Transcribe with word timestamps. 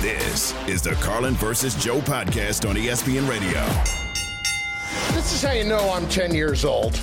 This 0.00 0.54
is 0.68 0.82
the 0.82 0.92
Carlin 1.00 1.34
versus 1.34 1.74
Joe 1.74 2.00
podcast 2.00 2.68
on 2.68 2.76
ESPN 2.76 3.28
Radio. 3.28 3.60
This 5.14 5.32
is 5.32 5.42
how 5.42 5.52
you 5.52 5.64
know 5.64 5.90
I'm 5.92 6.08
10 6.08 6.34
years 6.34 6.64
old. 6.64 6.98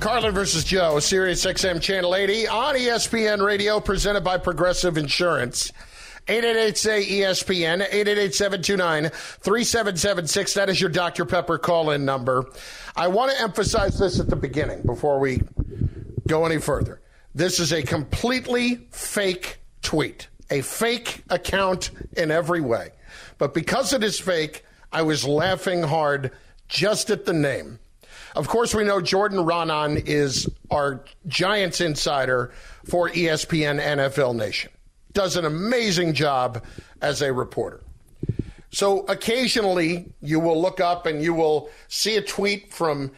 Carlin 0.00 0.34
versus 0.34 0.64
Joe, 0.64 0.98
Sirius 0.98 1.44
XM 1.44 1.80
Channel 1.80 2.14
80 2.14 2.48
on 2.48 2.74
ESPN 2.74 3.44
Radio, 3.44 3.78
presented 3.78 4.24
by 4.24 4.38
Progressive 4.38 4.96
Insurance. 4.96 5.70
888 6.28 6.78
say 6.78 7.04
ESPN, 7.04 7.82
888 7.82 8.34
729 8.34 9.10
3776. 9.10 10.54
That 10.54 10.68
is 10.68 10.80
your 10.80 10.90
Dr. 10.90 11.24
Pepper 11.24 11.58
call 11.58 11.90
in 11.90 12.04
number. 12.04 12.46
I 12.96 13.08
want 13.08 13.32
to 13.32 13.40
emphasize 13.40 13.98
this 13.98 14.20
at 14.20 14.28
the 14.28 14.36
beginning 14.36 14.82
before 14.82 15.18
we 15.18 15.42
go 16.26 16.46
any 16.46 16.58
further. 16.58 17.00
This 17.34 17.58
is 17.60 17.72
a 17.72 17.82
completely 17.82 18.86
fake 18.90 19.60
tweet, 19.82 20.28
a 20.52 20.60
fake 20.60 21.24
account 21.30 21.90
in 22.14 22.30
every 22.30 22.60
way. 22.60 22.90
But 23.38 23.54
because 23.54 23.94
it 23.94 24.04
is 24.04 24.20
fake, 24.20 24.64
I 24.92 25.00
was 25.00 25.26
laughing 25.26 25.82
hard 25.82 26.30
just 26.68 27.08
at 27.08 27.24
the 27.24 27.32
name. 27.32 27.78
Of 28.36 28.48
course, 28.48 28.74
we 28.74 28.84
know 28.84 29.00
Jordan 29.00 29.38
Raanan 29.38 30.06
is 30.06 30.48
our 30.70 31.04
Giants 31.26 31.80
insider 31.80 32.52
for 32.84 33.08
ESPN 33.08 33.80
NFL 33.80 34.36
Nation. 34.36 34.70
Does 35.14 35.36
an 35.36 35.46
amazing 35.46 36.12
job 36.12 36.62
as 37.00 37.22
a 37.22 37.32
reporter. 37.32 37.80
So 38.70 39.00
occasionally 39.06 40.12
you 40.20 40.38
will 40.38 40.60
look 40.60 40.80
up 40.80 41.06
and 41.06 41.22
you 41.22 41.32
will 41.32 41.70
see 41.88 42.16
a 42.16 42.22
tweet 42.22 42.72
from, 42.72 43.10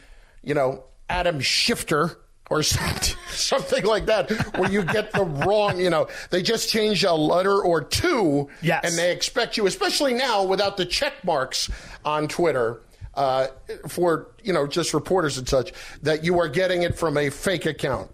you 0.43 0.55
know, 0.55 0.85
Adam 1.09 1.41
Schefter 1.41 2.17
or 2.51 2.63
something 2.63 3.85
like 3.85 4.07
that, 4.07 4.31
where 4.59 4.71
you 4.71 4.83
get 4.83 5.13
the 5.13 5.25
wrong, 5.25 5.79
you 5.81 5.91
know, 5.91 6.09
they 6.31 6.43
just 6.43 6.69
change 6.71 7.03
a 7.05 7.13
letter 7.13 7.63
or 7.63 7.83
two, 7.83 8.49
Yes. 8.63 8.85
and 8.85 8.97
they 8.99 9.13
expect 9.13 9.57
you, 9.57 9.67
especially 9.67 10.15
now 10.15 10.45
without 10.45 10.77
the 10.77 10.85
check 10.87 11.15
marks 11.25 11.71
on 12.05 12.29
Twitter 12.29 12.81
uh, 13.15 13.47
for, 13.89 14.29
you 14.43 14.53
know, 14.53 14.67
just 14.67 14.93
reporters 14.93 15.39
and 15.39 15.49
such, 15.49 15.73
that 16.03 16.25
you 16.25 16.39
are 16.39 16.49
getting 16.49 16.83
it 16.83 16.97
from 16.99 17.17
a 17.17 17.31
fake 17.31 17.65
account. 17.67 18.11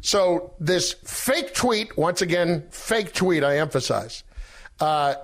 So 0.00 0.54
this 0.58 0.94
fake 1.04 1.54
tweet, 1.54 1.96
once 1.98 2.22
again, 2.22 2.64
fake 2.70 3.12
tweet, 3.12 3.44
I 3.44 3.58
emphasize, 3.58 4.24
uh, 4.80 5.14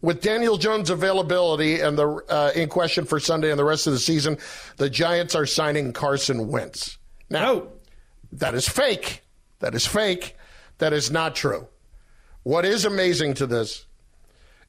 with 0.00 0.20
Daniel 0.20 0.56
Jones' 0.58 0.90
availability 0.90 1.80
and 1.80 1.96
the 1.96 2.08
uh, 2.28 2.50
in 2.54 2.68
question 2.68 3.04
for 3.04 3.20
Sunday 3.20 3.50
and 3.50 3.58
the 3.58 3.64
rest 3.64 3.86
of 3.86 3.92
the 3.92 3.98
season, 3.98 4.36
the 4.78 4.90
Giants 4.90 5.34
are 5.34 5.46
signing 5.46 5.92
Carson 5.92 6.48
Wentz. 6.48 6.98
Now, 7.30 7.50
Oh. 7.52 7.68
That 8.34 8.54
is 8.54 8.68
fake. 8.68 9.22
That 9.60 9.74
is 9.74 9.86
fake. 9.86 10.36
That 10.78 10.92
is 10.92 11.10
not 11.10 11.34
true. 11.34 11.68
What 12.42 12.64
is 12.64 12.84
amazing 12.84 13.34
to 13.34 13.46
this 13.46 13.86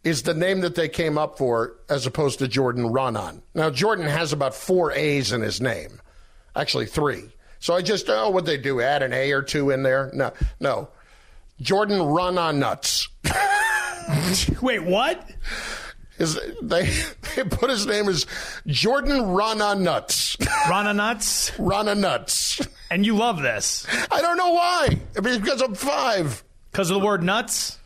is 0.04 0.24
the 0.24 0.34
name 0.34 0.62
that 0.62 0.76
they 0.76 0.88
came 0.88 1.18
up 1.18 1.38
for 1.38 1.78
as 1.90 2.06
opposed 2.06 2.40
to 2.40 2.48
Jordan 2.48 2.86
Raanan. 2.86 3.42
Now, 3.56 3.72
Jordan 3.72 4.06
has 4.06 4.32
about 4.32 4.54
four 4.54 4.92
A's 4.92 5.32
in 5.32 5.42
his 5.42 5.60
name, 5.60 6.00
actually 6.56 6.86
three. 6.86 7.24
So 7.59 7.74
I 7.74 7.81
just, 7.81 8.08
oh, 8.09 8.30
what 8.30 8.46
they 8.46 8.58
do, 8.58 8.81
add 8.81 9.02
an 9.02 9.14
A 9.14 9.31
or 9.31 9.42
two 9.42 9.72
in 9.72 9.81
there? 9.81 10.12
No, 10.14 10.31
no. 10.59 10.90
Jordan 11.59 12.02
Ronan 12.02 12.59
Nuts. 12.59 13.09
Wait, 14.62 14.84
what? 14.84 15.28
His, 16.18 16.40
they, 16.62 16.90
they 17.36 17.44
put 17.44 17.70
his 17.70 17.86
name 17.86 18.08
as 18.08 18.26
Jordan 18.68 19.22
Rana 19.22 19.76
Nuts. 19.76 20.38
Rana 20.70 20.94
nuts? 20.94 21.52
Rana 21.59 21.96
Nuts. 21.96 22.62
And 22.90 23.06
you 23.06 23.16
love 23.16 23.42
this 23.42 23.88
I 24.12 24.22
don't 24.22 24.38
know 24.38 24.52
why. 24.52 25.00
I 25.18 25.22
mean, 25.22 25.42
because 25.42 25.62
I'm 25.62 25.75
five. 25.75 26.44
because 26.72 26.90
of 26.90 27.00
the 27.00 27.06
word 27.06 27.24
nuts? 27.24 27.80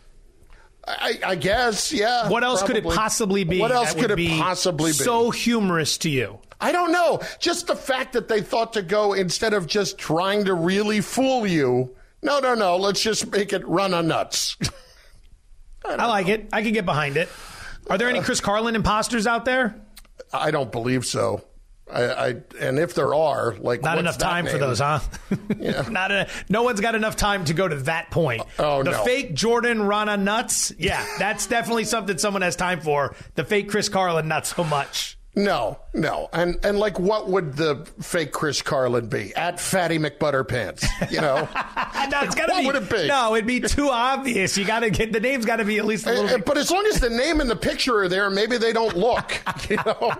I, 0.87 1.19
I 1.23 1.35
guess, 1.35 1.93
yeah. 1.93 2.29
What 2.29 2.43
else 2.43 2.63
could 2.63 2.75
it 2.75 2.83
possibly 2.83 3.43
be? 3.43 3.59
What 3.59 3.71
else 3.71 3.93
could 3.93 4.09
it 4.09 4.15
be 4.17 4.39
possibly 4.39 4.89
be? 4.89 4.93
So 4.93 5.29
humorous 5.29 5.99
to 5.99 6.09
you. 6.09 6.39
I 6.59 6.71
don't 6.71 6.91
know. 6.91 7.21
Just 7.39 7.67
the 7.67 7.75
fact 7.75 8.13
that 8.13 8.27
they 8.27 8.41
thought 8.41 8.73
to 8.73 8.81
go 8.81 9.13
instead 9.13 9.53
of 9.53 9.67
just 9.67 9.97
trying 9.97 10.45
to 10.45 10.53
really 10.53 11.01
fool 11.01 11.45
you. 11.45 11.95
No, 12.21 12.39
no, 12.39 12.55
no. 12.55 12.77
Let's 12.77 13.01
just 13.01 13.31
make 13.31 13.53
it 13.53 13.65
run 13.67 13.93
on 13.93 14.07
nuts. 14.07 14.57
I 15.85 16.07
like 16.07 16.27
it. 16.27 16.49
I 16.51 16.61
can 16.61 16.73
get 16.73 16.85
behind 16.85 17.15
it. 17.15 17.29
Are 17.89 17.97
there 17.97 18.09
any 18.09 18.21
Chris 18.21 18.39
Carlin 18.39 18.75
imposters 18.75 19.27
out 19.27 19.45
there? 19.45 19.75
I 20.31 20.51
don't 20.51 20.71
believe 20.71 21.05
so. 21.05 21.43
I, 21.91 22.03
I 22.03 22.35
and 22.59 22.77
if 22.77 22.93
there 22.93 23.15
are, 23.15 23.55
like 23.55 23.81
Not 23.81 23.97
enough 23.97 24.17
time 24.17 24.45
for 24.45 24.57
those, 24.57 24.79
huh? 24.79 24.99
Yeah. 25.57 25.81
Not 25.89 26.11
a, 26.11 26.27
no 26.47 26.63
one's 26.63 26.81
got 26.81 26.95
enough 26.95 27.15
time 27.15 27.45
to 27.45 27.53
go 27.53 27.67
to 27.67 27.75
that 27.77 28.11
point. 28.11 28.43
Oh, 28.59 28.79
oh, 28.79 28.83
the 28.83 28.91
no. 28.91 29.03
fake 29.03 29.33
Jordan 29.33 29.81
Rana 29.81 30.15
nuts, 30.17 30.71
yeah, 30.77 31.05
that's 31.17 31.47
definitely 31.47 31.85
something 31.85 32.17
someone 32.17 32.43
has 32.43 32.55
time 32.55 32.81
for. 32.81 33.15
The 33.35 33.43
fake 33.43 33.69
Chris 33.69 33.89
Carlin, 33.89 34.27
not 34.27 34.45
so 34.45 34.63
much. 34.63 35.17
No, 35.35 35.79
no. 35.93 36.27
And 36.33 36.57
and 36.65 36.79
like 36.79 36.99
what 36.99 37.29
would 37.29 37.53
the 37.55 37.87
fake 38.01 38.31
Chris 38.31 38.61
Carlin 38.61 39.07
be? 39.07 39.33
At 39.35 39.59
Fatty 39.59 39.97
McButterpants, 39.99 40.85
you 41.11 41.21
know? 41.21 41.47
No, 42.09 42.21
it's 42.21 42.33
gotta 42.33 42.53
What 42.53 42.61
be, 42.61 42.65
would 42.65 42.75
it 42.75 42.89
be? 42.89 43.07
No, 43.07 43.35
it'd 43.35 43.45
be 43.45 43.59
too 43.59 43.89
obvious. 43.89 44.57
You 44.57 44.65
got 44.65 44.79
to 44.79 44.89
get 44.89 45.13
the 45.13 45.19
name's 45.19 45.45
got 45.45 45.57
to 45.57 45.65
be 45.65 45.77
at 45.77 45.85
least 45.85 46.07
a 46.07 46.09
little. 46.09 46.25
Uh, 46.25 46.37
bit. 46.37 46.45
but 46.45 46.57
as 46.57 46.71
long 46.71 46.83
as 46.87 46.99
the 46.99 47.09
name 47.09 47.39
and 47.39 47.47
the 47.47 47.55
picture 47.55 47.99
are 47.99 48.07
there, 48.07 48.31
maybe 48.31 48.57
they 48.57 48.73
don't 48.73 48.97
look. 48.97 49.39
You 49.69 49.75
know, 49.85 50.13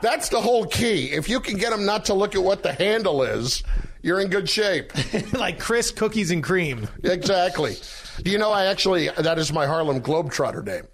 that's 0.00 0.28
the 0.28 0.40
whole 0.40 0.66
key. 0.66 1.06
If 1.06 1.28
you 1.28 1.40
can 1.40 1.56
get 1.56 1.70
them 1.70 1.84
not 1.84 2.04
to 2.04 2.14
look 2.14 2.36
at 2.36 2.42
what 2.42 2.62
the 2.62 2.72
handle 2.72 3.24
is, 3.24 3.64
you're 4.02 4.20
in 4.20 4.28
good 4.28 4.48
shape. 4.48 4.92
like 5.32 5.58
Chris 5.58 5.90
Cookies 5.90 6.30
and 6.30 6.44
Cream. 6.44 6.86
exactly. 7.02 7.74
Do 8.22 8.30
you 8.30 8.38
know? 8.38 8.52
I 8.52 8.66
actually 8.66 9.08
that 9.08 9.38
is 9.40 9.52
my 9.52 9.66
Harlem 9.66 10.00
Globetrotter 10.00 10.64
name. 10.64 10.86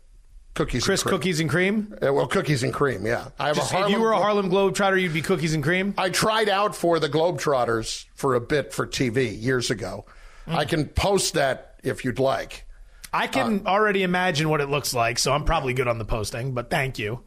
Cookies. 0.58 0.84
Chris 0.84 1.02
and. 1.02 1.10
Cookies 1.10 1.40
and 1.40 1.48
Cream. 1.48 1.94
Uh, 2.02 2.12
well, 2.12 2.26
cookies 2.26 2.62
and 2.62 2.72
cream. 2.74 3.06
Yeah, 3.06 3.28
I 3.38 3.46
have 3.48 3.56
Just, 3.56 3.70
a 3.70 3.74
Harlem. 3.76 3.92
if 3.92 3.96
you 3.96 4.02
were 4.02 4.12
a 4.12 4.18
Harlem 4.18 4.50
Globetrotter, 4.50 5.00
you'd 5.00 5.12
be 5.14 5.22
Cookies 5.22 5.54
and 5.54 5.62
Cream. 5.62 5.94
I 5.96 6.10
tried 6.10 6.48
out 6.48 6.74
for 6.76 6.98
the 6.98 7.08
Globetrotters 7.08 8.04
for 8.14 8.34
a 8.34 8.40
bit 8.40 8.72
for 8.72 8.86
TV 8.86 9.40
years 9.40 9.70
ago. 9.70 10.04
Mm. 10.46 10.54
I 10.56 10.64
can 10.64 10.86
post 10.86 11.34
that 11.34 11.76
if 11.82 12.04
you'd 12.04 12.18
like. 12.18 12.64
I 13.12 13.26
can 13.26 13.62
Uh, 13.64 13.70
already 13.70 14.02
imagine 14.02 14.48
what 14.48 14.60
it 14.60 14.68
looks 14.68 14.92
like, 14.92 15.18
so 15.18 15.32
I'm 15.32 15.44
probably 15.44 15.72
good 15.74 15.88
on 15.88 15.98
the 15.98 16.04
posting. 16.04 16.52
But 16.52 16.68
thank 16.70 16.98
you. 16.98 17.20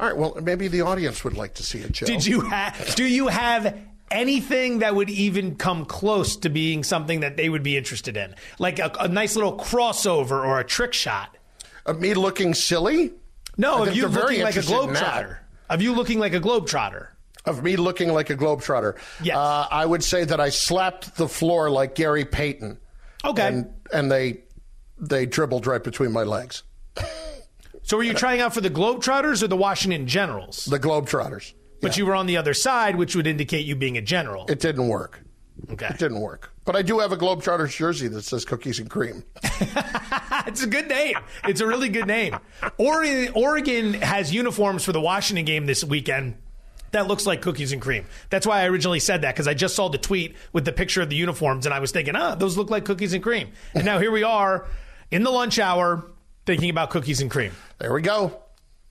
All 0.00 0.08
right. 0.08 0.16
Well, 0.16 0.36
maybe 0.42 0.66
the 0.68 0.80
audience 0.80 1.22
would 1.22 1.36
like 1.36 1.54
to 1.54 1.62
see 1.62 1.78
it, 1.78 1.92
Joe. 1.92 2.06
Did 2.06 2.26
you 2.26 2.40
have? 2.40 2.94
Do 2.96 3.04
you 3.04 3.28
have 3.28 3.76
anything 4.10 4.78
that 4.80 4.94
would 4.94 5.10
even 5.10 5.56
come 5.56 5.84
close 5.84 6.36
to 6.38 6.48
being 6.48 6.82
something 6.82 7.20
that 7.20 7.36
they 7.36 7.48
would 7.48 7.62
be 7.62 7.76
interested 7.76 8.16
in, 8.16 8.34
like 8.58 8.78
a, 8.78 8.90
a 9.00 9.08
nice 9.08 9.36
little 9.36 9.56
crossover 9.58 10.32
or 10.46 10.58
a 10.60 10.64
trick 10.64 10.92
shot? 10.94 11.36
Uh, 11.86 11.92
me 11.94 12.14
looking 12.14 12.54
silly? 12.54 13.12
No, 13.56 13.84
of 13.84 13.94
you 13.94 14.08
looking 14.08 14.42
like 14.42 14.56
a 14.56 14.58
interested 14.58 14.82
in 14.82 14.92
that. 14.94 15.04
globetrotter. 15.04 15.38
Of 15.70 15.82
you 15.82 15.94
looking 15.94 16.18
like 16.18 16.34
a 16.34 16.40
globetrotter. 16.40 17.08
Of 17.44 17.62
me 17.62 17.76
looking 17.76 18.12
like 18.12 18.30
a 18.30 18.36
globetrotter. 18.36 18.96
Yes. 19.22 19.36
Uh, 19.36 19.66
I 19.70 19.84
would 19.84 20.02
say 20.02 20.24
that 20.24 20.40
I 20.40 20.48
slapped 20.48 21.16
the 21.16 21.28
floor 21.28 21.70
like 21.70 21.94
Gary 21.94 22.24
Payton. 22.24 22.78
Okay. 23.24 23.46
And 23.46 23.72
and 23.92 24.10
they 24.10 24.44
they 24.98 25.26
dribbled 25.26 25.66
right 25.66 25.82
between 25.82 26.12
my 26.12 26.22
legs. 26.22 26.62
So 27.86 27.98
were 27.98 28.02
you 28.02 28.14
trying 28.14 28.40
out 28.40 28.54
for 28.54 28.62
the 28.62 28.70
Globetrotters 28.70 29.42
or 29.42 29.46
the 29.46 29.58
Washington 29.58 30.06
Generals? 30.06 30.64
The 30.64 30.78
Globetrotters. 30.80 31.52
But 31.82 31.98
you 31.98 32.06
were 32.06 32.14
on 32.14 32.24
the 32.24 32.38
other 32.38 32.54
side, 32.54 32.96
which 32.96 33.14
would 33.14 33.26
indicate 33.26 33.66
you 33.66 33.76
being 33.76 33.98
a 33.98 34.00
general. 34.00 34.46
It 34.48 34.58
didn't 34.58 34.88
work. 34.88 35.20
Okay. 35.70 35.86
It 35.86 35.98
didn't 35.98 36.20
work. 36.20 36.52
But 36.64 36.76
I 36.76 36.82
do 36.82 36.98
have 37.00 37.12
a 37.12 37.16
Globe 37.16 37.42
Globetrotters 37.42 37.76
jersey 37.76 38.08
that 38.08 38.22
says 38.22 38.44
cookies 38.44 38.78
and 38.78 38.88
cream. 38.90 39.24
It's 40.46 40.62
a 40.62 40.66
good 40.66 40.88
name. 40.88 41.16
It's 41.44 41.60
a 41.60 41.66
really 41.66 41.88
good 41.88 42.06
name. 42.06 42.36
Oregon, 42.76 43.32
Oregon 43.34 43.94
has 43.94 44.32
uniforms 44.32 44.84
for 44.84 44.92
the 44.92 45.00
Washington 45.00 45.44
game 45.44 45.66
this 45.66 45.82
weekend. 45.82 46.36
That 46.90 47.08
looks 47.08 47.26
like 47.26 47.42
cookies 47.42 47.72
and 47.72 47.82
cream. 47.82 48.06
That's 48.30 48.46
why 48.46 48.60
I 48.60 48.66
originally 48.66 49.00
said 49.00 49.22
that 49.22 49.34
because 49.34 49.48
I 49.48 49.54
just 49.54 49.74
saw 49.74 49.88
the 49.88 49.98
tweet 49.98 50.36
with 50.52 50.64
the 50.64 50.72
picture 50.72 51.02
of 51.02 51.08
the 51.10 51.16
uniforms 51.16 51.66
and 51.66 51.74
I 51.74 51.80
was 51.80 51.90
thinking, 51.90 52.14
ah, 52.14 52.34
those 52.34 52.56
look 52.56 52.70
like 52.70 52.84
cookies 52.84 53.14
and 53.14 53.22
cream. 53.22 53.52
And 53.74 53.84
now 53.84 53.98
here 53.98 54.12
we 54.12 54.22
are 54.22 54.66
in 55.10 55.22
the 55.22 55.30
lunch 55.30 55.58
hour 55.58 56.04
thinking 56.46 56.70
about 56.70 56.90
cookies 56.90 57.20
and 57.20 57.30
cream. 57.30 57.52
There 57.78 57.92
we 57.92 58.02
go. 58.02 58.43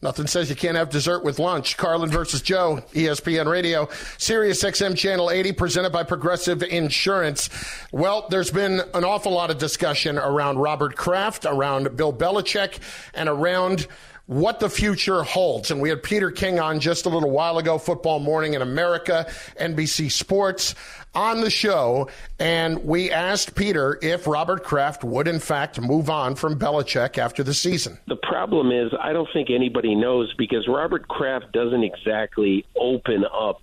Nothing 0.04 0.28
says 0.28 0.50
you 0.50 0.56
can't 0.58 0.76
have 0.76 0.90
dessert 0.90 1.24
with 1.24 1.40
lunch. 1.40 1.78
Carlin 1.78 2.10
versus 2.10 2.42
Joe, 2.42 2.84
ESPN 2.92 3.50
Radio, 3.50 3.88
Sirius 4.18 4.62
XM 4.62 4.98
Channel 4.98 5.32
80, 5.32 5.54
presented 5.54 5.94
by 5.94 6.04
Progressive 6.04 6.62
Insurance. 6.62 7.50
Well, 7.94 8.28
there's 8.30 8.52
been 8.52 8.82
an 8.94 9.06
awful 9.06 9.32
lot 9.32 9.50
of 9.50 9.60
discussion 9.60 10.18
around 10.18 10.58
Robert 10.60 10.98
Kraft, 10.98 11.46
around 11.46 11.96
Bill 11.96 12.12
Belichick, 12.12 12.80
and 13.14 13.30
around 13.30 13.88
what 14.26 14.60
the 14.60 14.70
future 14.70 15.24
holds. 15.24 15.72
And 15.72 15.82
we 15.82 15.90
had 15.90 16.02
Peter 16.02 16.32
King 16.32 16.60
on 16.60 16.80
just 16.80 17.06
a 17.06 17.10
little 17.10 17.32
while 17.32 17.58
ago, 17.58 17.78
Football 17.78 18.20
Morning 18.20 18.54
in 18.54 18.62
America, 18.62 19.28
NBC 19.60 20.12
Sports 20.12 20.76
on 21.16 21.42
the 21.42 21.50
show, 21.50 22.10
and 22.40 22.84
we 22.84 23.12
asked 23.12 23.54
Peter 23.54 24.00
if 24.02 24.26
Robert 24.26 24.64
Kraft 24.64 25.04
would, 25.04 25.28
in 25.28 25.40
fact, 25.40 25.80
move 25.80 26.10
on 26.10 26.34
from 26.36 26.58
Belichick 26.58 27.20
after 27.20 27.44
the 27.44 27.54
season. 27.54 28.00
The 28.08 28.16
problem 28.16 28.72
is, 28.72 28.92
I 29.00 29.14
don't 29.14 29.30
think 29.32 29.52
anybody 29.52 29.94
knows 29.94 30.34
because 30.34 30.68
Robert 30.68 31.08
Kraft 31.08 31.52
doesn't 31.52 31.84
exactly 31.84 32.66
open 32.76 33.26
up 33.32 33.62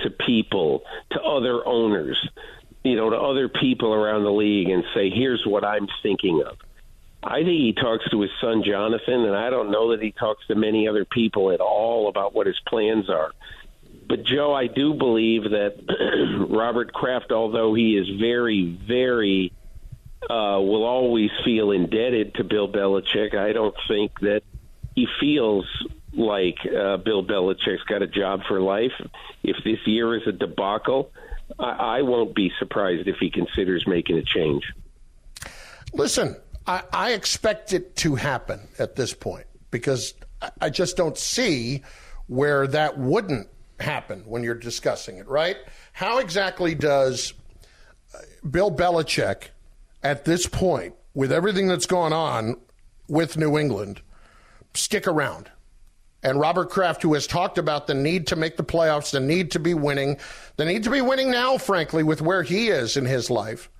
to 0.00 0.10
people, 0.10 0.82
to 1.12 1.22
other 1.22 1.66
owners, 1.66 2.18
you 2.84 2.96
know, 2.96 3.10
to 3.10 3.16
other 3.16 3.48
people 3.48 3.94
around 3.94 4.24
the 4.24 4.32
league 4.32 4.68
and 4.68 4.84
say, 4.94 5.08
here's 5.08 5.46
what 5.46 5.64
I'm 5.64 5.88
thinking 6.02 6.42
of. 6.46 6.58
I 7.22 7.42
think 7.42 7.48
he 7.48 7.72
talks 7.74 8.08
to 8.10 8.20
his 8.22 8.30
son 8.40 8.62
Jonathan, 8.64 9.24
and 9.24 9.36
I 9.36 9.50
don't 9.50 9.70
know 9.70 9.90
that 9.90 10.02
he 10.02 10.12
talks 10.12 10.46
to 10.46 10.54
many 10.54 10.88
other 10.88 11.04
people 11.04 11.50
at 11.50 11.60
all 11.60 12.08
about 12.08 12.34
what 12.34 12.46
his 12.46 12.58
plans 12.66 13.10
are. 13.10 13.32
But 14.08 14.24
Joe, 14.24 14.54
I 14.54 14.66
do 14.66 14.94
believe 14.94 15.44
that 15.44 16.46
Robert 16.48 16.92
Kraft, 16.92 17.30
although 17.30 17.74
he 17.74 17.96
is 17.96 18.08
very, 18.18 18.64
very, 18.64 19.52
uh, 20.22 20.58
will 20.60 20.84
always 20.84 21.30
feel 21.44 21.70
indebted 21.70 22.34
to 22.36 22.44
Bill 22.44 22.68
Belichick. 22.68 23.34
I 23.34 23.52
don't 23.52 23.76
think 23.86 24.18
that 24.20 24.42
he 24.94 25.06
feels 25.20 25.66
like 26.12 26.58
uh, 26.66 26.96
Bill 26.96 27.24
Belichick's 27.24 27.84
got 27.84 28.02
a 28.02 28.06
job 28.06 28.40
for 28.48 28.60
life. 28.60 28.92
If 29.42 29.62
this 29.62 29.78
year 29.86 30.16
is 30.16 30.26
a 30.26 30.32
debacle, 30.32 31.12
I, 31.58 31.98
I 31.98 32.02
won't 32.02 32.34
be 32.34 32.50
surprised 32.58 33.06
if 33.06 33.16
he 33.18 33.30
considers 33.30 33.86
making 33.86 34.16
a 34.18 34.22
change. 34.22 34.64
Listen, 35.92 36.36
I, 36.70 36.82
I 36.92 37.12
expect 37.14 37.72
it 37.72 37.96
to 37.96 38.14
happen 38.14 38.68
at 38.78 38.94
this 38.94 39.12
point 39.12 39.46
because 39.72 40.14
I 40.60 40.70
just 40.70 40.96
don't 40.96 41.18
see 41.18 41.82
where 42.28 42.68
that 42.68 42.96
wouldn't 42.96 43.48
happen 43.80 44.22
when 44.24 44.44
you're 44.44 44.54
discussing 44.54 45.16
it, 45.16 45.26
right? 45.26 45.56
How 45.92 46.18
exactly 46.18 46.76
does 46.76 47.34
uh, 48.14 48.18
Bill 48.48 48.70
Belichick, 48.70 49.48
at 50.04 50.24
this 50.24 50.46
point, 50.46 50.94
with 51.12 51.32
everything 51.32 51.66
that's 51.66 51.86
going 51.86 52.12
on 52.12 52.54
with 53.08 53.36
New 53.36 53.58
England, 53.58 54.00
stick 54.72 55.08
around? 55.08 55.50
And 56.22 56.38
Robert 56.38 56.70
Kraft, 56.70 57.02
who 57.02 57.14
has 57.14 57.26
talked 57.26 57.58
about 57.58 57.88
the 57.88 57.94
need 57.94 58.28
to 58.28 58.36
make 58.36 58.56
the 58.56 58.62
playoffs, 58.62 59.10
the 59.10 59.18
need 59.18 59.50
to 59.52 59.58
be 59.58 59.74
winning, 59.74 60.18
the 60.56 60.66
need 60.66 60.84
to 60.84 60.90
be 60.90 61.00
winning 61.00 61.32
now, 61.32 61.58
frankly, 61.58 62.04
with 62.04 62.22
where 62.22 62.44
he 62.44 62.68
is 62.68 62.96
in 62.96 63.06
his 63.06 63.28
life, 63.28 63.70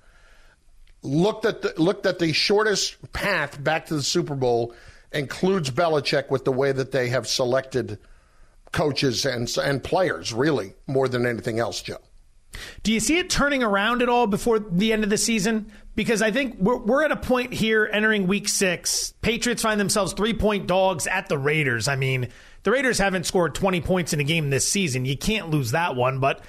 looked 1.03 1.45
at 1.45 1.61
the, 1.61 1.73
looked 1.77 2.05
at 2.05 2.19
the 2.19 2.33
shortest 2.33 2.97
path 3.13 3.61
back 3.63 3.87
to 3.87 3.95
the 3.95 4.03
Super 4.03 4.35
Bowl 4.35 4.73
includes 5.11 5.69
Belichick 5.69 6.29
with 6.29 6.45
the 6.45 6.51
way 6.51 6.71
that 6.71 6.91
they 6.91 7.09
have 7.09 7.27
selected– 7.27 7.99
coaches 8.71 9.25
and 9.25 9.53
and 9.57 9.83
players, 9.83 10.33
really, 10.33 10.73
more 10.87 11.07
than 11.07 11.25
anything 11.25 11.59
else, 11.59 11.81
Joe. 11.81 11.97
Do 12.83 12.91
you 12.91 12.99
see 12.99 13.17
it 13.17 13.29
turning 13.29 13.63
around 13.63 14.01
at 14.01 14.09
all 14.09 14.27
before 14.27 14.59
the 14.59 14.91
end 14.91 15.03
of 15.03 15.09
the 15.09 15.17
season? 15.17 15.71
Because 15.95 16.21
I 16.21 16.31
think 16.31 16.57
we're, 16.59 16.77
we're 16.77 17.03
at 17.03 17.11
a 17.11 17.17
point 17.17 17.53
here 17.53 17.89
entering 17.91 18.27
week 18.27 18.49
six. 18.49 19.13
Patriots 19.21 19.61
find 19.61 19.79
themselves 19.79 20.13
three 20.13 20.33
point 20.33 20.67
dogs 20.67 21.07
at 21.07 21.27
the 21.27 21.37
Raiders. 21.37 21.87
I 21.87 21.95
mean, 21.95 22.29
the 22.63 22.71
Raiders 22.71 22.97
haven't 22.97 23.25
scored 23.25 23.55
20 23.55 23.81
points 23.81 24.13
in 24.13 24.19
a 24.19 24.23
game 24.23 24.49
this 24.49 24.67
season. 24.67 25.05
You 25.05 25.17
can't 25.17 25.49
lose 25.49 25.71
that 25.71 25.95
one, 25.95 26.19
but, 26.19 26.41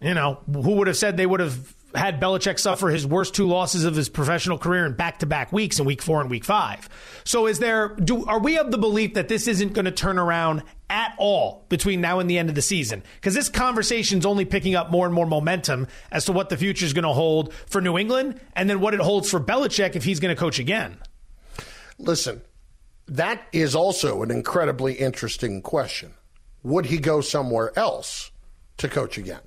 you 0.00 0.14
know, 0.14 0.40
who 0.46 0.76
would 0.76 0.86
have 0.86 0.96
said 0.96 1.16
they 1.16 1.26
would 1.26 1.40
have 1.40 1.74
had 1.98 2.20
Belichick 2.20 2.58
suffer 2.58 2.88
his 2.88 3.06
worst 3.06 3.34
two 3.34 3.46
losses 3.46 3.84
of 3.84 3.94
his 3.94 4.08
professional 4.08 4.56
career 4.56 4.86
in 4.86 4.94
back-to-back 4.94 5.52
weeks 5.52 5.78
in 5.78 5.84
week 5.84 6.00
4 6.00 6.22
and 6.22 6.30
week 6.30 6.44
5. 6.44 6.88
So 7.24 7.46
is 7.46 7.58
there 7.58 7.88
do 7.88 8.24
are 8.26 8.38
we 8.38 8.58
of 8.58 8.70
the 8.70 8.78
belief 8.78 9.14
that 9.14 9.28
this 9.28 9.46
isn't 9.46 9.74
going 9.74 9.84
to 9.84 9.90
turn 9.90 10.18
around 10.18 10.62
at 10.88 11.14
all 11.18 11.66
between 11.68 12.00
now 12.00 12.18
and 12.20 12.30
the 12.30 12.38
end 12.38 12.48
of 12.48 12.54
the 12.54 12.62
season? 12.62 13.02
Cuz 13.20 13.34
this 13.34 13.48
conversation's 13.48 14.24
only 14.24 14.44
picking 14.44 14.74
up 14.74 14.90
more 14.90 15.04
and 15.04 15.14
more 15.14 15.26
momentum 15.26 15.86
as 16.10 16.24
to 16.26 16.32
what 16.32 16.48
the 16.48 16.56
future 16.56 16.86
is 16.86 16.92
going 16.92 17.02
to 17.02 17.12
hold 17.12 17.52
for 17.66 17.80
New 17.80 17.98
England 17.98 18.40
and 18.54 18.70
then 18.70 18.80
what 18.80 18.94
it 18.94 19.00
holds 19.00 19.28
for 19.28 19.40
Belichick 19.40 19.96
if 19.96 20.04
he's 20.04 20.20
going 20.20 20.34
to 20.34 20.40
coach 20.40 20.58
again. 20.58 20.98
Listen, 21.98 22.42
that 23.06 23.42
is 23.52 23.74
also 23.74 24.22
an 24.22 24.30
incredibly 24.30 24.94
interesting 24.94 25.62
question. 25.62 26.14
Would 26.62 26.86
he 26.86 26.98
go 26.98 27.20
somewhere 27.20 27.76
else 27.76 28.30
to 28.76 28.88
coach 28.88 29.18
again? 29.18 29.40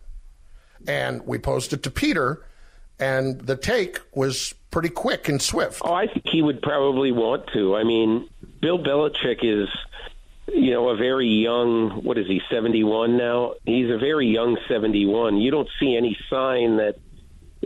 And 0.88 1.26
we 1.26 1.38
posted 1.38 1.84
to 1.84 1.92
Peter, 1.92 2.46
and 3.00 3.42
the 3.42 3.56
take 3.56 4.00
was 4.14 4.54
pretty 4.70 4.90
quick 4.90 5.28
and 5.28 5.42
swift. 5.42 5.82
Oh, 5.84 5.94
I 5.94 6.08
think 6.08 6.28
he 6.28 6.42
would 6.42 6.62
probably 6.62 7.12
want 7.12 7.48
to. 7.54 7.76
I 7.76 7.84
mean, 7.84 8.30
Bill 8.62 8.80
Belichick 8.80 9.40
is, 9.44 9.68
you 10.48 10.72
know, 10.72 10.90
a 10.90 10.96
very 10.96 11.28
young. 11.28 12.04
What 12.04 12.18
is 12.18 12.28
he? 12.28 12.42
Seventy-one 12.50 13.18
now. 13.18 13.56
He's 13.66 13.90
a 13.90 13.98
very 13.98 14.28
young 14.28 14.58
seventy-one. 14.68 15.38
You 15.38 15.52
don't 15.52 15.70
see 15.80 15.96
any 15.96 16.18
sign 16.30 16.78
that, 16.78 16.96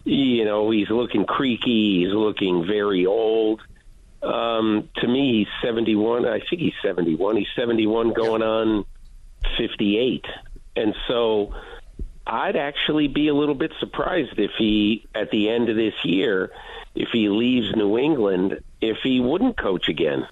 you 0.04 0.46
know, 0.46 0.72
he's 0.72 0.90
looking 0.90 1.26
creaky. 1.26 2.06
He's 2.06 2.14
looking 2.14 2.66
very 2.66 3.06
old. 3.06 3.62
Um, 4.24 4.90
to 4.98 5.08
me, 5.08 5.40
he's 5.40 5.48
seventy-one. 5.62 6.26
I 6.26 6.40
think 6.40 6.62
he's 6.62 6.74
seventy-one. 6.82 7.38
He's 7.38 7.48
seventy-one, 7.56 8.14
going 8.14 8.42
on 8.42 8.86
fifty-eight, 9.58 10.26
and 10.76 10.96
so 11.08 11.54
I'd 12.28 12.56
actually 12.56 13.08
be 13.08 13.28
a 13.28 13.34
little 13.34 13.56
bit 13.56 13.72
surprised 13.80 14.38
if 14.40 14.52
he, 14.58 15.08
at 15.14 15.30
the 15.32 15.50
end 15.50 15.70
of 15.70 15.76
this 15.76 15.94
year, 16.04 16.52
if 16.96 17.10
he 17.12 17.30
leaves 17.30 17.76
New 17.76 17.98
England, 17.98 18.62
if 18.82 18.98
he 19.04 19.20
wouldn't 19.20 19.58
coach 19.58 19.90
again. 19.90 20.28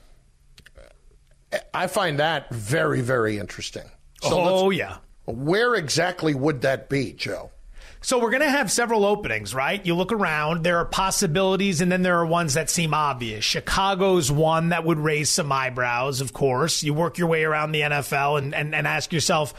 I 1.73 1.87
find 1.87 2.19
that 2.19 2.49
very, 2.51 3.01
very 3.01 3.37
interesting. 3.37 3.83
So 4.21 4.39
oh, 4.41 4.69
yeah. 4.69 4.97
Where 5.25 5.75
exactly 5.75 6.33
would 6.33 6.61
that 6.61 6.89
be, 6.89 7.13
Joe? 7.13 7.51
So 8.01 8.19
we're 8.19 8.31
going 8.31 8.41
to 8.41 8.49
have 8.49 8.69
several 8.69 9.05
openings, 9.05 9.55
right? 9.55 9.83
You 9.85 9.95
look 9.95 10.11
around, 10.11 10.65
there 10.65 10.79
are 10.79 10.85
possibilities, 10.85 11.79
and 11.79 11.89
then 11.89 12.01
there 12.01 12.19
are 12.19 12.25
ones 12.25 12.55
that 12.55 12.69
seem 12.69 12.93
obvious. 12.93 13.45
Chicago's 13.45 14.29
one 14.29 14.69
that 14.69 14.83
would 14.83 14.99
raise 14.99 15.29
some 15.29 15.49
eyebrows, 15.53 16.19
of 16.19 16.33
course. 16.33 16.83
You 16.83 16.93
work 16.93 17.17
your 17.17 17.27
way 17.27 17.45
around 17.45 17.71
the 17.71 17.79
NFL 17.79 18.39
and, 18.39 18.53
and, 18.53 18.75
and 18.75 18.87
ask 18.87 19.13
yourself, 19.13 19.53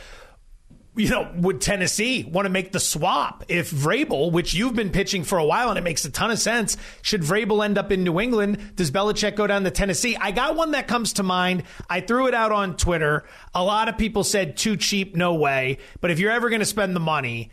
you 0.96 1.08
know, 1.08 1.30
would 1.36 1.60
Tennessee 1.60 2.24
want 2.24 2.46
to 2.46 2.50
make 2.50 2.70
the 2.70 2.78
swap 2.78 3.44
if 3.48 3.70
Vrabel, 3.70 4.30
which 4.30 4.54
you've 4.54 4.74
been 4.74 4.90
pitching 4.90 5.24
for 5.24 5.38
a 5.38 5.44
while 5.44 5.70
and 5.70 5.78
it 5.78 5.82
makes 5.82 6.04
a 6.04 6.10
ton 6.10 6.30
of 6.30 6.38
sense, 6.38 6.76
should 7.02 7.22
Vrabel 7.22 7.64
end 7.64 7.78
up 7.78 7.90
in 7.90 8.04
New 8.04 8.20
England? 8.20 8.76
Does 8.76 8.90
Belichick 8.90 9.34
go 9.34 9.46
down 9.46 9.64
to 9.64 9.70
Tennessee? 9.70 10.16
I 10.20 10.30
got 10.30 10.54
one 10.54 10.70
that 10.70 10.86
comes 10.86 11.14
to 11.14 11.22
mind. 11.22 11.64
I 11.90 12.00
threw 12.00 12.28
it 12.28 12.34
out 12.34 12.52
on 12.52 12.76
Twitter. 12.76 13.24
A 13.54 13.64
lot 13.64 13.88
of 13.88 13.98
people 13.98 14.22
said 14.22 14.56
too 14.56 14.76
cheap, 14.76 15.16
no 15.16 15.34
way. 15.34 15.78
But 16.00 16.12
if 16.12 16.20
you're 16.20 16.30
ever 16.30 16.48
going 16.48 16.60
to 16.60 16.66
spend 16.66 16.94
the 16.94 17.00
money, 17.00 17.50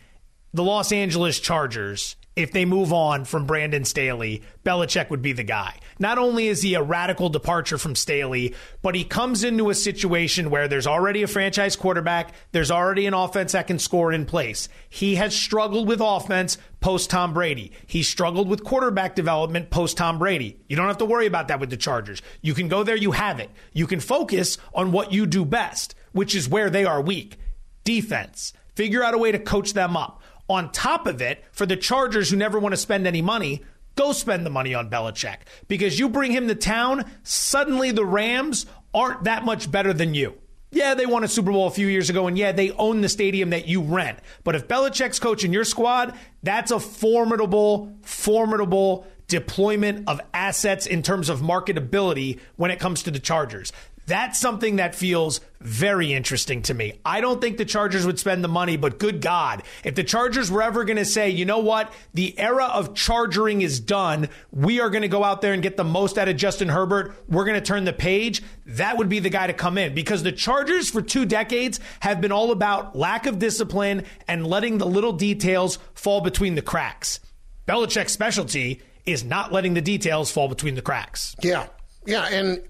the 0.54 0.62
Los 0.62 0.92
Angeles 0.92 1.40
Chargers 1.40 2.16
if 2.34 2.52
they 2.52 2.64
move 2.64 2.92
on 2.92 3.24
from 3.24 3.46
Brandon 3.46 3.84
Staley, 3.84 4.42
Belichick 4.64 5.10
would 5.10 5.22
be 5.22 5.32
the 5.32 5.42
guy. 5.42 5.78
Not 5.98 6.18
only 6.18 6.48
is 6.48 6.62
he 6.62 6.74
a 6.74 6.82
radical 6.82 7.28
departure 7.28 7.76
from 7.76 7.94
Staley, 7.94 8.54
but 8.80 8.94
he 8.94 9.04
comes 9.04 9.44
into 9.44 9.68
a 9.68 9.74
situation 9.74 10.48
where 10.48 10.66
there's 10.66 10.86
already 10.86 11.22
a 11.22 11.26
franchise 11.26 11.76
quarterback, 11.76 12.32
there's 12.52 12.70
already 12.70 13.06
an 13.06 13.14
offense 13.14 13.52
that 13.52 13.66
can 13.66 13.78
score 13.78 14.12
in 14.12 14.24
place. 14.24 14.68
He 14.88 15.16
has 15.16 15.36
struggled 15.36 15.86
with 15.88 16.00
offense 16.00 16.56
post 16.80 17.10
Tom 17.10 17.34
Brady. 17.34 17.72
He 17.86 18.02
struggled 18.02 18.48
with 18.48 18.64
quarterback 18.64 19.14
development 19.14 19.70
post 19.70 19.96
Tom 19.96 20.18
Brady. 20.18 20.58
You 20.68 20.76
don't 20.76 20.88
have 20.88 20.98
to 20.98 21.04
worry 21.04 21.26
about 21.26 21.48
that 21.48 21.60
with 21.60 21.70
the 21.70 21.76
Chargers. 21.76 22.22
You 22.40 22.54
can 22.54 22.68
go 22.68 22.82
there, 22.82 22.96
you 22.96 23.12
have 23.12 23.40
it. 23.40 23.50
You 23.72 23.86
can 23.86 24.00
focus 24.00 24.56
on 24.74 24.92
what 24.92 25.12
you 25.12 25.26
do 25.26 25.44
best, 25.44 25.94
which 26.12 26.34
is 26.34 26.48
where 26.48 26.70
they 26.70 26.84
are 26.84 27.00
weak 27.00 27.38
defense. 27.84 28.52
Figure 28.74 29.04
out 29.04 29.14
a 29.14 29.18
way 29.18 29.32
to 29.32 29.38
coach 29.38 29.74
them 29.74 29.96
up. 29.96 30.21
On 30.48 30.70
top 30.72 31.06
of 31.06 31.22
it, 31.22 31.44
for 31.52 31.66
the 31.66 31.76
Chargers 31.76 32.30
who 32.30 32.36
never 32.36 32.58
want 32.58 32.72
to 32.72 32.76
spend 32.76 33.06
any 33.06 33.22
money, 33.22 33.62
go 33.94 34.12
spend 34.12 34.44
the 34.44 34.50
money 34.50 34.74
on 34.74 34.90
Belichick 34.90 35.38
because 35.68 35.98
you 35.98 36.08
bring 36.08 36.32
him 36.32 36.48
to 36.48 36.54
town, 36.54 37.04
suddenly 37.22 37.90
the 37.90 38.04
Rams 38.04 38.66
aren't 38.94 39.24
that 39.24 39.44
much 39.44 39.70
better 39.70 39.92
than 39.92 40.14
you. 40.14 40.34
Yeah, 40.70 40.94
they 40.94 41.04
won 41.04 41.22
a 41.22 41.28
Super 41.28 41.52
Bowl 41.52 41.66
a 41.66 41.70
few 41.70 41.86
years 41.86 42.08
ago, 42.08 42.26
and 42.26 42.38
yeah, 42.38 42.52
they 42.52 42.70
own 42.72 43.02
the 43.02 43.08
stadium 43.08 43.50
that 43.50 43.68
you 43.68 43.82
rent. 43.82 44.18
But 44.42 44.54
if 44.54 44.68
Belichick's 44.68 45.18
coaching 45.18 45.52
your 45.52 45.64
squad, 45.64 46.16
that's 46.42 46.70
a 46.70 46.80
formidable, 46.80 47.94
formidable 48.00 49.06
deployment 49.28 50.08
of 50.08 50.20
assets 50.32 50.86
in 50.86 51.02
terms 51.02 51.28
of 51.28 51.40
marketability 51.40 52.40
when 52.56 52.70
it 52.70 52.78
comes 52.78 53.02
to 53.02 53.10
the 53.10 53.18
Chargers. 53.18 53.72
That's 54.06 54.38
something 54.38 54.76
that 54.76 54.94
feels 54.94 55.40
very 55.60 56.12
interesting 56.12 56.62
to 56.62 56.74
me. 56.74 57.00
I 57.04 57.20
don't 57.20 57.40
think 57.40 57.56
the 57.56 57.64
Chargers 57.64 58.04
would 58.04 58.18
spend 58.18 58.42
the 58.42 58.48
money, 58.48 58.76
but 58.76 58.98
good 58.98 59.20
God, 59.20 59.62
if 59.84 59.94
the 59.94 60.02
Chargers 60.02 60.50
were 60.50 60.62
ever 60.62 60.84
going 60.84 60.96
to 60.96 61.04
say, 61.04 61.30
you 61.30 61.44
know 61.44 61.60
what, 61.60 61.92
the 62.12 62.36
era 62.38 62.64
of 62.64 62.94
chargering 62.94 63.62
is 63.62 63.78
done, 63.78 64.28
we 64.50 64.80
are 64.80 64.90
going 64.90 65.02
to 65.02 65.08
go 65.08 65.22
out 65.22 65.40
there 65.40 65.52
and 65.52 65.62
get 65.62 65.76
the 65.76 65.84
most 65.84 66.18
out 66.18 66.28
of 66.28 66.36
Justin 66.36 66.68
Herbert, 66.68 67.14
we're 67.28 67.44
going 67.44 67.60
to 67.60 67.64
turn 67.64 67.84
the 67.84 67.92
page, 67.92 68.42
that 68.66 68.98
would 68.98 69.08
be 69.08 69.20
the 69.20 69.30
guy 69.30 69.46
to 69.46 69.52
come 69.52 69.78
in 69.78 69.94
because 69.94 70.24
the 70.24 70.32
Chargers 70.32 70.90
for 70.90 71.00
two 71.00 71.24
decades 71.24 71.78
have 72.00 72.20
been 72.20 72.32
all 72.32 72.50
about 72.50 72.96
lack 72.96 73.26
of 73.26 73.38
discipline 73.38 74.04
and 74.26 74.46
letting 74.46 74.78
the 74.78 74.86
little 74.86 75.12
details 75.12 75.78
fall 75.94 76.20
between 76.20 76.56
the 76.56 76.62
cracks. 76.62 77.20
Belichick's 77.68 78.12
specialty 78.12 78.82
is 79.06 79.22
not 79.24 79.52
letting 79.52 79.74
the 79.74 79.80
details 79.80 80.30
fall 80.32 80.48
between 80.48 80.74
the 80.74 80.82
cracks. 80.82 81.34
Yeah. 81.42 81.68
Yeah. 82.04 82.26
And 82.26 82.62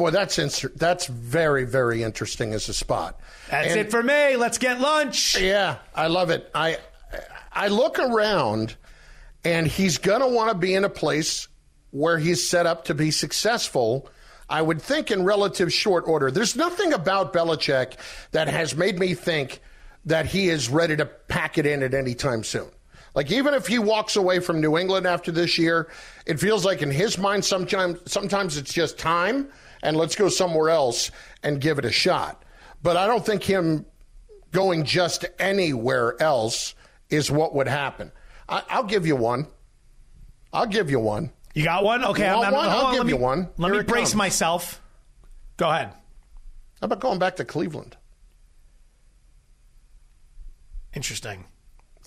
boy, 0.00 0.10
that's 0.10 0.62
that's 0.76 1.06
very, 1.06 1.64
very 1.64 2.02
interesting 2.02 2.54
as 2.54 2.68
a 2.70 2.74
spot. 2.74 3.20
That's 3.50 3.68
and, 3.68 3.80
it 3.80 3.90
for 3.90 4.02
me. 4.02 4.36
Let's 4.36 4.56
get 4.56 4.80
lunch. 4.80 5.38
Yeah, 5.38 5.76
I 5.94 6.06
love 6.06 6.30
it. 6.30 6.50
I 6.54 6.78
I 7.52 7.68
look 7.68 7.98
around, 7.98 8.76
and 9.44 9.66
he's 9.66 9.98
gonna 9.98 10.28
want 10.28 10.50
to 10.50 10.56
be 10.56 10.74
in 10.74 10.84
a 10.84 10.88
place 10.88 11.48
where 11.90 12.18
he's 12.18 12.48
set 12.48 12.64
up 12.64 12.86
to 12.86 12.94
be 12.94 13.10
successful. 13.10 14.08
I 14.48 14.62
would 14.62 14.80
think 14.80 15.10
in 15.10 15.22
relative 15.22 15.72
short 15.72 16.08
order. 16.08 16.30
There's 16.30 16.56
nothing 16.56 16.92
about 16.94 17.32
Belichick 17.32 17.92
that 18.32 18.48
has 18.48 18.74
made 18.74 18.98
me 18.98 19.14
think 19.14 19.60
that 20.06 20.26
he 20.26 20.48
is 20.48 20.70
ready 20.70 20.96
to 20.96 21.04
pack 21.04 21.58
it 21.58 21.66
in 21.66 21.82
at 21.82 21.92
any 21.92 22.14
time 22.14 22.42
soon. 22.42 22.68
Like 23.14 23.30
even 23.30 23.54
if 23.54 23.66
he 23.66 23.78
walks 23.78 24.16
away 24.16 24.40
from 24.40 24.60
New 24.60 24.78
England 24.78 25.06
after 25.06 25.30
this 25.30 25.58
year, 25.58 25.88
it 26.26 26.40
feels 26.40 26.64
like 26.64 26.80
in 26.80 26.90
his 26.90 27.18
mind 27.18 27.44
sometimes 27.44 27.98
sometimes 28.10 28.56
it's 28.56 28.72
just 28.72 28.98
time 28.98 29.50
and 29.82 29.96
let's 29.96 30.14
go 30.14 30.28
somewhere 30.28 30.70
else 30.70 31.10
and 31.42 31.60
give 31.60 31.78
it 31.78 31.84
a 31.84 31.92
shot. 31.92 32.44
But 32.82 32.96
I 32.96 33.06
don't 33.06 33.24
think 33.24 33.42
him 33.42 33.86
going 34.52 34.84
just 34.84 35.24
anywhere 35.38 36.20
else 36.20 36.74
is 37.08 37.30
what 37.30 37.54
would 37.54 37.68
happen. 37.68 38.12
I, 38.48 38.80
will 38.80 38.88
give 38.88 39.06
you 39.06 39.16
one. 39.16 39.46
I'll 40.52 40.66
give 40.66 40.90
you 40.90 40.98
one. 40.98 41.32
You 41.54 41.64
got 41.64 41.84
one? 41.84 42.04
Okay, 42.04 42.28
I'm, 42.28 42.44
I'm, 42.44 42.52
one? 42.52 42.68
I'll 42.68 42.86
on, 42.86 42.94
give 42.94 43.06
me, 43.06 43.12
you 43.12 43.18
one. 43.18 43.48
Let 43.58 43.72
Here 43.72 43.82
me 43.82 43.86
brace 43.86 44.10
comes. 44.10 44.16
myself. 44.16 44.80
Go 45.56 45.68
ahead. 45.68 45.88
How 46.80 46.86
about 46.86 47.00
going 47.00 47.18
back 47.18 47.36
to 47.36 47.44
Cleveland? 47.44 47.96
Interesting. 50.94 51.44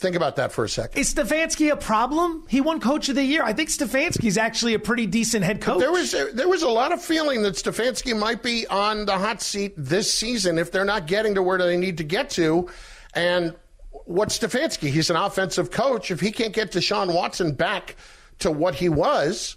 Think 0.04 0.18
about 0.18 0.36
that 0.36 0.52
for 0.52 0.66
a 0.66 0.70
second. 0.70 1.00
Is 1.00 1.14
Stefanski 1.14 1.72
a 1.72 1.78
problem? 1.78 2.44
He 2.50 2.60
won 2.60 2.82
Coach 2.82 3.08
of 3.08 3.16
the 3.16 3.24
Year. 3.24 3.42
I 3.42 3.54
think 3.54 3.70
Stefanski's 3.70 4.38
actually 4.38 4.74
a 4.74 4.80
pretty 4.80 5.06
decent 5.06 5.46
head 5.46 5.62
coach. 5.62 5.80
There 5.80 5.94
was 5.94 6.12
there 6.34 6.50
was 6.50 6.62
a 6.62 6.68
lot 6.68 6.92
of 6.92 7.02
feeling 7.02 7.42
that 7.44 7.54
Stefanski 7.54 8.14
might 8.14 8.44
be 8.44 8.68
on 8.68 9.06
the 9.06 9.18
hot 9.18 9.42
seat 9.42 9.74
this 9.78 10.14
season 10.14 10.58
if 10.58 10.74
they're 10.74 10.84
not 10.84 11.08
getting 11.08 11.36
to 11.36 11.42
where 11.42 11.58
they 11.58 11.78
need 11.78 12.00
to 12.00 12.04
get 12.04 12.30
to. 12.32 12.68
And 13.16 13.56
what's 14.04 14.38
Stefanski? 14.38 14.90
He's 14.90 15.10
an 15.10 15.16
offensive 15.16 15.72
coach. 15.72 16.12
If 16.12 16.20
he 16.20 16.34
can't 16.34 16.52
get 16.52 16.74
Deshaun 16.74 17.16
Watson 17.16 17.54
back 17.54 17.96
to 18.40 18.52
what 18.52 18.76
he 18.76 18.90
was, 18.90 19.56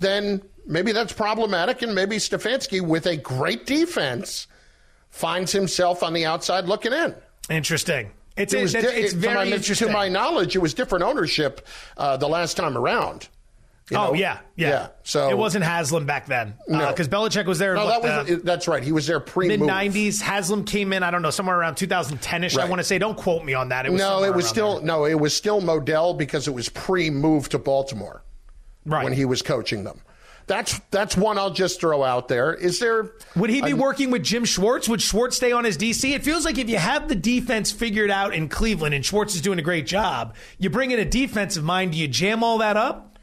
then 0.00 0.42
maybe 0.66 0.92
that's 0.92 1.14
problematic. 1.14 1.80
And 1.80 1.94
maybe 1.94 2.16
Stefanski, 2.18 2.82
with 2.82 3.06
a 3.06 3.16
great 3.16 3.64
defense, 3.64 4.48
finds 5.08 5.50
himself 5.50 6.02
on 6.02 6.12
the 6.12 6.26
outside 6.26 6.66
looking 6.66 6.92
in. 6.92 7.14
Interesting. 7.48 8.10
It's, 8.38 8.54
It 8.54 8.62
was 8.62 8.74
it's, 8.74 8.86
di- 8.86 8.94
it's 8.94 9.12
it- 9.12 9.16
very 9.16 9.44
to 9.44 9.50
my, 9.50 9.56
interesting. 9.56 9.88
To 9.88 9.92
my 9.92 10.08
knowledge, 10.08 10.54
it 10.56 10.60
was 10.60 10.74
different 10.74 11.04
ownership 11.04 11.66
uh, 11.96 12.16
the 12.16 12.28
last 12.28 12.56
time 12.56 12.76
around. 12.76 13.28
You 13.90 13.96
oh 13.96 14.12
yeah, 14.12 14.40
yeah, 14.54 14.68
yeah. 14.68 14.88
So 15.02 15.30
it 15.30 15.38
wasn't 15.38 15.64
Haslam 15.64 16.04
back 16.04 16.26
then 16.26 16.52
No. 16.68 16.88
because 16.90 17.08
Belichick 17.08 17.46
was 17.46 17.58
there. 17.58 17.74
No, 17.74 17.86
what, 17.86 18.02
that 18.02 18.18
was 18.18 18.28
the 18.28 18.36
that's 18.36 18.68
right. 18.68 18.82
He 18.82 18.92
was 18.92 19.06
there 19.06 19.18
pre 19.18 19.48
mid 19.48 19.60
'90s. 19.60 20.20
Haslam 20.20 20.64
came 20.64 20.92
in. 20.92 21.02
I 21.02 21.10
don't 21.10 21.22
know, 21.22 21.30
somewhere 21.30 21.58
around 21.58 21.76
2010ish. 21.76 22.58
I 22.58 22.66
want 22.66 22.80
to 22.80 22.84
say. 22.84 22.98
Don't 22.98 23.16
quote 23.16 23.46
me 23.46 23.54
on 23.54 23.70
that. 23.70 23.86
It 23.86 23.92
was 23.92 23.98
No, 23.98 24.24
it 24.24 24.34
was 24.34 24.46
still 24.46 24.76
there. 24.76 24.84
no, 24.84 25.06
it 25.06 25.18
was 25.18 25.34
still 25.34 25.62
Modell 25.62 26.16
because 26.18 26.46
it 26.46 26.50
was 26.52 26.68
pre-move 26.68 27.48
to 27.48 27.58
Baltimore 27.58 28.22
right. 28.84 29.04
when 29.04 29.14
he 29.14 29.24
was 29.24 29.40
coaching 29.40 29.84
them. 29.84 30.02
That's 30.48 30.80
that's 30.90 31.16
one 31.16 31.36
I'll 31.38 31.52
just 31.52 31.78
throw 31.78 32.02
out 32.02 32.28
there. 32.28 32.54
Is 32.54 32.80
there 32.80 33.12
Would 33.36 33.50
he 33.50 33.60
be 33.60 33.74
working 33.74 34.10
with 34.10 34.24
Jim 34.24 34.46
Schwartz? 34.46 34.88
Would 34.88 35.02
Schwartz 35.02 35.36
stay 35.36 35.52
on 35.52 35.64
his 35.64 35.76
DC? 35.76 36.10
It 36.14 36.24
feels 36.24 36.46
like 36.46 36.56
if 36.56 36.70
you 36.70 36.78
have 36.78 37.08
the 37.08 37.14
defense 37.14 37.70
figured 37.70 38.10
out 38.10 38.34
in 38.34 38.48
Cleveland 38.48 38.94
and 38.94 39.04
Schwartz 39.04 39.34
is 39.34 39.42
doing 39.42 39.58
a 39.58 39.62
great 39.62 39.86
job, 39.86 40.34
you 40.58 40.70
bring 40.70 40.90
in 40.90 40.98
a 40.98 41.04
defensive 41.04 41.62
mind. 41.62 41.92
Do 41.92 41.98
you 41.98 42.08
jam 42.08 42.42
all 42.42 42.58
that 42.58 42.78
up? 42.78 43.18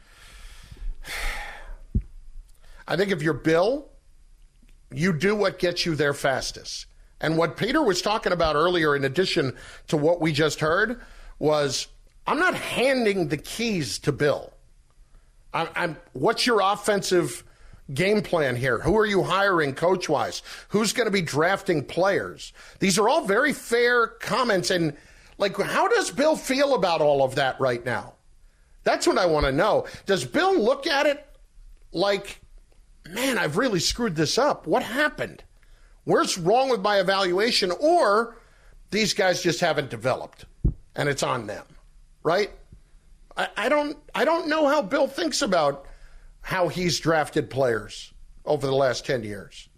I 2.88 2.96
think 2.96 3.10
if 3.10 3.22
you're 3.22 3.34
Bill, 3.34 3.88
you 4.92 5.12
do 5.12 5.34
what 5.34 5.58
gets 5.58 5.84
you 5.84 5.96
there 5.96 6.14
fastest. 6.14 6.86
And 7.20 7.36
what 7.36 7.56
Peter 7.56 7.82
was 7.82 8.02
talking 8.02 8.32
about 8.32 8.54
earlier, 8.54 8.94
in 8.94 9.04
addition 9.04 9.56
to 9.88 9.96
what 9.96 10.20
we 10.20 10.32
just 10.32 10.60
heard, 10.60 11.00
was 11.40 11.88
I'm 12.26 12.38
not 12.38 12.54
handing 12.54 13.28
the 13.28 13.36
keys 13.36 13.98
to 14.00 14.12
Bill. 14.12 14.52
I'm, 15.56 15.68
I'm 15.74 15.96
what's 16.12 16.46
your 16.46 16.60
offensive 16.60 17.42
game 17.92 18.20
plan 18.20 18.56
here? 18.56 18.78
Who 18.80 18.96
are 18.98 19.06
you 19.06 19.22
hiring 19.22 19.74
coach 19.74 20.08
wise? 20.08 20.42
Who's 20.68 20.92
going 20.92 21.06
to 21.06 21.12
be 21.12 21.22
drafting 21.22 21.82
players? 21.82 22.52
These 22.78 22.98
are 22.98 23.08
all 23.08 23.24
very 23.24 23.54
fair 23.54 24.06
comments. 24.06 24.70
And 24.70 24.94
like, 25.38 25.56
how 25.56 25.88
does 25.88 26.10
Bill 26.10 26.36
feel 26.36 26.74
about 26.74 27.00
all 27.00 27.24
of 27.24 27.36
that 27.36 27.58
right 27.58 27.84
now? 27.84 28.14
That's 28.84 29.06
what 29.06 29.18
I 29.18 29.26
want 29.26 29.46
to 29.46 29.52
know. 29.52 29.86
Does 30.04 30.24
Bill 30.24 30.60
look 30.60 30.86
at 30.86 31.06
it 31.06 31.26
like, 31.90 32.40
man, 33.08 33.38
I've 33.38 33.56
really 33.56 33.80
screwed 33.80 34.14
this 34.14 34.36
up? 34.36 34.66
What 34.66 34.82
happened? 34.82 35.42
Where's 36.04 36.36
wrong 36.36 36.68
with 36.68 36.82
my 36.82 37.00
evaluation? 37.00 37.72
Or 37.80 38.36
these 38.90 39.14
guys 39.14 39.42
just 39.42 39.60
haven't 39.60 39.88
developed 39.88 40.44
and 40.94 41.08
it's 41.08 41.22
on 41.22 41.46
them, 41.46 41.64
right? 42.22 42.50
I, 43.36 43.48
I 43.56 43.68
don't 43.68 43.96
I 44.14 44.24
don't 44.24 44.48
know 44.48 44.66
how 44.66 44.82
Bill 44.82 45.06
thinks 45.06 45.42
about 45.42 45.86
how 46.40 46.68
he's 46.68 46.98
drafted 47.00 47.50
players 47.50 48.12
over 48.44 48.66
the 48.66 48.74
last 48.74 49.04
10 49.04 49.24
years. 49.24 49.68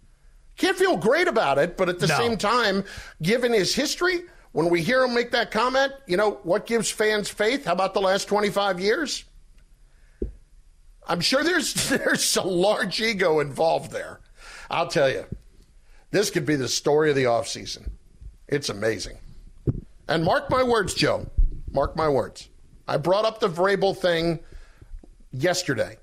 Can't 0.57 0.77
feel 0.77 0.97
great 0.97 1.27
about 1.27 1.57
it, 1.57 1.77
but 1.77 1.89
at 1.89 1.99
the 1.99 2.07
No. 2.07 2.17
same 2.17 2.37
time, 2.37 2.83
given 3.21 3.51
his 3.53 3.73
history, 3.73 4.21
when 4.51 4.69
we 4.69 4.81
hear 4.81 5.03
him 5.03 5.13
make 5.13 5.31
that 5.31 5.51
comment, 5.51 5.93
you 6.05 6.17
know, 6.17 6.39
what 6.43 6.65
gives 6.67 6.91
fans 6.91 7.29
faith? 7.29 7.65
How 7.65 7.71
about 7.73 7.93
the 7.93 8.01
last 8.01 8.27
25 8.27 8.79
years? 8.79 9.23
I'm 11.07 11.21
sure 11.21 11.43
there's 11.43 11.73
there's 11.89 12.35
a 12.37 12.41
large 12.43 13.01
ego 13.01 13.39
involved 13.39 13.91
there. 13.91 14.19
I'll 14.69 14.87
tell 14.87 15.09
you. 15.09 15.25
This 16.11 16.29
could 16.31 16.45
be 16.45 16.55
the 16.55 16.67
story 16.67 17.09
of 17.11 17.15
the 17.15 17.25
offseason. 17.25 17.91
It's 18.47 18.69
amazing. 18.69 19.17
And 20.07 20.23
mark 20.23 20.49
my 20.49 20.63
words, 20.63 20.93
Joe. 20.95 21.27
Mark 21.71 21.95
my 21.95 22.09
words. 22.09 22.49
I 22.89 22.97
brought 22.97 23.25
up 23.25 23.39
the 23.39 23.49
Vrabel 23.49 23.95
thing 23.95 24.39
yesterday. 25.31 25.97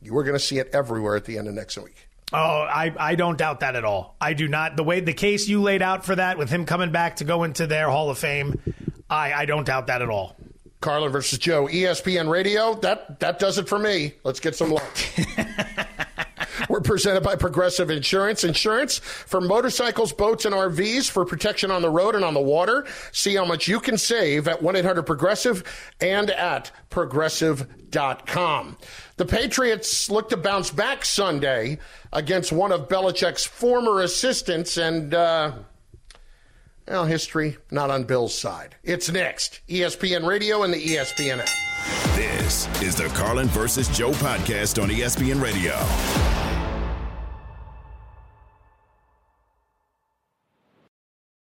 You 0.00 0.14
were 0.14 0.22
going 0.22 0.36
to 0.36 0.44
see 0.44 0.58
it 0.58 0.70
everywhere 0.72 1.16
at 1.16 1.24
the 1.24 1.38
end 1.38 1.48
of 1.48 1.54
next 1.54 1.76
week. 1.76 2.08
Oh, 2.32 2.38
I, 2.38 2.94
I 2.96 3.14
don't 3.16 3.36
doubt 3.36 3.60
that 3.60 3.74
at 3.74 3.84
all. 3.84 4.14
I 4.20 4.34
do 4.34 4.46
not. 4.46 4.76
The 4.76 4.84
way 4.84 5.00
the 5.00 5.12
case 5.12 5.48
you 5.48 5.60
laid 5.60 5.82
out 5.82 6.04
for 6.04 6.14
that, 6.14 6.38
with 6.38 6.48
him 6.48 6.64
coming 6.64 6.92
back 6.92 7.16
to 7.16 7.24
go 7.24 7.42
into 7.42 7.66
their 7.66 7.88
Hall 7.90 8.08
of 8.08 8.18
Fame, 8.18 8.60
I, 9.10 9.32
I 9.32 9.44
don't 9.46 9.64
doubt 9.64 9.88
that 9.88 10.00
at 10.00 10.08
all. 10.08 10.36
Carlin 10.80 11.10
versus 11.10 11.38
Joe, 11.38 11.66
ESPN 11.66 12.30
Radio. 12.30 12.74
That 12.74 13.20
that 13.20 13.38
does 13.38 13.58
it 13.58 13.68
for 13.68 13.78
me. 13.78 14.14
Let's 14.24 14.40
get 14.40 14.54
some 14.54 14.70
lunch. 14.70 15.12
We're 16.70 16.80
presented 16.80 17.24
by 17.24 17.34
Progressive 17.34 17.90
Insurance. 17.90 18.44
Insurance 18.44 18.98
for 18.98 19.40
motorcycles, 19.40 20.12
boats, 20.12 20.44
and 20.44 20.54
RVs 20.54 21.10
for 21.10 21.24
protection 21.24 21.72
on 21.72 21.82
the 21.82 21.90
road 21.90 22.14
and 22.14 22.24
on 22.24 22.32
the 22.32 22.40
water. 22.40 22.86
See 23.10 23.34
how 23.34 23.44
much 23.44 23.66
you 23.66 23.80
can 23.80 23.98
save 23.98 24.46
at 24.46 24.62
1 24.62 24.76
800 24.76 25.02
Progressive 25.02 25.64
and 26.00 26.30
at 26.30 26.70
progressive.com. 26.88 28.78
The 29.16 29.26
Patriots 29.26 30.08
look 30.10 30.28
to 30.28 30.36
bounce 30.36 30.70
back 30.70 31.04
Sunday 31.04 31.80
against 32.12 32.52
one 32.52 32.70
of 32.70 32.86
Belichick's 32.86 33.44
former 33.44 34.00
assistants, 34.02 34.76
and, 34.76 35.12
uh, 35.12 35.50
well, 36.86 37.04
history 37.04 37.56
not 37.72 37.90
on 37.90 38.04
Bill's 38.04 38.38
side. 38.38 38.76
It's 38.84 39.10
next. 39.10 39.58
ESPN 39.68 40.24
Radio 40.24 40.62
and 40.62 40.72
the 40.72 40.80
ESPN 40.80 41.40
app. 41.40 41.48
This 42.14 42.68
is 42.80 42.94
the 42.94 43.06
Carlin 43.08 43.48
versus 43.48 43.88
Joe 43.88 44.12
podcast 44.12 44.80
on 44.80 44.88
ESPN 44.88 45.42
Radio. 45.42 46.49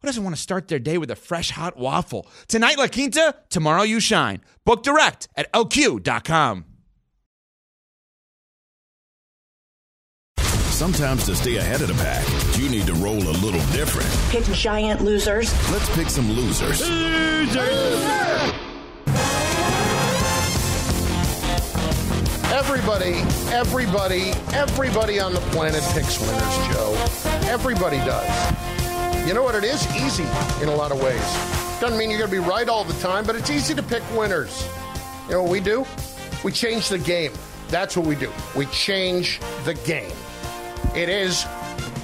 who 0.00 0.06
doesn't 0.06 0.22
want 0.22 0.36
to 0.36 0.40
start 0.40 0.68
their 0.68 0.78
day 0.78 0.98
with 0.98 1.10
a 1.10 1.16
fresh 1.16 1.50
hot 1.50 1.76
waffle? 1.76 2.26
Tonight, 2.46 2.78
La 2.78 2.86
Quinta, 2.86 3.34
tomorrow, 3.50 3.82
you 3.82 4.00
shine. 4.00 4.40
Book 4.64 4.82
direct 4.82 5.28
at 5.36 5.52
lq.com. 5.52 6.64
Sometimes 10.78 11.26
to 11.26 11.34
stay 11.34 11.56
ahead 11.56 11.80
of 11.80 11.88
the 11.88 11.94
pack, 11.94 12.24
you 12.56 12.68
need 12.68 12.86
to 12.86 12.94
roll 12.94 13.16
a 13.16 13.34
little 13.42 13.60
different. 13.72 14.08
Pick 14.30 14.44
giant 14.54 15.00
losers. 15.00 15.52
Let's 15.72 15.92
pick 15.96 16.08
some 16.08 16.30
losers. 16.30 16.82
Everybody, 22.52 23.14
everybody, 23.52 24.30
everybody 24.52 25.18
on 25.18 25.34
the 25.34 25.40
planet 25.50 25.82
picks 25.92 26.20
winners, 26.20 26.68
Joe. 26.68 26.94
Everybody 27.50 27.96
does. 27.98 28.77
You 29.28 29.34
know 29.34 29.42
what 29.42 29.54
it 29.54 29.62
is? 29.62 29.86
Easy 29.94 30.22
in 30.62 30.70
a 30.70 30.74
lot 30.74 30.90
of 30.90 31.02
ways. 31.02 31.20
Doesn't 31.82 31.98
mean 31.98 32.08
you're 32.08 32.18
going 32.18 32.30
to 32.30 32.40
be 32.42 32.48
right 32.48 32.66
all 32.66 32.82
the 32.82 32.98
time, 32.98 33.26
but 33.26 33.36
it's 33.36 33.50
easy 33.50 33.74
to 33.74 33.82
pick 33.82 34.02
winners. 34.16 34.66
You 35.26 35.32
know 35.34 35.42
what 35.42 35.52
we 35.52 35.60
do? 35.60 35.84
We 36.42 36.50
change 36.50 36.88
the 36.88 36.96
game. 36.96 37.32
That's 37.68 37.94
what 37.94 38.06
we 38.06 38.14
do. 38.14 38.32
We 38.56 38.64
change 38.66 39.38
the 39.66 39.74
game. 39.74 40.14
It 40.94 41.10
is 41.10 41.44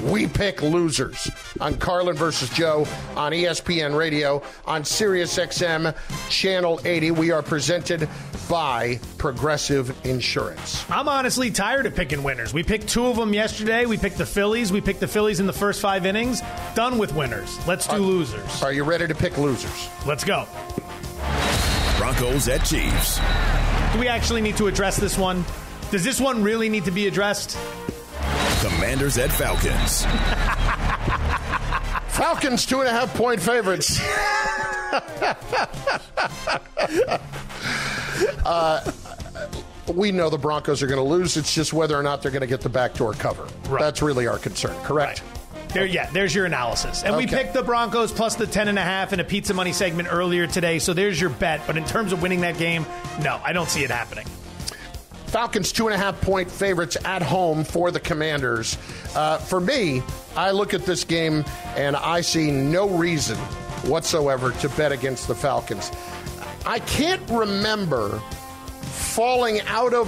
we 0.05 0.27
pick 0.27 0.63
losers 0.63 1.31
on 1.61 1.77
Carlin 1.79 2.17
versus 2.17 2.49
Joe 2.51 2.87
on 3.17 3.33
ESPN 3.33 3.97
Radio 3.97 4.43
on 4.67 4.85
Sirius 4.85 5.37
XM 5.39 5.95
Channel 6.29 6.81
80. 6.85 7.13
We 7.13 7.31
are 7.31 7.43
presented 7.43 8.09
by 8.49 9.01
Progressive 9.19 9.95
Insurance. 10.05 10.85
I'm 10.91 11.09
honestly 11.09 11.51
tired 11.51 11.87
of 11.87 11.95
picking 11.95 12.23
winners. 12.23 12.53
We 12.53 12.63
picked 12.63 12.89
two 12.89 13.07
of 13.07 13.17
them 13.17 13.33
yesterday. 13.33 13.87
We 13.87 13.97
picked 13.97 14.19
the 14.19 14.27
Phillies. 14.27 14.71
We 14.71 14.81
picked 14.81 15.01
the 15.01 15.09
Phillies 15.09 15.41
in 15.41 15.47
the 15.47 15.53
first 15.53 15.81
five 15.81 16.05
innings. 16.05 16.43
Done 16.75 16.99
with 16.99 17.15
winners. 17.15 17.59
Let's 17.67 17.87
do 17.87 17.97
Are- 17.97 18.01
losers. 18.01 18.63
Are 18.63 18.73
you 18.73 18.85
ready 18.85 19.07
to 19.07 19.15
pick 19.15 19.39
losers? 19.39 19.89
Let's 20.07 20.25
go. 20.25 20.47
Broncos 21.97 22.49
at 22.49 22.65
Chiefs. 22.65 23.19
Do 23.95 24.01
we 24.01 24.09
actually 24.09 24.43
need 24.43 24.57
to 24.59 24.67
address 24.67 24.97
this 24.97 25.17
one? 25.17 25.45
Does 25.91 26.05
this 26.05 26.21
one 26.21 26.43
really 26.43 26.69
need 26.69 26.85
to 26.85 26.91
be 26.91 27.07
addressed? 27.07 27.57
Commanders 28.65 29.19
at 29.19 29.31
Falcons. 29.31 30.07
Falcons, 32.17 32.65
two 32.65 32.81
and 32.81 32.89
a 32.89 32.93
half 32.93 33.15
point 33.15 33.39
favorites. 33.39 34.01
uh, 38.47 38.91
we 39.93 40.13
know 40.13 40.31
the 40.31 40.39
Broncos 40.39 40.83
are 40.83 40.87
going 40.87 40.97
to 40.97 41.05
lose. 41.05 41.37
It's 41.37 41.55
just 41.55 41.75
whether 41.75 41.95
or 41.95 42.03
not 42.03 42.23
they're 42.23 42.31
going 42.31 42.41
to 42.41 42.47
get 42.47 42.63
the 42.63 42.71
backdoor 42.71 43.13
cover. 43.13 43.47
Right. 43.69 43.81
That's 43.81 44.01
really 44.01 44.27
our 44.27 44.39
concern, 44.39 44.75
correct? 44.83 45.23
There, 45.75 45.85
yeah, 45.85 46.09
there's 46.13 46.35
your 46.35 46.47
analysis. 46.47 47.03
And 47.03 47.19
we 47.19 47.27
picked 47.27 47.53
the 47.53 47.63
Broncos 47.63 48.13
plus 48.13 48.37
the 48.37 48.47
10 48.47 48.69
and 48.69 48.79
a 48.79 48.83
half 48.83 49.13
in 49.13 49.21
a 49.21 49.25
pizza 49.25 49.53
money 49.53 49.75
segment 49.75 50.09
earlier 50.11 50.47
today. 50.47 50.79
So 50.79 50.95
there's 50.95 51.21
your 51.21 51.29
bet. 51.29 51.61
But 51.67 51.77
in 51.77 51.85
terms 51.85 52.15
of 52.15 52.23
winning 52.23 52.41
that 52.41 52.57
game, 52.57 52.87
no, 53.21 53.39
I 53.45 53.53
don't 53.53 53.69
see 53.69 53.85
it 53.85 53.91
happening. 53.91 54.25
Falcons 55.35 55.73
two 55.73 55.89
and 55.89 55.95
a 55.97 55.99
half 55.99 56.21
point 56.21 56.49
favorites 56.49 56.97
at 57.05 57.21
home 57.21 57.65
for 57.65 57.91
the 57.91 57.99
Commanders. 57.99 58.79
Uh, 59.17 59.37
for 59.37 59.59
me, 59.59 60.01
I 60.37 60.53
look 60.53 60.75
at 60.75 60.87
this 60.87 61.03
game 61.03 61.45
and 61.75 61.97
I 61.97 62.21
see 62.21 62.53
no 62.53 62.89
reason 62.89 63.37
whatsoever 63.91 64.53
to 64.53 64.69
bet 64.69 64.93
against 64.93 65.27
the 65.27 65.35
Falcons. 65.35 65.91
I 66.65 66.79
can't 66.79 67.29
remember 67.29 68.21
falling 68.81 69.61
out 69.63 69.93
of 69.93 70.07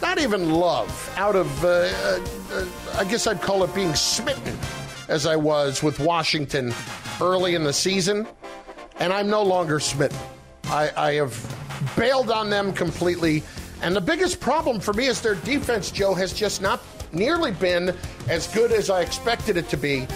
not 0.00 0.18
even 0.18 0.48
love, 0.48 1.12
out 1.18 1.36
of, 1.36 1.62
uh, 1.62 1.68
uh, 1.68 2.64
I 2.94 3.04
guess 3.04 3.26
I'd 3.26 3.42
call 3.42 3.64
it 3.64 3.74
being 3.74 3.94
smitten 3.94 4.58
as 5.08 5.26
I 5.26 5.36
was 5.36 5.82
with 5.82 6.00
Washington 6.00 6.72
early 7.20 7.54
in 7.54 7.64
the 7.64 7.72
season. 7.74 8.26
And 8.98 9.12
I'm 9.12 9.28
no 9.28 9.42
longer 9.42 9.78
smitten. 9.78 10.16
I, 10.64 10.90
I 10.96 11.12
have 11.16 11.92
bailed 11.98 12.30
on 12.30 12.48
them 12.48 12.72
completely. 12.72 13.42
And 13.82 13.94
the 13.94 14.00
biggest 14.00 14.40
problem 14.40 14.80
for 14.80 14.92
me 14.92 15.06
is 15.06 15.20
their 15.20 15.36
defense, 15.36 15.90
Joe, 15.90 16.14
has 16.14 16.32
just 16.32 16.60
not 16.60 16.80
nearly 17.12 17.52
been 17.52 17.94
as 18.28 18.46
good 18.48 18.72
as 18.72 18.90
I 18.90 19.02
expected 19.02 19.56
it 19.56 19.68
to 19.70 19.76
be. 19.76 20.06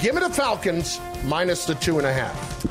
Give 0.00 0.14
me 0.14 0.20
the 0.20 0.30
Falcons 0.30 1.00
minus 1.24 1.64
the 1.64 1.74
two 1.74 1.98
and 1.98 2.06
a 2.06 2.12
half. 2.12 2.62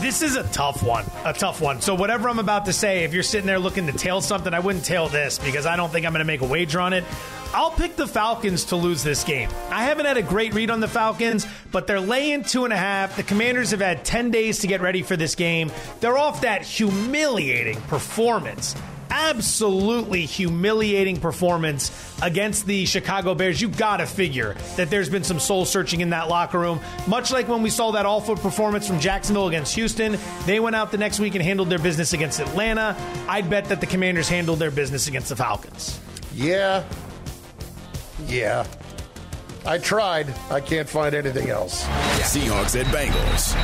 This 0.00 0.22
is 0.22 0.36
a 0.36 0.42
tough 0.44 0.82
one. 0.82 1.04
A 1.24 1.32
tough 1.32 1.60
one. 1.60 1.80
So, 1.80 1.94
whatever 1.94 2.28
I'm 2.28 2.38
about 2.38 2.64
to 2.66 2.72
say, 2.72 3.04
if 3.04 3.12
you're 3.12 3.22
sitting 3.22 3.46
there 3.46 3.58
looking 3.58 3.86
to 3.86 3.92
tail 3.92 4.20
something, 4.22 4.52
I 4.52 4.60
wouldn't 4.60 4.84
tail 4.84 5.08
this 5.08 5.38
because 5.38 5.66
I 5.66 5.76
don't 5.76 5.92
think 5.92 6.06
I'm 6.06 6.12
going 6.12 6.20
to 6.20 6.24
make 6.24 6.40
a 6.40 6.46
wager 6.46 6.80
on 6.80 6.94
it. 6.94 7.04
I'll 7.52 7.70
pick 7.70 7.94
the 7.94 8.06
Falcons 8.06 8.64
to 8.66 8.76
lose 8.76 9.04
this 9.04 9.22
game. 9.22 9.48
I 9.70 9.84
haven't 9.84 10.06
had 10.06 10.16
a 10.16 10.22
great 10.22 10.54
read 10.54 10.70
on 10.70 10.80
the 10.80 10.88
Falcons, 10.88 11.46
but 11.70 11.86
they're 11.86 12.00
laying 12.00 12.42
two 12.42 12.64
and 12.64 12.72
a 12.72 12.76
half. 12.76 13.14
The 13.16 13.22
Commanders 13.22 13.70
have 13.70 13.80
had 13.80 14.04
10 14.04 14.32
days 14.32 14.58
to 14.60 14.66
get 14.66 14.80
ready 14.80 15.02
for 15.02 15.16
this 15.16 15.36
game. 15.36 15.70
They're 16.00 16.18
off 16.18 16.40
that 16.40 16.62
humiliating 16.62 17.80
performance 17.82 18.74
absolutely 19.10 20.26
humiliating 20.26 21.18
performance 21.20 21.90
against 22.22 22.66
the 22.66 22.86
Chicago 22.86 23.34
Bears, 23.34 23.60
you've 23.60 23.76
got 23.76 23.98
to 23.98 24.06
figure 24.06 24.54
that 24.76 24.90
there's 24.90 25.08
been 25.08 25.24
some 25.24 25.38
soul 25.38 25.64
searching 25.64 26.00
in 26.00 26.10
that 26.10 26.28
locker 26.28 26.58
room. 26.58 26.80
Much 27.06 27.32
like 27.32 27.48
when 27.48 27.62
we 27.62 27.70
saw 27.70 27.90
that 27.92 28.06
awful 28.06 28.36
performance 28.36 28.86
from 28.86 29.00
Jacksonville 29.00 29.48
against 29.48 29.74
Houston, 29.74 30.18
they 30.46 30.60
went 30.60 30.76
out 30.76 30.90
the 30.90 30.98
next 30.98 31.20
week 31.20 31.34
and 31.34 31.42
handled 31.42 31.68
their 31.68 31.78
business 31.78 32.12
against 32.12 32.40
Atlanta. 32.40 32.96
I'd 33.28 33.48
bet 33.50 33.66
that 33.66 33.80
the 33.80 33.86
Commanders 33.86 34.28
handled 34.28 34.58
their 34.58 34.70
business 34.70 35.08
against 35.08 35.28
the 35.28 35.36
Falcons. 35.36 35.98
Yeah. 36.34 36.84
Yeah. 38.26 38.66
I 39.66 39.78
tried. 39.78 40.26
I 40.50 40.60
can't 40.60 40.88
find 40.88 41.14
anything 41.14 41.48
else. 41.48 41.84
Seahawks 42.20 42.78
at 42.78 42.86
Bengals. 42.86 43.54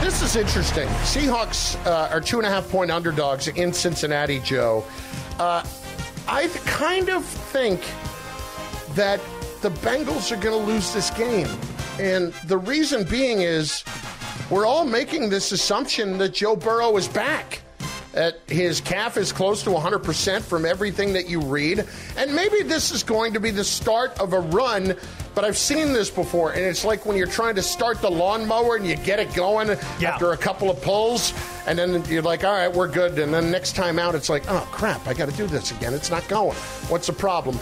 This 0.00 0.22
is 0.22 0.36
interesting. 0.36 0.86
Seahawks 1.02 1.76
uh, 1.86 2.08
are 2.12 2.20
two 2.20 2.38
and 2.38 2.46
a 2.46 2.50
half 2.50 2.68
point 2.68 2.90
underdogs 2.90 3.48
in 3.48 3.72
Cincinnati, 3.72 4.38
Joe. 4.40 4.84
Uh, 5.38 5.64
I 6.28 6.46
kind 6.66 7.08
of 7.08 7.24
think 7.24 7.80
that 8.94 9.20
the 9.60 9.70
Bengals 9.70 10.30
are 10.30 10.40
going 10.40 10.58
to 10.58 10.72
lose 10.72 10.92
this 10.92 11.10
game. 11.10 11.48
And 11.98 12.32
the 12.46 12.58
reason 12.58 13.04
being 13.04 13.40
is 13.40 13.82
we're 14.50 14.66
all 14.66 14.84
making 14.84 15.30
this 15.30 15.52
assumption 15.52 16.18
that 16.18 16.34
Joe 16.34 16.54
Burrow 16.54 16.96
is 16.96 17.08
back. 17.08 17.63
That 18.14 18.38
his 18.46 18.80
calf 18.80 19.16
is 19.16 19.32
close 19.32 19.64
to 19.64 19.70
100% 19.70 20.40
from 20.42 20.64
everything 20.64 21.12
that 21.14 21.28
you 21.28 21.40
read. 21.40 21.84
And 22.16 22.32
maybe 22.32 22.62
this 22.62 22.92
is 22.92 23.02
going 23.02 23.32
to 23.34 23.40
be 23.40 23.50
the 23.50 23.64
start 23.64 24.18
of 24.20 24.32
a 24.32 24.38
run, 24.38 24.94
but 25.34 25.44
I've 25.44 25.58
seen 25.58 25.92
this 25.92 26.10
before. 26.10 26.52
And 26.52 26.60
it's 26.60 26.84
like 26.84 27.06
when 27.06 27.16
you're 27.16 27.26
trying 27.26 27.56
to 27.56 27.62
start 27.62 28.00
the 28.00 28.10
lawnmower 28.10 28.76
and 28.76 28.86
you 28.86 28.94
get 28.94 29.18
it 29.18 29.34
going 29.34 29.66
Yeah. 29.98 30.12
after 30.12 30.30
a 30.30 30.36
couple 30.36 30.70
of 30.70 30.80
pulls, 30.80 31.32
and 31.66 31.76
then 31.76 32.04
you're 32.04 32.22
like, 32.22 32.44
all 32.44 32.52
right, 32.52 32.72
we're 32.72 32.86
good. 32.86 33.18
And 33.18 33.34
then 33.34 33.50
next 33.50 33.74
time 33.74 33.98
out, 33.98 34.14
it's 34.14 34.28
like, 34.28 34.44
oh, 34.48 34.66
crap, 34.70 35.04
I 35.08 35.14
got 35.14 35.28
to 35.28 35.36
do 35.36 35.48
this 35.48 35.72
again. 35.72 35.92
It's 35.92 36.10
not 36.10 36.26
going. 36.28 36.56
What's 36.88 37.08
the 37.08 37.12
problem? 37.12 37.58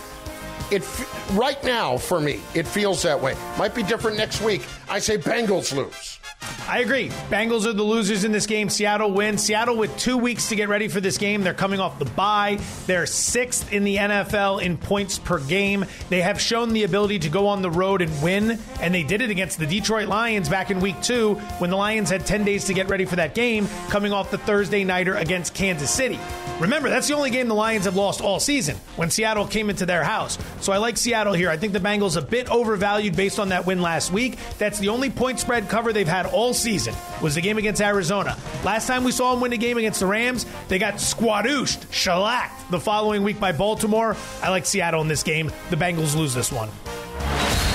It 0.71 0.83
f- 0.83 1.31
right 1.35 1.62
now 1.65 1.97
for 1.97 2.21
me, 2.21 2.41
it 2.55 2.67
feels 2.67 3.03
that 3.03 3.19
way. 3.21 3.37
Might 3.59 3.75
be 3.75 3.83
different 3.83 4.19
next 4.19 4.43
week. 4.43 4.67
I 4.88 4.99
say 4.99 5.17
Bengals 5.17 5.75
lose. 5.75 6.19
I 6.68 6.78
agree. 6.78 7.09
Bengals 7.28 7.66
are 7.66 7.72
the 7.72 7.83
losers 7.83 8.24
in 8.24 8.33
this 8.33 8.46
game. 8.46 8.68
Seattle 8.68 9.12
wins. 9.12 9.42
Seattle 9.42 9.76
with 9.76 9.96
two 9.98 10.16
weeks 10.16 10.48
to 10.48 10.57
get 10.57 10.68
ready 10.68 10.88
for 10.88 11.00
this 11.00 11.18
game. 11.18 11.42
They're 11.42 11.55
coming 11.55 11.81
off 11.81 11.98
the 11.98 12.05
bye. 12.05 12.59
They're 12.87 13.07
sixth 13.07 13.72
in 13.72 13.85
the 13.85 13.96
NFL 13.96 14.62
in 14.62 14.76
points 14.78 15.18
per 15.18 15.38
game. 15.40 15.85
They 16.09 16.22
have 16.22 16.40
shown 16.40 16.72
the 16.72 16.85
ability 16.85 17.20
to 17.20 17.28
go 17.28 17.48
on 17.48 17.62
the 17.62 17.70
road 17.70 18.00
and 18.00 18.22
win, 18.22 18.59
and 18.81 18.94
they 18.94 19.02
did 19.02 19.22
it 19.22 19.31
against 19.31 19.59
the 19.59 19.66
Detroit 19.66 20.09
Lions 20.09 20.48
back 20.48 20.70
in 20.70 20.81
week 20.81 21.00
two 21.02 21.35
when 21.59 21.70
the 21.70 21.76
Lions 21.76 22.11
had 22.11 22.24
10 22.24 22.44
days 22.44 22.64
to 22.66 22.74
get 22.74 22.88
ready 22.88 23.05
for 23.05 23.16
that 23.16 23.35
game, 23.35 23.66
coming 23.88 24.12
off 24.12 24.31
the 24.31 24.38
Thursday 24.38 24.85
Nighter 24.85 25.14
against 25.16 25.55
Kansas 25.55 25.90
City. 25.90 26.18
Remember, 26.61 26.88
that's 26.88 27.09
the 27.09 27.14
only 27.14 27.31
game 27.31 27.48
the 27.48 27.55
Lions 27.55 27.87
have 27.87 27.96
lost 27.96 28.20
all 28.20 28.38
season 28.38 28.76
when 28.96 29.11
Seattle 29.11 29.46
came 29.46 29.68
into 29.68 29.85
their 29.85 30.05
house. 30.05 30.38
So 30.61 30.72
I 30.72 30.76
like 30.76 30.96
Seattle 30.96 31.33
here. 31.33 31.50
I 31.50 31.57
think 31.57 31.72
the 31.72 31.81
Bengals 31.81 32.16
are 32.16 32.20
a 32.20 32.22
bit 32.22 32.48
overvalued 32.50 33.16
based 33.16 33.40
on 33.40 33.48
that 33.48 33.66
win 33.66 33.83
last 33.83 34.12
week. 34.12 34.38
That's 34.59 34.78
the 34.78 34.90
only 34.90 35.11
point 35.11 35.40
spread 35.40 35.68
cover 35.68 35.92
they've 35.92 36.07
had 36.07 36.26
all 36.33 36.55
season 36.55 36.95
was 37.21 37.35
the 37.35 37.40
game 37.40 37.59
against 37.59 37.81
Arizona. 37.81 38.37
Last 38.64 38.87
time 38.87 39.05
we 39.05 39.12
saw 39.12 39.33
them 39.33 39.40
win 39.40 39.53
a 39.53 39.57
game 39.57 39.79
against 39.79 40.01
the 40.01 40.07
Rams, 40.07 40.47
they 40.68 40.79
got 40.79 40.95
squadooshed, 40.95 41.92
shellacked 41.92 42.71
the 42.71 42.81
following 42.81 43.23
week 43.23 43.38
by 43.38 43.53
Baltimore. 43.53 44.16
I 44.42 44.51
like 44.51 44.66
Seattle 44.66 45.01
in 45.03 45.09
this 45.09 45.23
game. 45.23 45.51
The 45.71 45.77
Bengals 45.77 46.16
lose 46.16 46.35
this 46.35 46.51
one. 46.51 46.68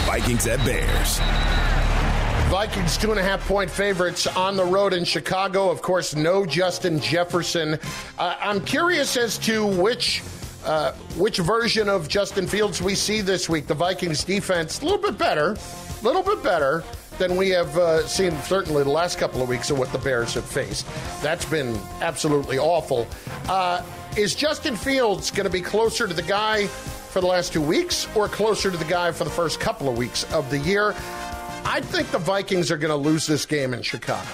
Vikings 0.05 0.47
at 0.47 0.63
Bears. 0.65 1.19
Vikings 2.49 2.95
two 2.95 3.11
and 3.11 3.19
a 3.19 3.23
half 3.23 3.45
point 3.45 3.69
favorites 3.69 4.25
on 4.25 4.55
the 4.55 4.63
road 4.63 4.93
in 4.93 5.03
Chicago. 5.03 5.69
Of 5.69 5.81
course, 5.81 6.15
no 6.15 6.45
Justin 6.45 6.99
Jefferson. 7.01 7.77
Uh, 8.17 8.35
I'm 8.39 8.61
curious 8.61 9.17
as 9.17 9.37
to 9.39 9.65
which 9.65 10.23
uh, 10.65 10.93
which 11.17 11.39
version 11.39 11.89
of 11.89 12.07
Justin 12.07 12.47
Fields 12.47 12.81
we 12.81 12.95
see 12.95 13.19
this 13.19 13.49
week. 13.49 13.67
The 13.67 13.73
Vikings 13.73 14.23
defense 14.23 14.81
a 14.81 14.85
little 14.85 14.97
bit 14.97 15.17
better, 15.17 15.51
a 15.51 16.03
little 16.03 16.23
bit 16.23 16.41
better 16.41 16.85
than 17.17 17.35
we 17.35 17.49
have 17.49 17.77
uh, 17.77 18.05
seen 18.07 18.37
certainly 18.43 18.83
the 18.83 18.89
last 18.89 19.17
couple 19.17 19.41
of 19.41 19.49
weeks 19.49 19.69
of 19.69 19.79
what 19.79 19.91
the 19.91 19.97
Bears 19.97 20.33
have 20.35 20.45
faced. 20.45 20.87
That's 21.21 21.45
been 21.45 21.79
absolutely 22.01 22.57
awful. 22.57 23.07
Uh, 23.47 23.83
is 24.15 24.35
Justin 24.35 24.75
Fields 24.75 25.31
going 25.31 25.45
to 25.45 25.49
be 25.49 25.61
closer 25.61 26.07
to 26.07 26.13
the 26.13 26.21
guy 26.21 26.67
for 26.67 27.21
the 27.21 27.27
last 27.27 27.53
two 27.53 27.61
weeks 27.61 28.07
or 28.15 28.27
closer 28.27 28.71
to 28.71 28.77
the 28.77 28.85
guy 28.85 29.11
for 29.11 29.23
the 29.23 29.29
first 29.29 29.59
couple 29.59 29.89
of 29.89 29.97
weeks 29.97 30.31
of 30.33 30.49
the 30.49 30.59
year? 30.59 30.95
I 31.65 31.81
think 31.81 32.09
the 32.11 32.19
Vikings 32.19 32.71
are 32.71 32.77
going 32.77 32.91
to 32.91 32.95
lose 33.09 33.27
this 33.27 33.45
game 33.45 33.73
in 33.73 33.81
Chicago. 33.81 34.29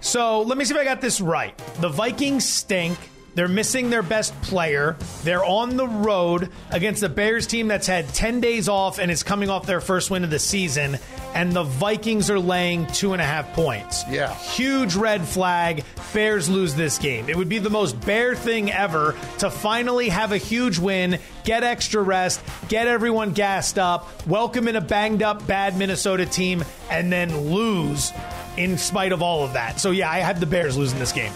So 0.00 0.42
let 0.42 0.58
me 0.58 0.64
see 0.64 0.74
if 0.74 0.80
I 0.80 0.84
got 0.84 1.00
this 1.00 1.20
right. 1.20 1.56
The 1.80 1.88
Vikings 1.88 2.46
stink. 2.46 2.98
They're 3.34 3.48
missing 3.48 3.90
their 3.90 4.02
best 4.02 4.40
player. 4.42 4.96
They're 5.22 5.44
on 5.44 5.76
the 5.76 5.88
road 5.88 6.50
against 6.70 7.00
the 7.00 7.08
Bears 7.08 7.46
team 7.46 7.68
that's 7.68 7.86
had 7.86 8.08
10 8.08 8.40
days 8.40 8.68
off 8.68 8.98
and 8.98 9.10
is 9.10 9.22
coming 9.22 9.50
off 9.50 9.66
their 9.66 9.80
first 9.80 10.10
win 10.10 10.24
of 10.24 10.30
the 10.30 10.38
season. 10.38 10.98
And 11.34 11.52
the 11.52 11.64
Vikings 11.64 12.30
are 12.30 12.38
laying 12.38 12.86
two 12.86 13.12
and 13.12 13.20
a 13.20 13.24
half 13.24 13.52
points. 13.54 14.04
Yeah. 14.08 14.32
Huge 14.34 14.94
red 14.94 15.26
flag. 15.26 15.84
Bears 16.12 16.48
lose 16.48 16.76
this 16.76 16.98
game. 16.98 17.28
It 17.28 17.36
would 17.36 17.48
be 17.48 17.58
the 17.58 17.70
most 17.70 18.00
bear 18.06 18.36
thing 18.36 18.70
ever 18.70 19.16
to 19.38 19.50
finally 19.50 20.10
have 20.10 20.30
a 20.30 20.38
huge 20.38 20.78
win, 20.78 21.18
get 21.42 21.64
extra 21.64 22.00
rest, 22.00 22.40
get 22.68 22.86
everyone 22.86 23.32
gassed 23.32 23.80
up, 23.80 24.26
welcome 24.28 24.68
in 24.68 24.76
a 24.76 24.80
banged 24.80 25.24
up, 25.24 25.44
bad 25.44 25.76
Minnesota 25.76 26.24
team, 26.24 26.62
and 26.88 27.12
then 27.12 27.50
lose 27.50 28.12
in 28.56 28.78
spite 28.78 29.10
of 29.10 29.22
all 29.22 29.42
of 29.44 29.54
that. 29.54 29.80
So, 29.80 29.90
yeah, 29.90 30.08
I 30.08 30.18
have 30.20 30.38
the 30.38 30.46
Bears 30.46 30.76
losing 30.76 31.00
this 31.00 31.10
game. 31.10 31.32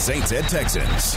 Saints 0.00 0.32
at 0.32 0.48
Texans. 0.48 1.14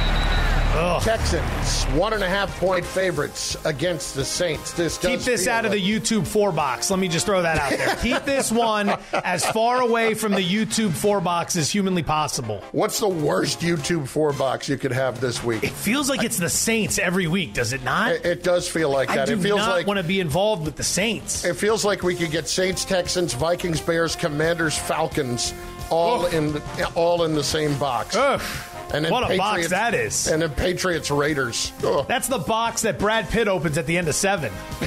Texans, 1.03 1.83
one 1.97 2.11
and 2.13 2.21
a 2.23 2.27
half 2.27 2.59
point 2.59 2.83
favorites 2.85 3.55
against 3.63 4.13
the 4.13 4.25
Saints. 4.25 4.73
This 4.73 4.97
Keep 4.97 5.21
this 5.21 5.45
feel 5.45 5.53
out 5.53 5.65
of 5.65 5.71
the 5.71 5.81
YouTube 5.81 6.27
four 6.27 6.51
box. 6.51 6.89
Let 6.89 6.99
me 6.99 7.07
just 7.07 7.25
throw 7.25 7.43
that 7.43 7.57
out 7.59 7.77
there. 7.77 7.95
Keep 8.01 8.25
this 8.25 8.51
one 8.51 8.89
as 9.13 9.45
far 9.51 9.81
away 9.81 10.15
from 10.15 10.33
the 10.33 10.41
YouTube 10.43 10.91
four 10.91 11.21
box 11.21 11.55
as 11.55 11.69
humanly 11.69 12.03
possible. 12.03 12.61
What's 12.73 12.99
the 12.99 13.07
worst 13.07 13.61
YouTube 13.61 14.07
four 14.07 14.33
box 14.33 14.67
you 14.67 14.77
could 14.77 14.91
have 14.91 15.21
this 15.21 15.41
week? 15.43 15.63
It 15.63 15.71
feels 15.71 16.09
like 16.09 16.23
it's 16.23 16.37
the 16.37 16.49
Saints 16.49 16.99
every 16.99 17.27
week, 17.27 17.53
does 17.53 17.71
it 17.71 17.83
not? 17.83 18.11
It, 18.13 18.25
it 18.25 18.43
does 18.43 18.67
feel 18.67 18.89
like 18.89 19.09
I 19.11 19.15
that. 19.17 19.27
do 19.27 19.33
it 19.35 19.39
feels 19.41 19.59
not 19.59 19.69
like 19.69 19.87
want 19.87 19.99
to 19.99 20.03
be 20.03 20.19
involved 20.19 20.65
with 20.65 20.75
the 20.75 20.83
Saints. 20.83 21.45
it 21.45 21.55
feels 21.55 21.85
like 21.85 22.03
we 22.03 22.15
could 22.15 22.31
get 22.31 22.49
Saints, 22.49 22.83
Texans, 22.83 23.33
Vikings, 23.33 23.79
Bears, 23.79 24.15
Commanders, 24.17 24.77
Falcons, 24.77 25.53
all 25.89 26.25
Ugh. 26.25 26.33
in 26.33 26.61
all 26.95 27.23
in 27.23 27.35
the 27.35 27.43
same 27.43 27.77
box. 27.77 28.15
Ugh. 28.15 28.41
And 28.93 29.03
then 29.03 29.11
What 29.11 29.29
a 29.29 29.35
box 29.37 29.69
that 29.69 29.93
is. 29.95 30.27
And 30.27 30.41
then 30.41 30.51
Patriots 30.51 31.09
Raiders. 31.09 31.71
Ugh. 31.83 32.05
That's 32.07 32.27
the 32.27 32.37
box 32.37 32.83
that 32.83 32.99
Brad 32.99 33.27
Pitt 33.29 33.47
opens 33.47 33.77
at 33.77 33.87
the 33.87 33.97
end 33.97 34.07
of 34.07 34.15
seven. 34.15 34.53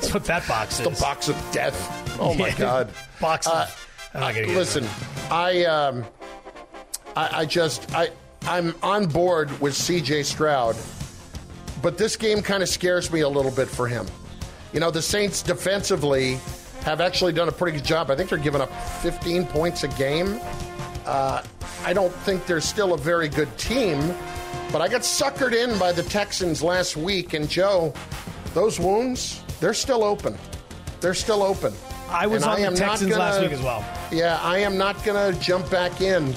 That's 0.00 0.14
what 0.14 0.24
that 0.24 0.46
box 0.48 0.80
is. 0.80 0.84
the 0.84 1.02
box 1.02 1.28
of 1.28 1.36
death. 1.52 2.16
Oh 2.20 2.34
my 2.34 2.48
Yeah. 2.48 2.54
God. 2.58 2.90
Box 3.20 3.46
of- 3.46 3.86
Uh, 4.14 4.32
gonna 4.32 4.46
listen, 4.46 4.86
I 5.30 5.64
um, 5.66 6.04
I, 7.14 7.40
I 7.40 7.44
just 7.44 7.94
I 7.94 8.10
I'm 8.46 8.74
on 8.82 9.06
board 9.06 9.60
with 9.60 9.74
C.J. 9.76 10.22
Stroud, 10.22 10.76
but 11.82 11.98
this 11.98 12.16
game 12.16 12.40
kind 12.40 12.62
of 12.62 12.68
scares 12.70 13.12
me 13.12 13.20
a 13.20 13.28
little 13.28 13.50
bit 13.50 13.68
for 13.68 13.86
him. 13.86 14.06
You 14.72 14.80
know, 14.80 14.90
the 14.90 15.02
Saints 15.02 15.42
defensively 15.42 16.38
have 16.84 17.00
actually 17.02 17.32
done 17.34 17.48
a 17.48 17.52
pretty 17.52 17.76
good 17.76 17.84
job. 17.86 18.10
I 18.10 18.16
think 18.16 18.30
they're 18.30 18.38
giving 18.38 18.62
up 18.62 18.72
15 19.02 19.44
points 19.46 19.82
a 19.84 19.88
game. 19.88 20.40
Uh, 21.04 21.42
I 21.84 21.92
don't 21.92 22.12
think 22.12 22.46
they're 22.46 22.60
still 22.60 22.94
a 22.94 22.98
very 22.98 23.28
good 23.28 23.56
team, 23.58 24.14
but 24.72 24.80
I 24.82 24.88
got 24.88 25.02
suckered 25.02 25.52
in 25.54 25.78
by 25.78 25.92
the 25.92 26.02
Texans 26.02 26.62
last 26.62 26.96
week. 26.96 27.34
And 27.34 27.48
Joe, 27.48 27.94
those 28.54 28.78
wounds, 28.80 29.42
they're 29.60 29.74
still 29.74 30.04
open. 30.04 30.36
They're 31.00 31.14
still 31.14 31.42
open. 31.42 31.72
I 32.10 32.26
was 32.26 32.42
And 32.42 32.52
on 32.52 32.60
the 32.60 32.66
am 32.66 32.74
not 32.74 32.78
Texans 32.90 33.10
gonna- 33.10 33.22
last 33.22 33.40
week 33.40 33.52
as 33.52 33.60
well. 33.62 33.84
Yeah, 34.10 34.38
I 34.42 34.58
am 34.58 34.76
not 34.78 35.02
going 35.04 35.32
to 35.34 35.38
jump 35.40 35.68
back 35.70 36.00
in. 36.00 36.34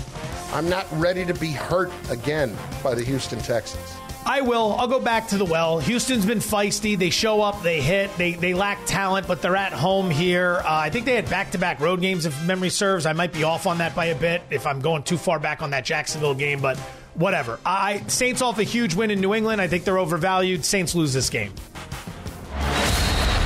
I'm 0.54 0.68
not 0.70 0.86
ready 1.00 1.26
to 1.26 1.34
be 1.34 1.52
hurt 1.52 1.92
again 2.10 2.56
by 2.84 2.94
the 2.94 3.04
Houston 3.04 3.40
Texans. 3.40 3.80
I 4.26 4.42
will. 4.42 4.74
I'll 4.74 4.88
go 4.88 5.00
back 5.00 5.30
to 5.30 5.38
the 5.38 5.46
well. 5.46 5.80
Houston's 5.80 6.26
been 6.26 6.40
feisty. 6.40 6.98
They 6.98 7.10
show 7.10 7.42
up, 7.42 7.64
they 7.64 7.82
hit, 7.82 8.16
they 8.18 8.34
they 8.34 8.54
lack 8.54 8.86
talent, 8.86 9.28
but 9.28 9.42
they're 9.42 9.56
at 9.56 9.74
home 9.74 10.10
here. 10.10 10.62
Uh, 10.64 10.66
I 10.68 10.90
think 10.90 11.06
they 11.06 11.16
had 11.16 11.30
back 11.30 11.52
to 11.52 11.58
back 11.58 11.80
road 11.80 12.02
games, 12.02 12.26
if 12.26 12.46
memory 12.46 12.70
serves. 12.70 13.06
I 13.06 13.14
might 13.14 13.34
be 13.34 13.44
off 13.44 13.66
on 13.66 13.80
that 13.80 13.96
by 13.96 14.06
a 14.06 14.16
bit 14.16 14.44
if 14.50 14.68
I'm 14.68 14.80
going 14.80 15.04
too 15.04 15.18
far 15.18 15.40
back 15.40 15.62
on 15.62 15.72
that 15.72 15.86
Jacksonville 15.86 16.36
game, 16.36 16.62
but 16.62 16.78
whatever. 17.16 17.60
I 17.66 18.04
Saints 18.08 18.42
off 18.42 18.60
a 18.60 18.64
huge 18.64 18.96
win 18.96 19.12
in 19.12 19.22
New 19.22 19.34
England. 19.34 19.60
I 19.60 19.68
think 19.68 19.84
they're 19.86 20.00
overvalued. 20.00 20.64
Saints 20.66 20.94
lose 20.94 21.14
this 21.14 21.30
game. 21.30 21.54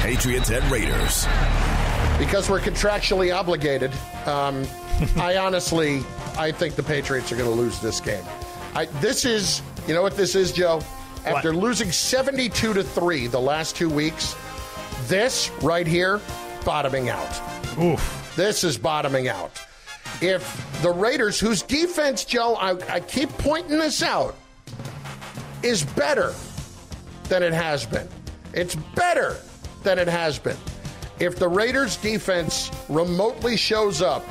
Patriots 0.02 0.52
at 0.52 0.70
Raiders. 0.70 1.26
Because 2.20 2.50
we're 2.50 2.60
contractually 2.60 3.36
obligated, 3.36 3.92
um, 4.26 4.66
I 5.18 5.38
honestly, 5.38 6.04
I 6.38 6.52
think 6.52 6.76
the 6.76 6.84
Patriots 6.84 7.32
are 7.32 7.36
going 7.36 7.50
to 7.50 7.56
lose 7.56 7.80
this 7.80 8.00
game. 8.00 8.24
I, 8.76 8.86
this 9.02 9.26
is, 9.26 9.62
you 9.88 9.94
know 9.94 10.02
what 10.02 10.16
this 10.18 10.36
is, 10.36 10.52
Joe? 10.52 10.82
After 11.26 11.54
What? 11.54 11.64
losing 11.64 11.92
72 11.92 12.74
to 12.74 12.84
3 12.84 13.28
the 13.28 13.40
last 13.40 13.76
two 13.76 13.90
weeks, 13.90 14.36
this 15.08 15.50
right 15.62 15.88
here, 15.88 16.22
bottoming 16.64 17.10
out. 17.10 17.42
Oof. 17.80 18.34
This 18.36 18.64
is 18.64 18.78
bottoming 18.78 19.28
out. 19.28 19.52
If 20.22 20.82
the 20.82 20.92
Raiders, 20.92 21.40
whose 21.40 21.62
defense, 21.62 22.26
Joe, 22.26 22.56
I, 22.56 22.72
I 22.90 23.00
keep 23.00 23.30
pointing 23.38 23.78
this 23.80 24.02
out, 24.04 24.36
is 25.64 25.84
better 25.84 26.34
than 27.28 27.44
it 27.44 27.54
has 27.54 27.86
been. 27.86 28.08
It's 28.54 28.76
better 28.96 29.38
than 29.84 30.00
it 30.00 30.08
has 30.08 30.38
been. 30.40 30.58
If 31.20 31.38
the 31.38 31.48
Raiders 31.48 31.98
defense 31.98 32.72
remotely 32.88 33.58
shows 33.58 34.02
up, 34.02 34.24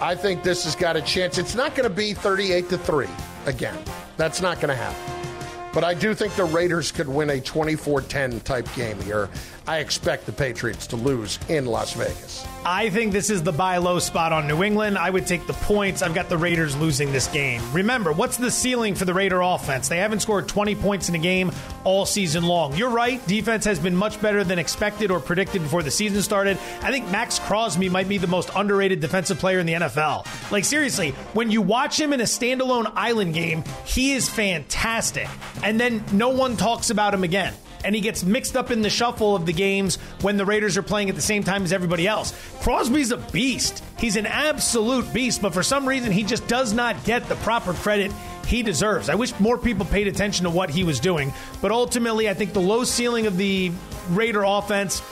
I 0.00 0.14
think 0.14 0.42
this 0.42 0.64
has 0.64 0.74
got 0.74 0.96
a 0.96 1.02
chance. 1.02 1.38
It's 1.38 1.54
not 1.54 1.74
going 1.74 1.88
to 1.88 1.94
be 1.94 2.12
38 2.14 2.68
to 2.70 2.78
3 2.78 3.06
again. 3.46 3.78
That's 4.16 4.40
not 4.40 4.60
going 4.60 4.68
to 4.68 4.74
happen. 4.74 5.31
But 5.72 5.84
I 5.84 5.94
do 5.94 6.14
think 6.14 6.34
the 6.34 6.44
Raiders 6.44 6.92
could 6.92 7.08
win 7.08 7.30
a 7.30 7.40
24 7.40 8.02
10 8.02 8.40
type 8.40 8.68
game 8.74 9.00
here. 9.00 9.28
I 9.66 9.78
expect 9.78 10.26
the 10.26 10.32
Patriots 10.32 10.88
to 10.88 10.96
lose 10.96 11.38
in 11.48 11.66
Las 11.66 11.92
Vegas. 11.92 12.44
I 12.64 12.90
think 12.90 13.12
this 13.12 13.30
is 13.30 13.42
the 13.42 13.52
buy 13.52 13.76
low 13.78 13.98
spot 14.00 14.32
on 14.32 14.48
New 14.48 14.62
England. 14.62 14.98
I 14.98 15.08
would 15.08 15.26
take 15.26 15.46
the 15.46 15.52
points. 15.52 16.02
I've 16.02 16.14
got 16.14 16.28
the 16.28 16.36
Raiders 16.36 16.76
losing 16.76 17.12
this 17.12 17.28
game. 17.28 17.62
Remember, 17.72 18.12
what's 18.12 18.36
the 18.36 18.50
ceiling 18.50 18.94
for 18.94 19.04
the 19.04 19.14
Raider 19.14 19.40
offense? 19.40 19.88
They 19.88 19.98
haven't 19.98 20.20
scored 20.20 20.48
20 20.48 20.74
points 20.76 21.08
in 21.08 21.14
a 21.14 21.18
game 21.18 21.52
all 21.84 22.06
season 22.06 22.44
long. 22.44 22.76
You're 22.76 22.90
right. 22.90 23.24
Defense 23.26 23.64
has 23.64 23.78
been 23.78 23.96
much 23.96 24.20
better 24.20 24.44
than 24.44 24.58
expected 24.58 25.10
or 25.10 25.20
predicted 25.20 25.62
before 25.62 25.82
the 25.82 25.90
season 25.90 26.22
started. 26.22 26.58
I 26.82 26.90
think 26.90 27.08
Maxx 27.10 27.38
Crosby 27.38 27.88
might 27.88 28.08
be 28.08 28.18
the 28.18 28.26
most 28.26 28.50
underrated 28.54 29.00
defensive 29.00 29.38
player 29.38 29.60
in 29.60 29.66
the 29.66 29.74
NFL. 29.74 30.26
Like, 30.50 30.64
seriously, 30.64 31.10
when 31.34 31.50
you 31.50 31.62
watch 31.62 32.00
him 32.00 32.12
in 32.12 32.20
a 32.20 32.24
standalone 32.24 32.90
island 32.94 33.34
game, 33.34 33.64
he 33.84 34.12
is 34.12 34.28
fantastic. 34.28 35.28
And 35.62 35.78
then 35.78 36.04
no 36.12 36.30
one 36.30 36.56
talks 36.56 36.90
about 36.90 37.14
him 37.14 37.24
again 37.24 37.54
and 37.84 37.94
he 37.94 38.00
gets 38.00 38.22
mixed 38.22 38.56
up 38.56 38.70
in 38.70 38.82
the 38.82 38.90
shuffle 38.90 39.34
of 39.34 39.46
the 39.46 39.52
games 39.52 39.96
when 40.20 40.36
the 40.36 40.44
Raiders 40.44 40.76
are 40.76 40.82
playing 40.82 41.08
at 41.08 41.14
the 41.14 41.22
same 41.22 41.42
time 41.42 41.64
as 41.64 41.72
everybody 41.72 42.06
else. 42.06 42.32
Crosby's 42.60 43.10
a 43.10 43.16
beast. 43.16 43.82
He's 43.98 44.16
an 44.16 44.26
absolute 44.26 45.12
beast, 45.12 45.42
but 45.42 45.52
for 45.52 45.62
some 45.62 45.86
reason, 45.86 46.12
he 46.12 46.24
just 46.24 46.46
does 46.48 46.72
not 46.72 47.02
get 47.04 47.28
the 47.28 47.36
proper 47.36 47.72
credit 47.72 48.12
he 48.46 48.62
deserves. 48.62 49.08
I 49.08 49.14
wish 49.14 49.38
more 49.40 49.58
people 49.58 49.86
paid 49.86 50.08
attention 50.08 50.44
to 50.44 50.50
what 50.50 50.70
he 50.70 50.84
was 50.84 51.00
doing, 51.00 51.32
but 51.60 51.70
ultimately, 51.70 52.28
I 52.28 52.34
think 52.34 52.52
the 52.52 52.60
low 52.60 52.84
ceiling 52.84 53.26
of 53.26 53.36
the 53.36 53.72
Raider 54.10 54.42
offense, 54.42 55.02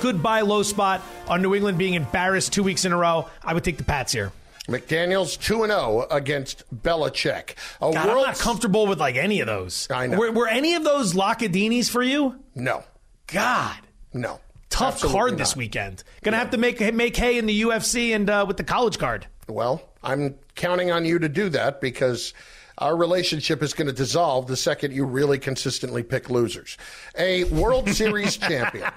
goodbye 0.00 0.42
low 0.42 0.62
spot 0.62 1.02
on 1.28 1.42
New 1.42 1.54
England 1.54 1.78
being 1.78 1.94
embarrassed 1.94 2.52
two 2.52 2.62
weeks 2.62 2.84
in 2.84 2.92
a 2.92 2.96
row. 2.96 3.28
I 3.44 3.54
would 3.54 3.64
take 3.64 3.76
the 3.76 3.84
Pats 3.84 4.12
here. 4.12 4.32
McDaniels 4.70 5.38
2 5.40 5.66
0 5.66 6.06
against 6.10 6.62
Belichick. 6.74 7.54
A 7.82 7.92
God, 7.92 7.96
I'm 7.96 8.16
not 8.16 8.38
comfortable 8.38 8.86
with 8.86 9.00
like 9.00 9.16
any 9.16 9.40
of 9.40 9.46
those. 9.46 9.88
I 9.90 10.06
know. 10.06 10.16
Were, 10.18 10.32
were 10.32 10.48
any 10.48 10.74
of 10.74 10.84
those 10.84 11.12
Lockadinis 11.14 11.90
for 11.90 12.02
you? 12.02 12.38
No, 12.54 12.84
God. 13.26 13.76
no. 14.14 14.40
tough 14.70 14.94
Absolutely 14.94 15.18
card 15.18 15.38
this 15.38 15.50
not. 15.50 15.56
weekend. 15.56 16.04
Gonna 16.22 16.36
have 16.38 16.50
to 16.50 16.58
make 16.58 16.80
make 16.94 17.16
hay 17.16 17.36
in 17.36 17.46
the 17.46 17.62
UFC 17.62 18.14
and 18.14 18.30
uh, 18.30 18.44
with 18.46 18.56
the 18.56 18.64
college 18.64 18.98
card. 18.98 19.26
Well, 19.48 19.82
I'm 20.02 20.36
counting 20.54 20.90
on 20.92 21.04
you 21.04 21.18
to 21.18 21.28
do 21.28 21.48
that 21.50 21.80
because 21.80 22.32
our 22.78 22.96
relationship 22.96 23.62
is 23.62 23.74
going 23.74 23.88
to 23.88 23.92
dissolve 23.92 24.46
the 24.46 24.56
second 24.56 24.94
you 24.94 25.04
really 25.04 25.38
consistently 25.38 26.02
pick 26.02 26.30
losers. 26.30 26.78
A 27.18 27.44
World 27.44 27.88
Series 27.94 28.36
champion. 28.36 28.88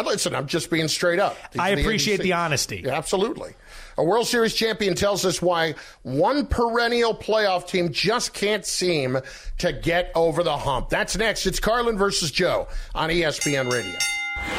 I 0.00 0.02
listen, 0.02 0.34
I'm 0.34 0.46
just 0.46 0.70
being 0.70 0.88
straight 0.88 1.18
up. 1.18 1.36
These 1.52 1.60
I 1.60 1.72
are 1.72 1.76
the 1.76 1.82
appreciate 1.82 2.22
the 2.22 2.32
honesty. 2.32 2.82
Yeah, 2.86 2.96
absolutely. 2.96 3.52
A 3.98 4.02
World 4.02 4.26
Series 4.26 4.54
champion 4.54 4.94
tells 4.94 5.26
us 5.26 5.42
why 5.42 5.74
one 6.04 6.46
perennial 6.46 7.14
playoff 7.14 7.68
team 7.68 7.92
just 7.92 8.32
can't 8.32 8.64
seem 8.64 9.18
to 9.58 9.74
get 9.74 10.10
over 10.14 10.42
the 10.42 10.56
hump. 10.56 10.88
That's 10.88 11.18
next. 11.18 11.44
It's 11.44 11.60
Carlin 11.60 11.98
versus 11.98 12.30
Joe 12.30 12.66
on 12.94 13.10
ESPN 13.10 13.70
Radio. 13.70 13.92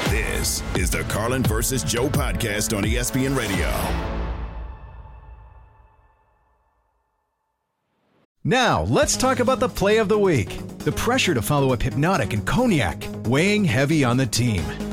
This 0.09 0.61
is 0.75 0.91
the 0.91 1.01
Carlin 1.05 1.41
versus 1.41 1.83
Joe 1.83 2.07
podcast 2.07 2.77
on 2.77 2.83
ESPN 2.83 3.35
Radio. 3.35 3.67
Now, 8.43 8.83
let's 8.83 9.17
talk 9.17 9.39
about 9.39 9.59
the 9.59 9.69
play 9.69 9.97
of 9.97 10.07
the 10.07 10.19
week. 10.19 10.59
The 10.79 10.91
pressure 10.91 11.33
to 11.33 11.41
follow 11.41 11.73
up 11.73 11.81
Hypnotic 11.81 12.33
and 12.33 12.45
Cognac, 12.45 13.03
weighing 13.25 13.65
heavy 13.65 14.03
on 14.03 14.17
the 14.17 14.27
team. 14.27 14.63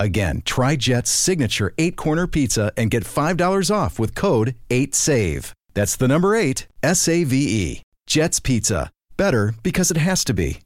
Again, 0.00 0.40
try 0.46 0.76
Jet's 0.76 1.10
signature 1.10 1.74
eight 1.76 1.94
corner 1.94 2.26
pizza 2.26 2.72
and 2.74 2.90
get 2.90 3.04
$5 3.04 3.70
off 3.70 3.98
with 3.98 4.14
code 4.14 4.54
8SAVE. 4.70 5.52
That's 5.74 5.94
the 5.94 6.08
number 6.08 6.34
eight, 6.34 6.66
S 6.82 7.06
A 7.06 7.22
V 7.24 7.36
E. 7.36 7.82
Jet's 8.06 8.40
Pizza. 8.40 8.90
Better 9.18 9.54
because 9.62 9.90
it 9.90 9.98
has 9.98 10.24
to 10.24 10.32
be. 10.32 10.60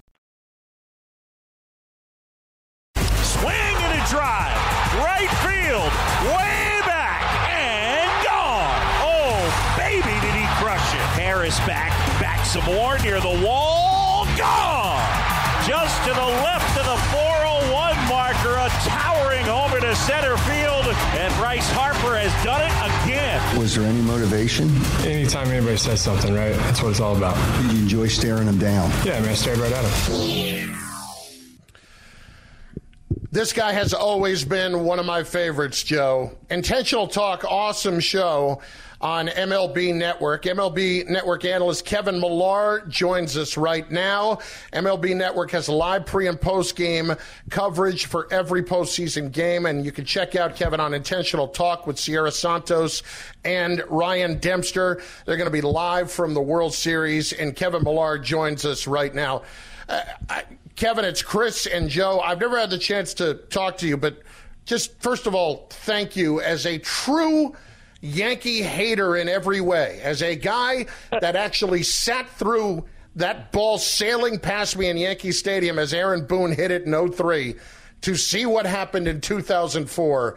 Swing 2.94 3.76
and 3.82 4.00
a 4.00 4.06
drive. 4.08 4.54
Right 5.02 5.28
field. 5.42 5.90
Way 6.30 6.80
back. 6.86 7.26
And 7.50 8.24
gone. 8.24 8.82
Oh, 9.02 9.74
baby, 9.76 10.14
did 10.24 10.34
he 10.38 10.46
crush 10.62 10.94
it. 10.94 11.06
Harris 11.18 11.58
back. 11.66 11.90
Back 12.20 12.46
some 12.46 12.64
more 12.66 13.00
near 13.00 13.20
the 13.20 13.42
wall. 13.44 14.26
Gone. 14.38 15.02
Just 15.66 16.04
to 16.04 16.14
the 16.14 16.24
left 16.46 16.63
to 19.94 20.00
center 20.00 20.36
field. 20.38 20.86
And 21.16 21.34
Bryce 21.34 21.68
Harper 21.70 22.16
has 22.16 22.32
done 22.44 22.60
it 22.62 23.04
again. 23.04 23.58
Was 23.58 23.74
there 23.74 23.84
any 23.84 24.00
motivation? 24.02 24.70
Anytime 25.04 25.48
anybody 25.48 25.76
says 25.76 26.00
something, 26.00 26.34
right? 26.34 26.52
That's 26.52 26.82
what 26.82 26.90
it's 26.90 27.00
all 27.00 27.16
about. 27.16 27.36
Did 27.62 27.72
you 27.72 27.82
enjoy 27.82 28.08
staring 28.08 28.46
them 28.46 28.58
down? 28.58 28.90
Yeah, 29.04 29.16
I 29.16 29.20
mean, 29.20 29.30
I 29.30 29.34
stared 29.34 29.58
right 29.58 29.72
at 29.72 29.84
him. 29.84 30.76
This 33.30 33.52
guy 33.52 33.72
has 33.72 33.92
always 33.92 34.44
been 34.44 34.84
one 34.84 35.00
of 35.00 35.06
my 35.06 35.24
favorites, 35.24 35.82
Joe. 35.82 36.36
Intentional 36.50 37.08
Talk, 37.08 37.44
awesome 37.44 37.98
show 37.98 38.60
on 39.00 39.28
MLB 39.28 39.94
Network. 39.94 40.44
MLB 40.44 41.06
Network 41.08 41.44
analyst 41.44 41.84
Kevin 41.84 42.20
Millar 42.20 42.84
joins 42.88 43.36
us 43.36 43.56
right 43.56 43.90
now. 43.90 44.38
MLB 44.72 45.16
Network 45.16 45.50
has 45.50 45.68
live 45.68 46.06
pre 46.06 46.26
and 46.28 46.40
post 46.40 46.76
game 46.76 47.12
coverage 47.50 48.06
for 48.06 48.26
every 48.32 48.62
postseason 48.62 49.30
game, 49.30 49.66
and 49.66 49.84
you 49.84 49.92
can 49.92 50.04
check 50.04 50.36
out 50.36 50.56
Kevin 50.56 50.80
on 50.80 50.94
Intentional 50.94 51.48
Talk 51.48 51.86
with 51.86 51.98
Siera 51.98 52.30
Santos 52.30 53.02
and 53.44 53.82
Ryan 53.88 54.38
Dempster. 54.38 55.02
They're 55.26 55.36
going 55.36 55.48
to 55.48 55.52
be 55.52 55.60
live 55.60 56.10
from 56.10 56.34
the 56.34 56.42
World 56.42 56.74
Series, 56.74 57.32
and 57.32 57.54
Kevin 57.54 57.82
Millar 57.82 58.18
joins 58.18 58.64
us 58.64 58.86
right 58.86 59.14
now. 59.14 59.42
Uh, 59.88 60.02
I, 60.30 60.44
Kevin, 60.76 61.04
it's 61.04 61.22
Chris 61.22 61.66
and 61.66 61.88
Joe. 61.88 62.20
I've 62.20 62.40
never 62.40 62.58
had 62.58 62.70
the 62.70 62.78
chance 62.78 63.14
to 63.14 63.34
talk 63.34 63.78
to 63.78 63.86
you, 63.86 63.96
but 63.96 64.22
just 64.64 65.00
first 65.00 65.26
of 65.26 65.34
all, 65.34 65.66
thank 65.70 66.16
you 66.16 66.40
as 66.40 66.66
a 66.66 66.78
true 66.78 67.54
Yankee 68.04 68.62
hater 68.62 69.16
in 69.16 69.28
every 69.28 69.60
way, 69.60 70.00
as 70.02 70.22
a 70.22 70.36
guy 70.36 70.86
that 71.20 71.36
actually 71.36 71.82
sat 71.82 72.28
through 72.30 72.84
that 73.16 73.52
ball 73.52 73.78
sailing 73.78 74.38
past 74.38 74.76
me 74.76 74.88
in 74.88 74.96
Yankee 74.96 75.32
Stadium 75.32 75.78
as 75.78 75.94
Aaron 75.94 76.26
Boone 76.26 76.52
hit 76.52 76.70
it 76.70 76.82
in 76.82 77.12
03 77.12 77.54
to 78.02 78.14
see 78.14 78.44
what 78.44 78.66
happened 78.66 79.08
in 79.08 79.20
2004. 79.20 80.36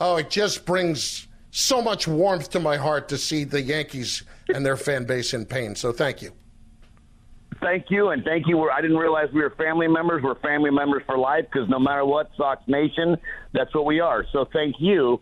Oh, 0.00 0.16
it 0.16 0.30
just 0.30 0.64
brings 0.64 1.28
so 1.50 1.82
much 1.82 2.08
warmth 2.08 2.50
to 2.50 2.60
my 2.60 2.76
heart 2.76 3.08
to 3.10 3.18
see 3.18 3.44
the 3.44 3.60
Yankees 3.60 4.22
and 4.54 4.64
their 4.64 4.76
fan 4.76 5.04
base 5.04 5.34
in 5.34 5.44
pain. 5.44 5.74
So 5.74 5.92
thank 5.92 6.22
you 6.22 6.32
thank 7.62 7.86
you, 7.90 8.10
and 8.10 8.24
thank 8.24 8.46
you. 8.46 8.68
I 8.68 8.80
didn't 8.80 8.96
realize 8.96 9.28
we 9.32 9.40
were 9.40 9.54
family 9.56 9.88
members. 9.88 10.22
We're 10.22 10.38
family 10.40 10.70
members 10.70 11.02
for 11.06 11.16
life 11.16 11.44
because 11.50 11.68
no 11.68 11.78
matter 11.78 12.04
what, 12.04 12.30
Sox 12.36 12.60
Nation, 12.66 13.16
that's 13.52 13.72
what 13.74 13.86
we 13.86 14.00
are. 14.00 14.26
So 14.32 14.48
thank 14.52 14.76
you 14.80 15.20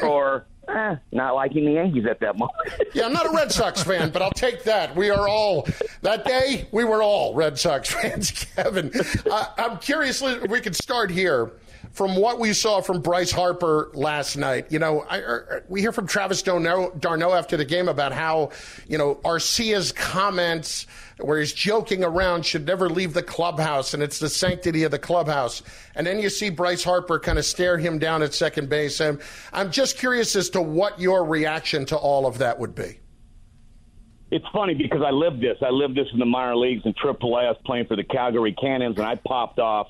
for 0.00 0.46
eh, 0.68 0.96
not 1.12 1.34
liking 1.34 1.64
the 1.64 1.72
Yankees 1.72 2.06
at 2.06 2.20
that 2.20 2.36
moment. 2.36 2.56
yeah, 2.94 3.06
I'm 3.06 3.12
not 3.12 3.26
a 3.26 3.30
Red 3.30 3.52
Sox 3.52 3.82
fan, 3.82 4.10
but 4.10 4.22
I'll 4.22 4.30
take 4.30 4.64
that. 4.64 4.94
We 4.94 5.10
are 5.10 5.28
all, 5.28 5.66
that 6.02 6.24
day, 6.24 6.68
we 6.72 6.84
were 6.84 7.02
all 7.02 7.34
Red 7.34 7.58
Sox 7.58 7.90
fans, 7.90 8.30
Kevin. 8.56 8.92
Uh, 9.30 9.46
I'm 9.56 9.78
curious, 9.78 10.22
we 10.22 10.60
could 10.60 10.76
start 10.76 11.10
here 11.10 11.52
from 11.92 12.16
what 12.16 12.38
we 12.38 12.52
saw 12.52 12.80
from 12.80 13.00
Bryce 13.00 13.30
Harper 13.30 13.90
last 13.94 14.36
night, 14.36 14.70
you 14.70 14.78
know, 14.78 15.04
I, 15.08 15.18
er, 15.18 15.64
we 15.68 15.80
hear 15.80 15.92
from 15.92 16.06
Travis 16.06 16.42
d'Arnaud 16.42 17.32
after 17.32 17.56
the 17.56 17.64
game 17.64 17.88
about 17.88 18.12
how, 18.12 18.50
you 18.86 18.98
know, 18.98 19.20
Arcia's 19.24 19.92
comments 19.92 20.86
where 21.18 21.40
he's 21.40 21.52
joking 21.52 22.04
around 22.04 22.46
should 22.46 22.66
never 22.66 22.88
leave 22.88 23.12
the 23.12 23.22
clubhouse 23.22 23.94
and 23.94 24.02
it's 24.02 24.18
the 24.18 24.28
sanctity 24.28 24.84
of 24.84 24.90
the 24.90 24.98
clubhouse. 24.98 25.62
And 25.94 26.06
then 26.06 26.20
you 26.20 26.30
see 26.30 26.50
Bryce 26.50 26.84
Harper 26.84 27.18
kind 27.18 27.38
of 27.38 27.44
stare 27.44 27.78
him 27.78 27.98
down 27.98 28.22
at 28.22 28.34
second 28.34 28.68
base. 28.68 29.00
And 29.00 29.20
I'm 29.52 29.70
just 29.70 29.98
curious 29.98 30.36
as 30.36 30.50
to 30.50 30.62
what 30.62 31.00
your 31.00 31.24
reaction 31.24 31.84
to 31.86 31.96
all 31.96 32.26
of 32.26 32.38
that 32.38 32.58
would 32.58 32.74
be. 32.74 33.00
It's 34.30 34.44
funny 34.52 34.74
because 34.74 35.00
I 35.02 35.10
lived 35.10 35.40
this. 35.40 35.56
I 35.62 35.70
lived 35.70 35.96
this 35.96 36.06
in 36.12 36.18
the 36.18 36.26
minor 36.26 36.54
leagues 36.54 36.82
in 36.84 36.92
AAA. 36.92 37.46
I 37.46 37.48
was 37.48 37.56
playing 37.64 37.86
for 37.86 37.96
the 37.96 38.04
Calgary 38.04 38.52
Cannons, 38.52 38.98
and 38.98 39.06
I 39.06 39.14
popped 39.14 39.58
off 39.58 39.88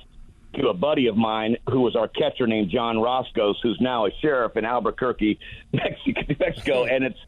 to 0.54 0.68
a 0.68 0.74
buddy 0.74 1.06
of 1.06 1.16
mine 1.16 1.56
who 1.70 1.80
was 1.80 1.94
our 1.94 2.08
catcher 2.08 2.46
named 2.46 2.70
John 2.70 2.96
Roskos, 2.96 3.54
who's 3.62 3.78
now 3.80 4.06
a 4.06 4.10
sheriff 4.20 4.56
in 4.56 4.64
Albuquerque, 4.64 5.38
Mexico. 5.72 6.84
And 6.84 7.04
it's 7.04 7.18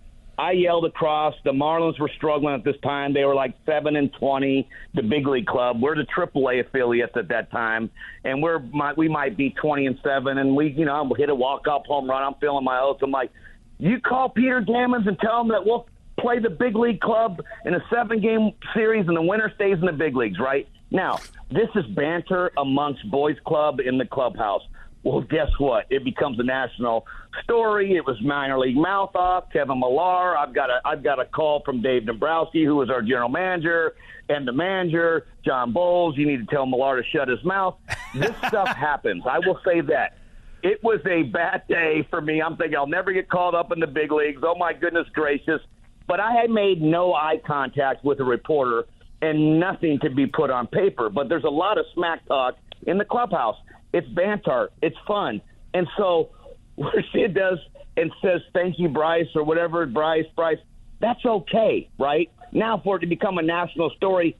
I 0.41 0.53
yelled 0.53 0.87
across. 0.87 1.35
The 1.45 1.53
Marlins 1.53 2.01
were 2.01 2.11
struggling 2.17 2.55
at 2.55 2.65
this 2.65 2.77
time. 2.83 3.13
They 3.13 3.27
were 3.27 3.35
like 3.35 3.55
seven 3.67 3.95
and 3.97 4.11
twenty, 4.15 4.67
the 4.95 5.03
big 5.03 5.27
league 5.27 5.45
club. 5.45 5.83
We're 5.83 5.97
the 5.97 6.07
AAA 6.07 6.67
affiliates 6.67 7.13
at 7.15 7.29
that 7.29 7.51
time, 7.51 7.91
and 8.25 8.43
we're 8.43 8.63
we 8.97 9.07
might 9.07 9.37
be 9.37 9.51
twenty 9.51 9.85
and 9.85 9.99
seven. 10.03 10.39
And 10.39 10.57
we, 10.57 10.71
you 10.71 10.87
know, 10.87 11.13
hit 11.15 11.29
a 11.29 11.35
walk 11.35 11.69
off 11.69 11.85
home 11.85 12.09
run. 12.09 12.23
I'm 12.23 12.41
feeling 12.41 12.65
my 12.65 12.81
oats. 12.81 13.01
I'm 13.03 13.11
like, 13.11 13.31
you 13.79 14.01
call 14.01 14.31
Peter 14.31 14.63
Gammons 14.63 15.07
and 15.07 15.19
tell 15.19 15.43
him 15.43 15.49
that 15.49 15.67
we'll 15.67 15.87
play 16.19 16.39
the 16.39 16.49
big 16.51 16.75
league 16.75 17.01
club 17.01 17.43
in 17.67 17.75
a 17.75 17.85
seven 17.93 18.23
game 18.23 18.53
series, 18.73 19.07
and 19.09 19.17
the 19.17 19.23
winner 19.23 19.53
stays 19.57 19.77
in 19.79 19.85
the 19.85 19.93
big 19.93 20.17
leagues, 20.17 20.39
right? 20.39 20.67
Now, 20.91 21.19
this 21.51 21.69
is 21.75 21.87
banter 21.87 22.51
amongst 22.59 23.09
boys 23.11 23.37
club 23.47 23.81
in 23.81 23.99
the 23.99 24.07
clubhouse. 24.07 24.63
Well, 25.03 25.23
guess 25.23 25.49
what? 25.59 25.87
It 25.89 26.05
becomes 26.05 26.39
a 26.41 26.43
national 26.43 27.07
story. 27.43 27.97
It 27.97 28.05
was 28.05 28.21
minor 28.23 28.59
league 28.59 28.77
mouth 28.77 29.15
off. 29.15 29.45
Kevin 29.53 29.81
Millar. 29.81 30.37
I've 30.37 30.55
got 30.55 30.69
a 30.69 30.81
I've 30.85 31.03
got 31.03 31.19
a 31.19 31.25
call 31.25 31.63
from 31.65 31.81
Dave 31.81 32.07
Dombrowski, 32.07 32.65
who 32.65 32.77
was 32.77 32.91
our 32.91 33.01
general 33.01 33.31
manager, 33.31 33.95
and 34.29 34.47
the 34.47 34.53
manager, 34.53 35.27
John 35.45 35.73
Boles. 35.73 36.19
You 36.19 36.27
need 36.27 36.47
to 36.47 36.55
tell 36.55 36.67
Millar 36.67 37.03
to 37.03 37.09
shut 37.09 37.29
his 37.29 37.43
mouth. 37.45 37.77
This 38.15 38.37
stuff 38.49 38.69
happens. 38.69 39.25
I 39.29 39.39
will 39.39 39.59
say 39.65 39.81
that. 39.83 40.17
It 40.63 40.85
was 40.85 41.01
a 41.07 41.23
bad 41.23 41.63
day 41.69 42.07
for 42.11 42.21
me. 42.21 42.43
I'm 42.43 42.59
thinking 42.59 42.77
I'll 42.77 42.87
never 42.87 43.15
get 43.15 43.31
called 43.31 43.55
up 43.55 43.73
in 43.73 43.81
the 43.81 43.87
big 43.87 44.13
leagues. 44.13 44.43
Oh 44.45 44.55
my 44.57 44.75
goodness 44.75 45.09
gracious! 45.15 45.63
But 46.07 46.21
I 46.21 46.33
had 46.33 46.51
made 46.51 46.83
no 46.83 47.15
eye 47.15 47.41
contact 47.47 48.05
with 48.05 48.21
a 48.21 48.25
reporter 48.25 48.85
and 49.23 49.61
nothing 49.61 49.99
to 50.03 50.11
be 50.11 50.27
put 50.27 50.51
on 50.51 50.67
paper. 50.67 51.11
But 51.11 51.29
there's 51.29 51.45
a 51.45 51.51
lot 51.51 51.79
of 51.79 51.85
smack 51.95 52.27
talk 52.27 52.57
in 52.87 52.99
the 52.99 53.05
clubhouse. 53.05 53.57
It's 53.93 54.09
banter. 54.09 54.71
It's 54.83 54.97
fun. 55.07 55.41
And 55.75 55.87
so 55.97 56.31
Arcia 56.79 57.35
does 57.35 57.59
and 57.97 58.11
says, 58.23 58.41
thank 58.55 58.79
you, 58.79 58.89
Bryce, 58.89 59.27
or 59.35 59.45
whatever, 59.45 59.85
Bryce, 59.87 60.25
Bryce, 60.35 60.59
that's 61.01 61.25
okay, 61.25 61.89
right? 61.99 62.31
Now 62.53 62.81
for 62.83 62.97
it 62.97 63.01
to 63.01 63.07
become 63.07 63.39
a 63.39 63.43
national 63.43 63.91
story, 63.97 64.37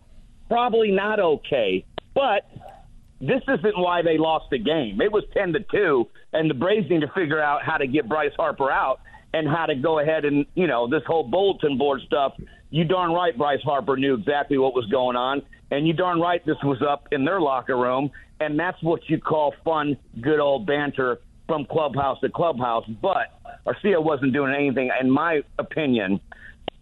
probably 0.49 0.91
not 0.91 1.21
okay. 1.21 1.85
But 2.15 2.49
this 3.21 3.43
isn't 3.49 3.79
why 3.79 4.03
they 4.03 4.19
lost 4.19 4.47
the 4.51 4.59
game. 4.59 5.01
It 5.01 5.13
was 5.13 5.25
10 5.35 5.53
to 5.53 5.61
2, 5.61 6.07
and 6.33 6.49
the 6.49 6.55
Braves 6.55 6.89
need 6.89 7.01
to 7.03 7.13
figure 7.15 7.41
out 7.41 7.63
how 7.63 7.77
to 7.77 7.87
get 7.87 8.09
Bryce 8.09 8.33
Harper 8.37 8.71
out 8.71 9.01
and 9.33 9.49
how 9.49 9.67
to 9.67 9.75
go 9.75 10.01
ahead 10.01 10.25
and 10.25 10.45
you 10.55 10.67
know 10.67 10.89
this 10.89 11.03
whole 11.07 11.23
bulletin 11.23 11.79
board 11.79 12.01
stuff. 12.07 12.33
You 12.71 12.85
darn 12.85 13.13
right, 13.13 13.37
Bryce 13.37 13.63
Harper 13.63 13.97
knew 13.97 14.15
exactly 14.15 14.57
what 14.57 14.75
was 14.75 14.87
going 14.87 15.17
on, 15.17 15.43
and 15.71 15.87
you 15.87 15.93
darn 15.93 16.21
right 16.21 16.45
this 16.47 16.57
was 16.63 16.81
up 16.83 17.09
in 17.11 17.25
their 17.25 17.41
locker 17.41 17.77
room, 17.77 18.11
and 18.39 18.59
that's 18.59 18.81
what 18.83 19.01
you 19.09 19.19
call 19.19 19.55
fun, 19.65 19.97
good 20.21 20.39
old 20.39 20.67
banter 20.67 21.19
from 21.49 21.67
clubhouse 21.67 22.21
to 22.21 22.29
clubhouse. 22.29 22.85
But 23.03 23.41
Arcia 23.67 24.03
wasn't 24.03 24.33
doing 24.33 24.55
anything, 24.55 24.91
in 25.01 25.11
my 25.11 25.43
opinion, 25.59 26.21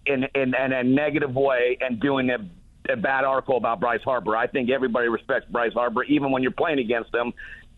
in 0.05 0.25
in, 0.35 0.55
in 0.55 0.73
a 0.73 0.83
negative 0.85 1.35
way 1.35 1.79
and 1.81 1.99
doing 2.01 2.31
a, 2.31 2.93
a 2.93 2.97
bad 2.97 3.25
article 3.25 3.57
about 3.57 3.81
Bryce 3.81 4.03
Harper. 4.05 4.37
I 4.37 4.47
think 4.47 4.71
everybody 4.71 5.09
respects 5.09 5.47
Bryce 5.51 5.73
Harper, 5.73 6.05
even 6.05 6.31
when 6.31 6.43
you're 6.43 6.53
playing 6.53 6.81
against 6.81 7.15
him. 7.15 7.33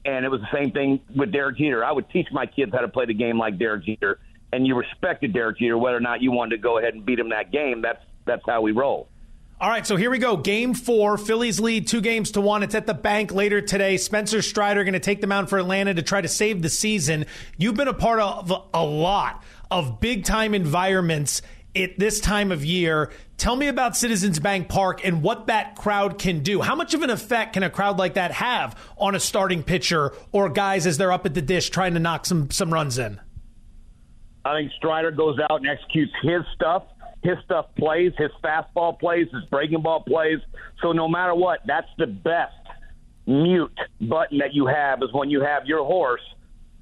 And 0.04 0.24
it 0.24 0.30
was 0.30 0.40
the 0.40 0.56
same 0.56 0.72
thing 0.72 0.98
with 1.14 1.30
Derek 1.30 1.58
Jeter. 1.58 1.84
I 1.84 1.92
would 1.92 2.08
teach 2.10 2.26
my 2.32 2.46
kids 2.46 2.72
how 2.72 2.80
to 2.80 2.88
play 2.88 3.04
the 3.04 3.14
game 3.14 3.38
like 3.38 3.58
Derek 3.58 3.84
Jeter, 3.84 4.18
and 4.52 4.66
you 4.66 4.74
respected 4.74 5.32
Derek 5.32 5.58
Jeter 5.58 5.78
whether 5.78 5.96
or 5.96 6.00
not 6.00 6.22
you 6.22 6.32
wanted 6.32 6.56
to 6.56 6.62
go 6.62 6.78
ahead 6.78 6.94
and 6.94 7.04
beat 7.04 7.18
him 7.18 7.30
that 7.30 7.52
game. 7.52 7.82
That's 7.82 8.02
that's 8.26 8.42
how 8.46 8.60
we 8.60 8.72
roll. 8.72 9.08
All 9.60 9.68
right, 9.68 9.86
so 9.86 9.96
here 9.96 10.10
we 10.10 10.18
go. 10.18 10.38
Game 10.38 10.72
four. 10.72 11.18
Phillies 11.18 11.60
lead 11.60 11.86
two 11.86 12.00
games 12.00 12.30
to 12.30 12.40
one. 12.40 12.62
It's 12.62 12.74
at 12.74 12.86
the 12.86 12.94
bank 12.94 13.30
later 13.30 13.60
today. 13.60 13.98
Spencer 13.98 14.40
Strider 14.40 14.84
going 14.84 14.94
to 14.94 15.00
take 15.00 15.20
them 15.20 15.32
out 15.32 15.50
for 15.50 15.58
Atlanta 15.58 15.92
to 15.92 16.02
try 16.02 16.22
to 16.22 16.28
save 16.28 16.62
the 16.62 16.70
season. 16.70 17.26
You've 17.58 17.74
been 17.74 17.88
a 17.88 17.92
part 17.92 18.20
of 18.20 18.50
a 18.72 18.84
lot 18.84 19.44
of 19.70 20.00
big 20.00 20.24
time 20.24 20.54
environments 20.54 21.42
at 21.76 21.98
this 21.98 22.20
time 22.20 22.52
of 22.52 22.64
year. 22.64 23.10
Tell 23.36 23.54
me 23.54 23.68
about 23.68 23.98
Citizens 23.98 24.38
Bank 24.38 24.68
Park 24.68 25.04
and 25.04 25.22
what 25.22 25.48
that 25.48 25.76
crowd 25.76 26.18
can 26.18 26.42
do. 26.42 26.62
How 26.62 26.74
much 26.74 26.94
of 26.94 27.02
an 27.02 27.10
effect 27.10 27.52
can 27.52 27.62
a 27.62 27.68
crowd 27.68 27.98
like 27.98 28.14
that 28.14 28.32
have 28.32 28.78
on 28.96 29.14
a 29.14 29.20
starting 29.20 29.62
pitcher 29.62 30.12
or 30.32 30.48
guys 30.48 30.86
as 30.86 30.96
they're 30.96 31.12
up 31.12 31.26
at 31.26 31.34
the 31.34 31.42
dish 31.42 31.68
trying 31.68 31.94
to 31.94 32.00
knock 32.00 32.24
some 32.24 32.50
some 32.50 32.72
runs 32.72 32.98
in? 32.98 33.20
I 34.50 34.60
think 34.60 34.72
Strider 34.76 35.10
goes 35.10 35.38
out 35.50 35.60
and 35.60 35.68
executes 35.68 36.12
his 36.22 36.42
stuff. 36.54 36.84
His 37.22 37.36
stuff 37.44 37.66
plays, 37.78 38.12
his 38.16 38.30
fastball 38.42 38.98
plays, 38.98 39.26
his 39.32 39.44
breaking 39.50 39.82
ball 39.82 40.02
plays. 40.02 40.38
So 40.82 40.92
no 40.92 41.06
matter 41.06 41.34
what, 41.34 41.60
that's 41.66 41.88
the 41.98 42.06
best 42.06 42.54
mute 43.26 43.78
button 44.00 44.38
that 44.38 44.54
you 44.54 44.66
have 44.66 45.02
is 45.02 45.10
when 45.12 45.30
you 45.30 45.42
have 45.42 45.66
your 45.66 45.84
horse 45.84 46.22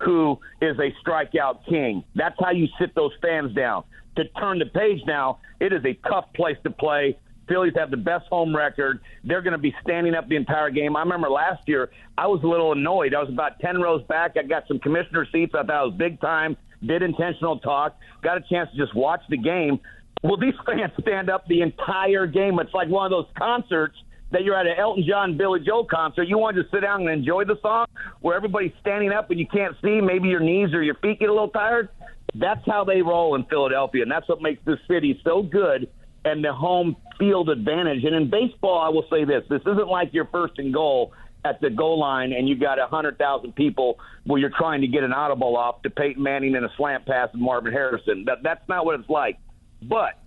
who 0.01 0.39
is 0.63 0.77
a 0.79 0.93
strikeout 1.05 1.65
king. 1.69 2.05
That's 2.15 2.37
how 2.39 2.53
you 2.53 2.69
sit 2.79 2.95
those 2.95 3.11
fans 3.21 3.53
down 3.55 3.83
to 4.19 4.25
turn 4.41 4.59
the 4.59 4.67
page 4.67 5.01
now, 5.07 5.39
it 5.61 5.73
is 5.73 5.83
a 5.85 5.95
tough 6.09 6.27
place 6.35 6.57
to 6.65 6.71
play. 6.71 7.17
Phillies 7.49 7.73
have 7.77 7.91
the 7.91 7.97
best 7.97 8.27
home 8.29 8.55
record. 8.55 9.01
They're 9.25 9.41
going 9.41 9.53
to 9.53 9.59
be 9.59 9.75
standing 9.83 10.15
up 10.15 10.29
the 10.29 10.37
entire 10.37 10.71
game. 10.71 10.97
I 10.97 11.01
remember 11.01 11.31
last 11.31 11.63
year, 11.67 11.91
I 12.19 12.27
was 12.27 12.43
a 12.43 12.47
little 12.47 12.73
annoyed. 12.73 13.15
I 13.15 13.21
was 13.21 13.31
about 13.31 13.59
10 13.61 13.81
rows 13.81 14.03
back. 14.07 14.37
I 14.39 14.43
got 14.43 14.65
some 14.69 14.79
commissioner 14.81 15.27
seats. 15.33 15.55
I 15.55 15.63
thought 15.63 15.85
it 15.85 15.91
was 15.91 15.95
big 15.97 16.21
time, 16.21 16.57
did 16.85 17.03
intentional 17.03 17.59
talk, 17.59 17.97
got 18.23 18.37
a 18.37 18.41
chance 18.49 18.71
to 18.71 18.77
just 18.77 18.95
watch 18.95 19.21
the 19.29 19.37
game. 19.37 19.81
Will 20.23 20.37
these 20.37 20.55
fans 20.67 20.93
stand 21.01 21.31
up 21.31 21.47
the 21.47 21.63
entire 21.63 22.27
game. 22.27 22.59
It's 22.59 22.75
like 22.75 22.89
one 22.89 23.07
of 23.07 23.11
those 23.11 23.33
concerts 23.37 23.97
that 24.31 24.45
you're 24.45 24.57
at 24.57 24.67
an 24.67 24.75
Elton 24.79 25.05
John, 25.09 25.37
Billy 25.37 25.61
Joel 25.65 25.87
concert. 25.87 26.25
You 26.25 26.39
want 26.39 26.57
to 26.57 26.63
just 26.63 26.73
sit 26.73 26.83
down 26.83 27.03
and 27.03 27.11
enjoy 27.11 27.45
the 27.45 27.57
song 27.63 27.87
where 28.21 28.37
everybody's 28.37 28.73
standing 28.81 29.11
up 29.11 29.31
and 29.31 29.41
you 29.41 29.47
can't 29.47 29.75
see. 29.83 30.01
Maybe 30.01 30.29
your 30.29 30.41
knees 30.41 30.75
or 30.75 30.83
your 30.83 30.97
feet 30.97 31.21
get 31.21 31.29
a 31.29 31.33
little 31.33 31.49
tired. 31.49 31.89
That's 32.35 32.61
how 32.67 32.85
they 32.85 33.01
roll 33.01 33.35
in 33.37 33.45
Philadelphia, 33.45 34.03
and 34.03 34.11
that's 34.11 34.29
what 34.29 34.43
makes 34.43 34.63
this 34.67 34.79
city 34.87 35.19
so 35.25 35.43
good 35.43 35.89
and 36.27 36.45
the 36.45 36.53
home 36.53 36.95
field 37.19 37.49
advantage. 37.49 38.05
And 38.05 38.15
in 38.15 38.29
baseball, 38.29 38.79
I 38.79 38.91
will 38.91 39.07
say 39.11 39.25
this: 39.25 39.45
this 39.49 39.63
isn't 39.63 39.89
like 39.89 40.13
your 40.13 40.27
first 40.27 40.55
and 40.59 40.73
goal 40.73 41.13
at 41.45 41.61
the 41.61 41.71
goal 41.71 41.99
line 41.99 42.33
and 42.33 42.49
you 42.49 42.57
got 42.57 42.79
a 42.79 42.87
hundred 42.87 43.19
thousand 43.19 43.55
people 43.55 43.99
where 44.25 44.41
you're 44.41 44.53
trying 44.57 44.81
to 44.81 44.89
get 44.89 45.05
an 45.05 45.13
audible 45.13 45.57
off 45.57 45.83
to 45.83 45.91
Peyton 45.91 46.23
Manning 46.23 46.57
and 46.57 46.65
a 46.65 46.71
slant 46.77 47.07
pass 47.07 47.31
to 47.33 47.39
Marvin 47.39 47.73
Harrison. 47.73 48.25
That 48.27 48.39
that's 48.43 48.67
not 48.69 48.85
what 48.85 48.99
it's 48.99 49.09
like. 49.09 49.39
But 49.83 50.21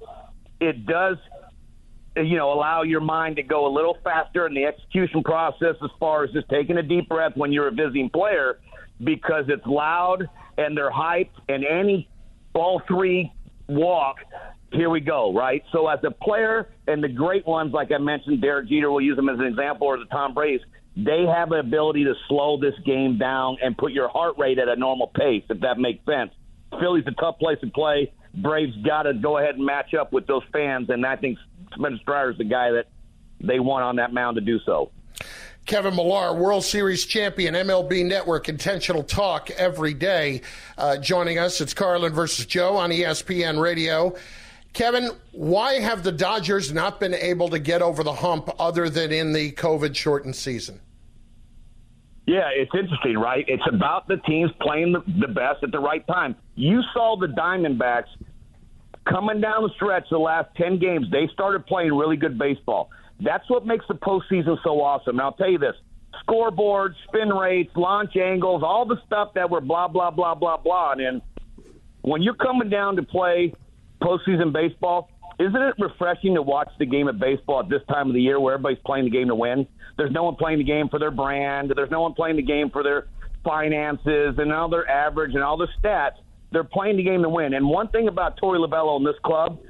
it 0.60 0.86
does 0.86 1.18
you 2.16 2.36
know, 2.36 2.52
allow 2.52 2.84
your 2.84 3.00
mind 3.00 3.38
to 3.38 3.44
go 3.44 3.66
a 3.66 3.72
little 3.74 3.98
faster 4.04 4.46
in 4.46 4.54
the 4.54 4.66
execution 4.66 5.24
process 5.24 5.76
as 5.84 5.90
far 6.00 6.24
as 6.24 6.32
just 6.32 6.50
taking 6.50 6.78
a 6.78 6.84
deep 6.84 7.08
breath 7.08 7.32
when 7.36 7.54
you're 7.54 7.70
a 7.70 7.72
visiting 7.72 8.10
player 8.10 8.60
because 9.04 9.46
it's 9.48 9.66
loud 9.66 10.28
and 10.58 10.76
they're 10.76 10.92
hyped 10.92 11.30
and 11.48 11.64
any 11.64 12.10
ball 12.54 12.82
three 12.88 13.32
walk, 13.68 14.18
here 14.74 14.90
we 14.90 15.00
go, 15.00 15.34
right? 15.34 15.64
So 15.72 15.88
as 15.88 16.00
a 16.04 16.12
player 16.12 16.70
and 16.88 17.04
the 17.04 17.08
great 17.08 17.48
ones, 17.48 17.74
like 17.74 17.92
I 17.92 17.98
mentioned, 17.98 18.42
Derek 18.42 18.68
Jeter, 18.68 18.92
we'll 18.92 19.02
use 19.02 19.16
them 19.16 19.30
as 19.30 19.40
an 19.40 19.46
example, 19.46 19.88
or 19.88 19.98
the 19.98 20.06
Tom 20.06 20.34
Brady's, 20.34 20.62
they 20.96 21.26
have 21.26 21.52
an 21.52 21.60
ability 21.60 22.04
to 22.04 22.14
slow 22.28 22.60
this 22.60 22.76
game 22.86 23.18
down 23.18 23.58
and 23.62 23.78
put 23.78 23.92
your 23.92 24.10
heart 24.10 24.38
rate 24.38 24.60
at 24.60 24.68
a 24.68 24.76
normal 24.76 25.08
pace, 25.08 25.44
if 25.50 25.62
that 25.62 25.78
makes 25.78 26.04
sense. 26.06 26.32
Philly's 26.80 27.06
a 27.08 27.12
tough 27.12 27.40
place 27.40 27.60
to 27.62 27.68
play. 27.68 28.12
Braves 28.34 28.76
got 28.86 29.04
to 29.04 29.14
go 29.14 29.38
ahead 29.38 29.56
and 29.56 29.66
match 29.66 29.94
up 29.94 30.14
with 30.14 30.28
those 30.28 30.44
fans, 30.54 30.90
and 30.90 31.06
I 31.06 31.16
think 31.16 31.38
Spencer 31.74 32.00
Strider's 32.02 32.38
the 32.38 32.44
guy 32.44 32.72
that 32.72 32.88
they 33.40 33.60
want 33.60 33.84
on 33.84 33.98
that 33.98 34.14
mound 34.14 34.36
to 34.36 34.42
do 34.42 34.60
so. 34.66 34.92
Kevin 35.66 35.96
Millar, 35.96 36.34
World 36.34 36.64
Series 36.64 37.06
champion, 37.06 37.54
MLB 37.54 38.06
Network, 38.06 38.50
Intentional 38.50 39.04
Talk 39.04 39.52
every 39.52 39.94
day, 39.94 40.42
uh, 40.78 40.98
joining 40.98 41.38
us. 41.38 41.62
It's 41.62 41.74
Carlin 41.74 42.14
versus 42.14 42.46
Joe 42.46 42.78
on 42.78 42.90
ESPN 42.90 43.62
Radio. 43.62 44.16
Kevin, 44.74 45.12
why 45.34 45.74
have 45.80 46.04
the 46.04 46.12
Dodgers 46.12 46.72
not 46.72 47.00
been 47.00 47.14
able 47.14 47.50
to 47.50 47.60
get 47.60 47.82
over 47.82 48.04
the 48.04 48.14
hump 48.14 48.50
other 48.58 48.90
than 48.90 49.12
in 49.12 49.34
the 49.34 49.52
COVID 49.52 49.96
shortened 49.96 50.36
season? 50.36 50.80
Yeah, 52.26 52.50
it's 52.54 52.72
interesting, 52.74 53.18
right? 53.18 53.44
It's 53.48 53.64
about 53.68 54.08
the 54.08 54.18
teams 54.18 54.52
playing 54.62 54.94
the, 54.94 55.28
best 55.28 55.64
at 55.64 55.72
the 55.72 55.80
right 55.80 56.06
time. 56.08 56.36
You 56.56 56.82
saw 56.94 57.18
the 57.18 57.28
Diamondbacks 57.28 58.08
coming 59.10 59.42
down 59.42 59.64
the 59.64 59.72
stretch 59.76 60.06
the 60.10 60.20
last 60.20 60.56
10 60.56 60.80
games. 60.80 61.08
They 61.12 61.28
started 61.34 61.66
playing 61.66 61.94
really 61.94 62.16
good 62.16 62.38
baseball. 62.38 62.90
That's 63.20 63.50
what 63.50 63.66
makes 63.66 63.86
the 63.88 63.96
postseason 63.96 64.58
so 64.64 64.82
awesome. 64.82 65.16
And 65.16 65.22
I'll 65.22 65.34
tell 65.34 65.50
you 65.50 65.58
this 65.58 65.76
scoreboards, 66.26 66.94
spin 67.08 67.30
rates, 67.30 67.72
launch 67.76 68.16
angles, 68.16 68.64
all 68.64 68.86
the 68.86 68.98
stuff 69.06 69.34
that 69.34 69.50
we're 69.50 69.62
blah, 69.62 69.88
blah, 69.88 70.12
blah, 70.12 70.36
blah, 70.36 70.58
blah. 70.58 70.94
And 70.94 71.22
when 72.02 72.22
you're 72.22 72.36
coming 72.36 72.70
down 72.70 72.96
to 72.96 73.04
play 73.04 73.54
postseason 74.02 74.52
baseball, 74.52 75.10
isn't 75.40 75.62
it 75.62 75.76
refreshing 75.80 76.36
to 76.36 76.42
watch 76.42 76.70
the 76.80 76.86
game 76.86 77.08
of 77.08 77.20
baseball 77.20 77.62
at 77.62 77.70
this 77.70 77.82
time 77.88 78.08
of 78.08 78.14
the 78.14 78.22
year 78.22 78.40
where 78.40 78.54
everybody's 78.54 78.84
playing 78.86 79.06
the 79.06 79.12
game 79.12 79.28
to 79.28 79.36
win? 79.36 79.68
There's 79.98 80.12
no 80.12 80.24
one 80.24 80.36
playing 80.36 80.60
the 80.60 80.64
game 80.64 80.90
for 80.90 81.00
their 81.00 81.12
brand. 81.12 81.72
There's 81.76 81.92
no 81.92 82.02
one 82.02 82.14
playing 82.14 82.36
the 82.36 82.44
game 82.44 82.70
for 82.70 82.84
their 82.84 83.08
finances 83.44 84.36
and 84.38 84.52
all 84.52 84.70
their 84.70 84.90
average 84.90 85.34
and 85.34 85.44
all 85.44 85.58
their 85.58 85.70
stats. 85.82 86.16
They're 86.52 86.64
playing 86.64 86.98
the 86.98 87.04
game 87.04 87.22
to 87.24 87.30
win. 87.30 87.54
And 87.54 87.68
one 87.68 87.88
thing 87.90 88.08
about 88.08 88.40
Torey 88.40 88.60
Lovullo 88.60 88.98
and 88.98 89.06
this 89.06 89.20
club– 89.24 89.60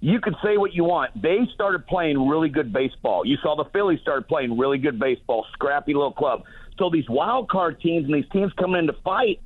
you 0.00 0.20
could 0.20 0.36
say 0.44 0.56
what 0.56 0.72
you 0.72 0.84
want. 0.84 1.20
They 1.20 1.38
started 1.54 1.86
playing 1.86 2.28
really 2.28 2.48
good 2.48 2.72
baseball. 2.72 3.26
You 3.26 3.36
saw 3.42 3.56
the 3.56 3.68
Phillies 3.72 4.00
started 4.02 4.28
playing 4.28 4.56
really 4.56 4.78
good 4.78 5.00
baseball, 5.00 5.44
scrappy 5.52 5.94
little 5.94 6.12
club. 6.12 6.42
So 6.78 6.90
these 6.90 7.08
wild 7.08 7.48
card 7.48 7.80
teams 7.80 8.04
and 8.04 8.14
these 8.14 8.30
teams 8.32 8.52
coming 8.58 8.78
in 8.78 8.86
to 8.86 8.92
fight, 9.02 9.40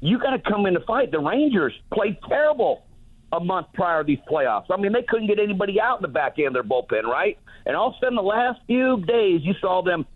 you 0.00 0.18
got 0.18 0.30
to 0.30 0.38
come 0.38 0.66
in 0.66 0.74
to 0.74 0.80
fight. 0.80 1.10
The 1.10 1.18
Rangers 1.18 1.72
played 1.92 2.18
terrible 2.28 2.84
a 3.32 3.40
month 3.40 3.68
prior 3.74 4.02
to 4.02 4.06
these 4.06 4.18
playoffs. 4.30 4.66
I 4.70 4.76
mean, 4.76 4.92
they 4.92 5.02
couldn't 5.02 5.26
get 5.26 5.38
anybody 5.38 5.80
out 5.80 5.98
in 5.98 6.02
the 6.02 6.08
back 6.08 6.38
end 6.38 6.48
of 6.48 6.52
their 6.54 6.62
bullpen, 6.62 7.04
right? 7.04 7.38
And 7.64 7.76
all 7.76 7.88
of 7.88 7.94
a 7.94 7.96
sudden, 8.00 8.16
the 8.16 8.22
last 8.22 8.60
few 8.66 9.02
days, 9.06 9.40
you 9.42 9.54
saw 9.60 9.82
them 9.82 10.06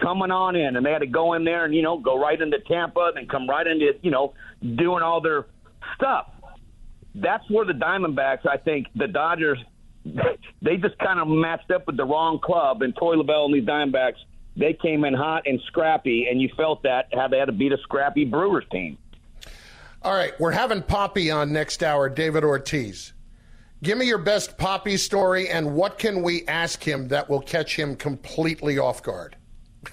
coming 0.00 0.30
on 0.30 0.56
in, 0.56 0.76
and 0.76 0.86
they 0.86 0.90
had 0.90 1.00
to 1.00 1.06
go 1.06 1.34
in 1.34 1.44
there 1.44 1.64
and 1.64 1.74
you 1.74 1.82
know 1.82 1.98
go 1.98 2.18
right 2.18 2.40
into 2.40 2.58
Tampa, 2.60 3.12
and 3.14 3.16
then 3.16 3.28
come 3.28 3.48
right 3.48 3.66
into 3.66 3.92
you 4.02 4.10
know 4.10 4.34
doing 4.60 5.02
all 5.02 5.20
their 5.20 5.46
stuff 5.96 6.26
that's 7.14 7.48
where 7.50 7.64
the 7.64 7.72
Diamondbacks, 7.72 8.46
I 8.48 8.56
think, 8.56 8.86
the 8.94 9.06
Dodgers, 9.06 9.58
they 10.04 10.76
just 10.76 10.98
kind 10.98 11.20
of 11.20 11.28
matched 11.28 11.70
up 11.70 11.86
with 11.86 11.96
the 11.96 12.04
wrong 12.04 12.38
club. 12.42 12.82
And 12.82 12.94
Torey 12.94 13.22
Lovullo 13.22 13.46
and 13.46 13.54
these 13.54 13.64
Diamondbacks, 13.64 14.16
they 14.56 14.76
came 14.80 15.04
in 15.04 15.14
hot 15.14 15.42
and 15.46 15.60
scrappy, 15.68 16.26
and 16.30 16.40
you 16.40 16.48
felt 16.56 16.82
that 16.82 17.06
how 17.12 17.28
they 17.28 17.38
had 17.38 17.46
to 17.46 17.52
beat 17.52 17.72
a 17.72 17.78
scrappy 17.82 18.24
Brewers 18.24 18.64
team. 18.70 18.98
All 20.04 20.14
right, 20.14 20.32
we're 20.40 20.50
having 20.50 20.82
Papi 20.82 21.32
on 21.32 21.52
next 21.52 21.80
hour, 21.80 22.08
David 22.08 22.42
Ortiz. 22.42 23.12
Give 23.84 23.96
me 23.96 24.06
your 24.06 24.18
best 24.18 24.58
Papi 24.58 24.98
story, 24.98 25.48
and 25.48 25.74
what 25.74 25.96
can 25.96 26.22
we 26.22 26.44
ask 26.48 26.82
him 26.82 27.08
that 27.08 27.30
will 27.30 27.40
catch 27.40 27.76
him 27.76 27.94
completely 27.94 28.78
off 28.78 29.04
guard? 29.04 29.36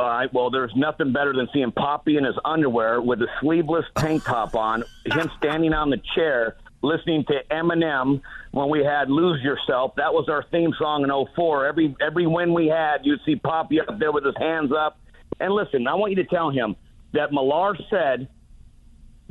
All 0.00 0.06
right. 0.06 0.32
Well, 0.34 0.50
there's 0.50 0.72
nothing 0.76 1.14
better 1.14 1.32
than 1.32 1.48
seeing 1.54 1.72
Papi 1.72 2.18
in 2.18 2.24
his 2.24 2.34
underwear 2.44 3.00
with 3.00 3.22
a 3.22 3.28
sleeveless 3.40 3.86
tank 3.96 4.22
top 4.24 4.54
on, 4.54 4.84
him 5.06 5.30
standing 5.38 5.72
on 5.72 5.88
the 5.88 6.00
chair 6.14 6.56
listening 6.82 7.24
to 7.24 7.40
Eminem 7.50 8.20
when 8.50 8.68
we 8.68 8.84
had 8.84 9.08
"Lose 9.08 9.42
Yourself." 9.42 9.94
That 9.96 10.12
was 10.12 10.28
our 10.28 10.44
theme 10.50 10.74
song 10.78 11.04
in 11.04 11.26
04. 11.34 11.66
Every 11.66 11.96
every 12.02 12.26
win 12.26 12.52
we 12.52 12.66
had, 12.66 12.98
you'd 13.04 13.20
see 13.24 13.36
Papi 13.36 13.80
up 13.80 13.98
there 13.98 14.12
with 14.12 14.26
his 14.26 14.36
hands 14.38 14.72
up. 14.78 14.98
And 15.40 15.54
listen, 15.54 15.86
I 15.86 15.94
want 15.94 16.12
you 16.12 16.22
to 16.22 16.28
tell 16.28 16.50
him 16.50 16.76
that 17.12 17.32
Millar 17.32 17.76
said 17.88 18.28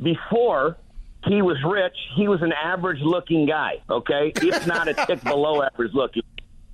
before 0.02 0.76
he 1.26 1.42
was 1.42 1.56
rich, 1.64 1.96
he 2.14 2.28
was 2.28 2.42
an 2.42 2.52
average-looking 2.52 3.46
guy. 3.46 3.82
Okay, 3.90 4.32
if 4.36 4.66
not 4.66 4.88
a 4.88 4.94
tick 4.94 5.22
below 5.24 5.62
average 5.62 5.92
looking. 5.94 6.22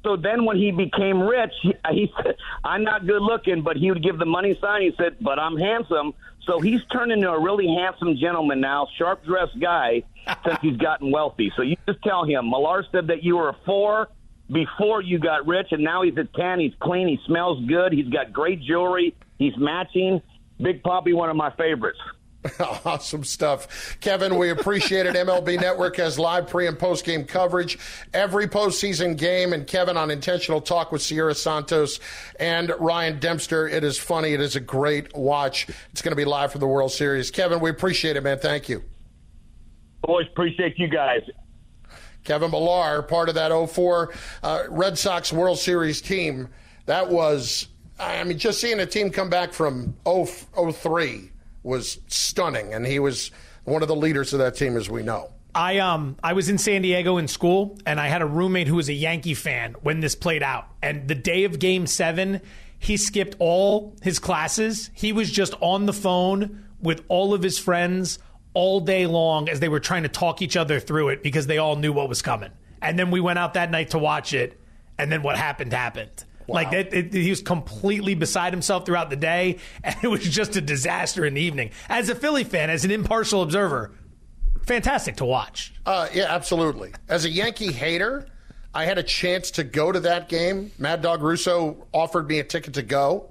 So 0.04 0.16
then 0.16 0.44
when 0.44 0.56
he 0.56 0.72
became 0.72 1.20
rich, 1.20 1.52
he, 1.62 1.74
he 1.92 2.12
said, 2.22 2.36
I'm 2.64 2.82
not 2.82 3.06
good 3.06 3.22
looking, 3.22 3.62
but 3.62 3.76
he 3.76 3.90
would 3.90 4.02
give 4.02 4.18
the 4.18 4.26
money 4.26 4.56
sign. 4.60 4.82
He 4.82 4.92
said, 4.98 5.16
but 5.20 5.38
I'm 5.38 5.56
handsome. 5.56 6.14
So 6.46 6.60
he's 6.60 6.80
turned 6.92 7.12
into 7.12 7.30
a 7.30 7.40
really 7.40 7.68
handsome 7.68 8.16
gentleman 8.16 8.60
now, 8.60 8.88
sharp 8.98 9.24
dressed 9.24 9.58
guy 9.60 10.02
since 10.44 10.58
he's 10.60 10.76
gotten 10.76 11.10
wealthy. 11.10 11.52
So 11.56 11.62
you 11.62 11.76
just 11.86 12.02
tell 12.02 12.24
him, 12.24 12.50
Millar 12.50 12.84
said 12.90 13.06
that 13.08 13.22
you 13.22 13.36
were 13.36 13.50
a 13.50 13.56
four 13.64 14.08
before 14.50 15.02
you 15.02 15.18
got 15.18 15.46
rich, 15.46 15.68
and 15.70 15.82
now 15.82 16.02
he's 16.02 16.16
a 16.16 16.24
10. 16.24 16.58
He's 16.58 16.74
clean. 16.80 17.08
He 17.08 17.18
smells 17.26 17.64
good. 17.66 17.92
He's 17.92 18.08
got 18.08 18.32
great 18.32 18.60
jewelry. 18.60 19.14
He's 19.38 19.56
matching. 19.56 20.20
Big 20.60 20.82
Papi, 20.82 21.14
one 21.14 21.30
of 21.30 21.36
my 21.36 21.50
favorites. 21.54 21.98
awesome 22.84 23.24
stuff. 23.24 23.96
Kevin, 24.00 24.36
we 24.36 24.50
appreciate 24.50 25.06
it. 25.06 25.14
MLB 25.14 25.60
Network 25.60 25.96
has 25.96 26.18
live 26.18 26.48
pre 26.48 26.66
and 26.66 26.78
post 26.78 27.04
game 27.04 27.24
coverage 27.24 27.78
every 28.12 28.48
postseason 28.48 29.16
game. 29.16 29.52
And 29.52 29.66
Kevin 29.66 29.96
on 29.96 30.10
intentional 30.10 30.60
talk 30.60 30.90
with 30.90 31.02
Siera 31.02 31.34
Santos 31.34 32.00
and 32.40 32.72
Ryan 32.80 33.20
Dempster. 33.20 33.68
It 33.68 33.84
is 33.84 33.96
funny. 33.98 34.32
It 34.32 34.40
is 34.40 34.56
a 34.56 34.60
great 34.60 35.14
watch. 35.16 35.68
It's 35.92 36.02
going 36.02 36.12
to 36.12 36.16
be 36.16 36.24
live 36.24 36.52
for 36.52 36.58
the 36.58 36.66
World 36.66 36.90
Series. 36.90 37.30
Kevin, 37.30 37.60
we 37.60 37.70
appreciate 37.70 38.16
it, 38.16 38.22
man. 38.22 38.38
Thank 38.38 38.68
you. 38.68 38.82
Always 40.02 40.26
appreciate 40.26 40.78
you 40.78 40.88
guys. 40.88 41.22
Kevin 42.24 42.50
Millar, 42.50 43.02
part 43.02 43.28
of 43.28 43.36
that 43.36 43.50
04 43.68 44.12
uh, 44.42 44.62
Red 44.68 44.98
Sox 44.98 45.32
World 45.32 45.58
Series 45.58 46.00
team. 46.00 46.48
That 46.86 47.08
was, 47.08 47.68
I 48.00 48.22
mean, 48.24 48.38
just 48.38 48.60
seeing 48.60 48.80
a 48.80 48.86
team 48.86 49.10
come 49.10 49.30
back 49.30 49.52
from 49.52 49.94
0, 50.04 50.26
03 50.72 51.31
was 51.62 51.98
stunning, 52.08 52.74
and 52.74 52.86
he 52.86 52.98
was 52.98 53.30
one 53.64 53.82
of 53.82 53.88
the 53.88 53.96
leaders 53.96 54.32
of 54.32 54.38
that 54.40 54.56
team, 54.56 54.76
as 54.76 54.90
we 54.90 55.02
know. 55.02 55.30
I 55.54 55.78
um 55.78 56.16
I 56.22 56.32
was 56.32 56.48
in 56.48 56.58
San 56.58 56.82
Diego 56.82 57.18
in 57.18 57.28
school, 57.28 57.78
and 57.84 58.00
I 58.00 58.08
had 58.08 58.22
a 58.22 58.26
roommate 58.26 58.68
who 58.68 58.76
was 58.76 58.88
a 58.88 58.94
Yankee 58.94 59.34
fan 59.34 59.74
when 59.82 60.00
this 60.00 60.14
played 60.14 60.42
out. 60.42 60.66
And 60.82 61.08
the 61.08 61.14
day 61.14 61.44
of 61.44 61.58
Game 61.58 61.86
Seven, 61.86 62.40
he 62.78 62.96
skipped 62.96 63.36
all 63.38 63.94
his 64.02 64.18
classes. 64.18 64.90
He 64.94 65.12
was 65.12 65.30
just 65.30 65.54
on 65.60 65.86
the 65.86 65.92
phone 65.92 66.64
with 66.80 67.04
all 67.08 67.34
of 67.34 67.42
his 67.42 67.58
friends 67.58 68.18
all 68.54 68.80
day 68.80 69.06
long 69.06 69.48
as 69.48 69.60
they 69.60 69.68
were 69.68 69.80
trying 69.80 70.02
to 70.02 70.08
talk 70.08 70.42
each 70.42 70.56
other 70.56 70.80
through 70.80 71.10
it 71.10 71.22
because 71.22 71.46
they 71.46 71.58
all 71.58 71.76
knew 71.76 71.92
what 71.92 72.08
was 72.08 72.22
coming. 72.22 72.50
And 72.80 72.98
then 72.98 73.10
we 73.10 73.20
went 73.20 73.38
out 73.38 73.54
that 73.54 73.70
night 73.70 73.90
to 73.90 73.98
watch 73.98 74.34
it, 74.34 74.60
and 74.98 75.12
then 75.12 75.22
what 75.22 75.36
happened 75.36 75.72
happened. 75.72 76.24
Wow. 76.52 76.62
Like 76.62 76.72
it, 76.72 76.92
it, 76.92 77.12
he 77.12 77.30
was 77.30 77.42
completely 77.42 78.14
beside 78.14 78.52
himself 78.52 78.84
throughout 78.86 79.10
the 79.10 79.16
day, 79.16 79.58
and 79.84 79.96
it 80.02 80.08
was 80.08 80.22
just 80.22 80.56
a 80.56 80.60
disaster 80.60 81.24
in 81.24 81.34
the 81.34 81.40
evening. 81.40 81.70
As 81.88 82.08
a 82.08 82.14
Philly 82.14 82.44
fan, 82.44 82.70
as 82.70 82.84
an 82.84 82.90
impartial 82.90 83.42
observer, 83.42 83.92
fantastic 84.66 85.16
to 85.16 85.24
watch. 85.24 85.72
Uh, 85.86 86.08
yeah, 86.12 86.26
absolutely. 86.28 86.92
As 87.08 87.24
a 87.24 87.30
Yankee 87.30 87.72
hater, 87.72 88.26
I 88.74 88.84
had 88.84 88.98
a 88.98 89.02
chance 89.02 89.50
to 89.52 89.64
go 89.64 89.92
to 89.92 90.00
that 90.00 90.28
game. 90.28 90.72
Mad 90.78 91.02
Dog 91.02 91.22
Russo 91.22 91.86
offered 91.92 92.28
me 92.28 92.38
a 92.38 92.44
ticket 92.44 92.74
to 92.74 92.82
go, 92.82 93.30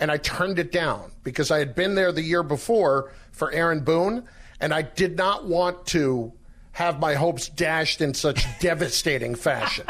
and 0.00 0.10
I 0.10 0.16
turned 0.16 0.58
it 0.58 0.72
down 0.72 1.10
because 1.24 1.50
I 1.50 1.58
had 1.58 1.74
been 1.74 1.94
there 1.94 2.12
the 2.12 2.22
year 2.22 2.42
before 2.42 3.12
for 3.32 3.50
Aaron 3.52 3.80
Boone, 3.80 4.24
and 4.60 4.72
I 4.72 4.82
did 4.82 5.16
not 5.16 5.46
want 5.46 5.86
to 5.88 6.32
have 6.72 7.00
my 7.00 7.14
hopes 7.14 7.48
dashed 7.48 8.00
in 8.00 8.14
such 8.14 8.46
devastating 8.60 9.34
fashion. 9.34 9.84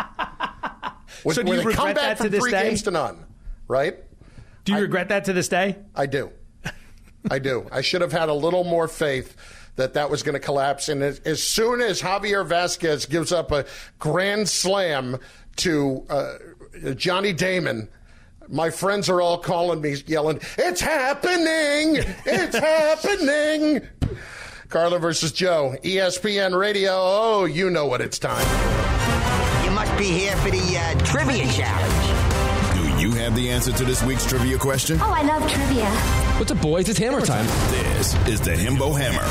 With, 1.25 1.37
so 1.37 1.43
do 1.43 1.53
you 1.53 1.63
regret 1.63 1.97
that 1.97 2.19
to 2.19 2.29
this 2.29 2.41
three 2.41 2.51
day? 2.51 2.69
games 2.69 2.83
to 2.83 2.91
none, 2.91 3.25
right? 3.67 3.97
Do 4.65 4.73
you 4.73 4.79
I, 4.79 4.83
regret 4.83 5.09
that 5.09 5.25
to 5.27 5.33
this 5.33 5.49
day? 5.49 5.77
I 5.95 6.07
do. 6.07 6.31
I 7.31 7.39
do. 7.39 7.67
I 7.73 7.81
should 7.81 8.01
have 8.01 8.13
had 8.13 8.29
a 8.29 8.35
little 8.35 8.65
more 8.65 8.89
faith 8.89 9.37
that 9.77 9.95
that 9.95 10.11
was 10.11 10.23
going 10.23 10.35
to 10.35 10.41
collapse. 10.41 10.89
And 10.89 11.03
as, 11.03 11.21
as, 11.21 11.43
soon 11.43 11.81
as 11.81 12.03
Javier 12.03 12.47
Vazquez 12.47 13.09
gives 13.09 13.33
up 13.33 13.53
a 13.53 13.65
grand 13.99 14.49
slam 14.49 15.19
to 15.57 16.05
uh, 16.11 16.35
Johnny 16.95 17.33
Damon, 17.33 17.89
my 18.49 18.71
friends 18.71 19.09
are 19.09 19.21
all 19.21 19.39
calling 19.39 19.81
me, 19.81 19.97
yelling, 20.07 20.41
"It's 20.57 20.81
happening! 20.81 22.03
It's 22.25 22.57
happening!" 22.59 23.87
Carlin 24.69 25.01
versus 25.01 25.33
Joe, 25.33 25.77
ESPN 25.83 26.59
Radio. 26.59 26.93
Oh, 26.93 27.45
you 27.45 27.71
know 27.71 27.87
what 27.87 28.01
it's 28.01 28.19
time 28.19 28.88
must 29.79 29.97
be 29.97 30.07
here 30.07 30.35
for 30.39 30.51
the 30.51 30.77
uh, 30.77 30.99
trivia 31.05 31.47
challenge. 31.53 32.75
Do 32.75 33.01
you 33.01 33.13
have 33.13 33.37
the 33.37 33.49
answer 33.49 33.71
to 33.71 33.85
this 33.85 34.03
week's 34.03 34.27
trivia 34.27 34.59
question? 34.59 34.99
Oh, 35.01 35.13
I 35.17 35.23
love 35.23 35.49
trivia. 35.49 35.89
What's 36.37 36.51
up, 36.51 36.61
boys? 36.61 36.89
It's 36.89 36.99
hammer 36.99 37.21
time. 37.21 37.47
This 37.71 38.17
is 38.27 38.41
the 38.41 38.55
Himbo 38.55 38.99
Hammer. 38.99 39.23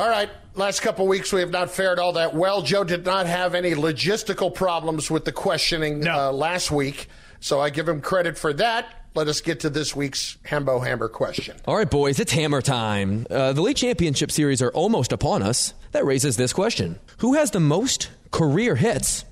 All 0.00 0.08
right. 0.08 0.30
Last 0.54 0.80
couple 0.80 1.06
weeks, 1.06 1.30
we 1.30 1.40
have 1.40 1.50
not 1.50 1.70
fared 1.70 1.98
all 1.98 2.14
that 2.14 2.34
well. 2.34 2.62
Joe 2.62 2.84
did 2.84 3.04
not 3.04 3.26
have 3.26 3.54
any 3.54 3.72
logistical 3.72 4.54
problems 4.54 5.10
with 5.10 5.26
the 5.26 5.32
questioning 5.32 6.00
no. 6.00 6.28
uh, 6.28 6.32
last 6.32 6.70
week, 6.70 7.08
so 7.38 7.60
I 7.60 7.68
give 7.68 7.86
him 7.86 8.00
credit 8.00 8.38
for 8.38 8.54
that 8.54 8.86
let 9.14 9.28
us 9.28 9.40
get 9.40 9.60
to 9.60 9.70
this 9.70 9.94
week's 9.94 10.38
Hembo 10.44 10.84
Hammer 10.84 11.08
question. 11.08 11.56
All 11.66 11.76
right, 11.76 11.90
boys, 11.90 12.18
it's 12.18 12.32
hammer 12.32 12.62
time. 12.62 13.26
Uh, 13.28 13.52
the 13.52 13.60
league 13.60 13.76
championship 13.76 14.30
series 14.30 14.62
are 14.62 14.70
almost 14.70 15.12
upon 15.12 15.42
us. 15.42 15.74
That 15.90 16.06
raises 16.06 16.38
this 16.38 16.52
question 16.52 16.98
Who 17.18 17.34
has 17.34 17.50
the 17.50 17.60
most 17.60 18.08
career 18.32 18.74
hits 18.74 19.24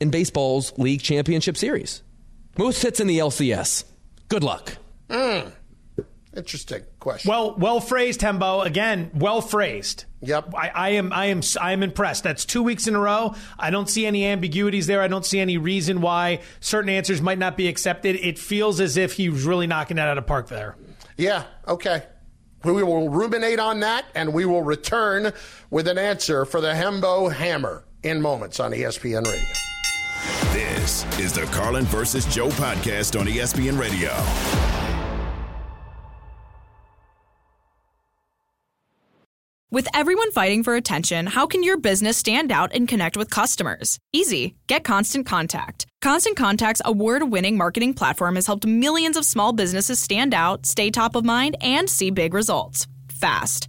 in 0.00 0.10
baseball's 0.10 0.76
league 0.78 1.00
championship 1.00 1.56
series? 1.56 2.02
Most 2.58 2.82
hits 2.82 3.00
in 3.00 3.06
the 3.06 3.18
LCS. 3.18 3.84
Good 4.28 4.42
luck. 4.42 4.76
Mm. 5.08 5.52
Interesting 6.36 6.82
question. 7.00 7.28
Well, 7.28 7.54
well 7.56 7.80
phrased, 7.80 8.20
Hembo. 8.20 8.64
Again, 8.64 9.10
well 9.14 9.40
phrased. 9.40 10.04
Yep. 10.20 10.54
I, 10.54 10.68
I, 10.68 10.88
am. 10.90 11.12
I 11.12 11.26
am. 11.26 11.40
I 11.60 11.72
am 11.72 11.82
impressed. 11.82 12.22
That's 12.22 12.44
two 12.44 12.62
weeks 12.62 12.86
in 12.86 12.94
a 12.94 13.00
row. 13.00 13.34
I 13.58 13.70
don't 13.70 13.88
see 13.88 14.06
any 14.06 14.26
ambiguities 14.26 14.86
there. 14.86 15.00
I 15.00 15.08
don't 15.08 15.24
see 15.24 15.40
any 15.40 15.56
reason 15.56 16.00
why 16.00 16.40
certain 16.60 16.90
answers 16.90 17.22
might 17.22 17.38
not 17.38 17.56
be 17.56 17.66
accepted. 17.66 18.16
It 18.16 18.38
feels 18.38 18.78
as 18.78 18.96
if 18.96 19.14
he 19.14 19.30
was 19.30 19.44
really 19.44 19.66
knocking 19.66 19.96
that 19.96 20.08
out 20.08 20.18
of 20.18 20.26
park 20.26 20.48
there. 20.48 20.76
Yeah. 21.16 21.44
Okay. 21.66 22.02
We 22.62 22.82
will 22.82 23.08
ruminate 23.08 23.60
on 23.60 23.80
that, 23.80 24.04
and 24.14 24.32
we 24.32 24.44
will 24.44 24.62
return 24.62 25.32
with 25.70 25.88
an 25.88 25.96
answer 25.96 26.44
for 26.44 26.60
the 26.60 26.72
Hembo 26.72 27.32
Hammer 27.32 27.84
in 28.02 28.20
moments 28.20 28.60
on 28.60 28.72
ESPN 28.72 29.24
Radio. 29.24 29.54
This 30.52 31.04
is 31.18 31.32
the 31.32 31.42
Carlin 31.52 31.84
versus 31.84 32.26
Joe 32.26 32.48
podcast 32.48 33.18
on 33.18 33.26
ESPN 33.26 33.78
Radio. 33.78 34.12
With 39.70 39.86
everyone 39.94 40.32
fighting 40.32 40.64
for 40.64 40.76
attention, 40.76 41.26
how 41.26 41.46
can 41.46 41.62
your 41.62 41.76
business 41.78 42.16
stand 42.16 42.50
out 42.50 42.72
and 42.74 42.88
connect 42.88 43.18
with 43.18 43.28
customers? 43.28 43.98
Easy. 44.14 44.54
Get 44.66 44.82
Constant 44.82 45.26
Contact. 45.26 45.84
Constant 46.00 46.38
Contact's 46.38 46.80
award 46.86 47.30
winning 47.30 47.58
marketing 47.58 47.92
platform 47.92 48.36
has 48.36 48.46
helped 48.46 48.66
millions 48.66 49.16
of 49.16 49.26
small 49.26 49.52
businesses 49.52 50.00
stand 50.00 50.32
out, 50.32 50.64
stay 50.64 50.90
top 50.90 51.14
of 51.14 51.24
mind, 51.24 51.56
and 51.60 51.90
see 51.90 52.10
big 52.10 52.32
results 52.32 52.86
fast. 53.10 53.68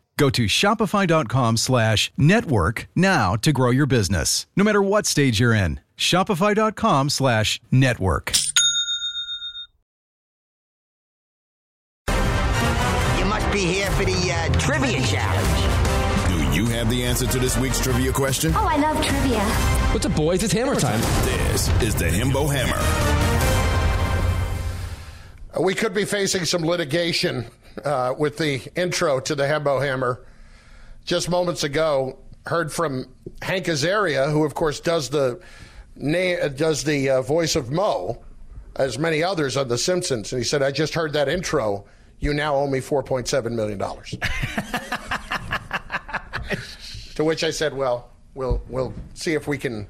Go 0.17 0.29
to 0.29 0.45
shopify.com 0.45 1.57
slash 1.57 2.11
network 2.17 2.87
now 2.95 3.35
to 3.37 3.51
grow 3.51 3.71
your 3.71 3.85
business, 3.87 4.45
no 4.55 4.63
matter 4.63 4.81
what 4.81 5.05
stage 5.05 5.39
you're 5.39 5.53
in. 5.53 5.79
Shopify.com 5.97 7.09
slash 7.09 7.59
network. 7.71 8.31
You 13.17 13.25
must 13.25 13.51
be 13.51 13.59
here 13.65 13.89
for 13.91 14.05
the 14.05 14.31
uh, 14.31 14.49
trivia 14.59 15.01
challenge. 15.05 16.27
Do 16.27 16.57
you 16.59 16.65
have 16.67 16.89
the 16.89 17.03
answer 17.03 17.27
to 17.27 17.39
this 17.39 17.57
week's 17.57 17.79
trivia 17.79 18.11
question? 18.11 18.51
Oh, 18.55 18.65
I 18.67 18.77
love 18.77 19.03
trivia. 19.05 19.39
What's 19.93 20.05
up, 20.05 20.15
boys? 20.15 20.43
It's 20.43 20.53
hammer 20.53 20.75
time. 20.75 20.99
This 21.25 21.69
is 21.81 21.95
the 21.95 22.05
Himbo 22.05 22.51
Hammer. 22.51 22.79
We 25.59 25.75
could 25.75 25.93
be 25.93 26.05
facing 26.05 26.45
some 26.45 26.63
litigation 26.65 27.45
uh, 27.83 28.13
with 28.17 28.37
the 28.37 28.61
intro 28.75 29.19
to 29.19 29.35
the 29.35 29.43
Hembo 29.43 29.81
Hammer. 29.81 30.25
Just 31.05 31.29
moments 31.29 31.63
ago, 31.63 32.19
heard 32.45 32.71
from 32.71 33.07
Hank 33.41 33.65
Azaria, 33.65 34.31
who 34.31 34.45
of 34.45 34.53
course 34.53 34.79
does 34.79 35.09
the 35.09 35.41
na- 35.95 36.47
does 36.49 36.83
the 36.83 37.09
uh, 37.09 37.21
voice 37.21 37.55
of 37.55 37.71
Moe, 37.71 38.23
as 38.75 38.97
many 38.97 39.23
others 39.23 39.57
on 39.57 39.67
The 39.67 39.77
Simpsons, 39.77 40.31
and 40.31 40.39
he 40.41 40.47
said, 40.47 40.61
"I 40.61 40.71
just 40.71 40.93
heard 40.93 41.13
that 41.13 41.27
intro. 41.27 41.85
You 42.19 42.33
now 42.33 42.55
owe 42.55 42.67
me 42.67 42.79
four 42.79 43.03
point 43.03 43.27
seven 43.27 43.55
million 43.55 43.77
dollars." 43.77 44.11
to 47.15 47.23
which 47.23 47.43
I 47.43 47.51
said, 47.51 47.73
"Well, 47.73 48.09
we'll 48.33 48.61
we'll 48.69 48.93
see 49.13 49.33
if 49.33 49.47
we 49.47 49.57
can." 49.57 49.87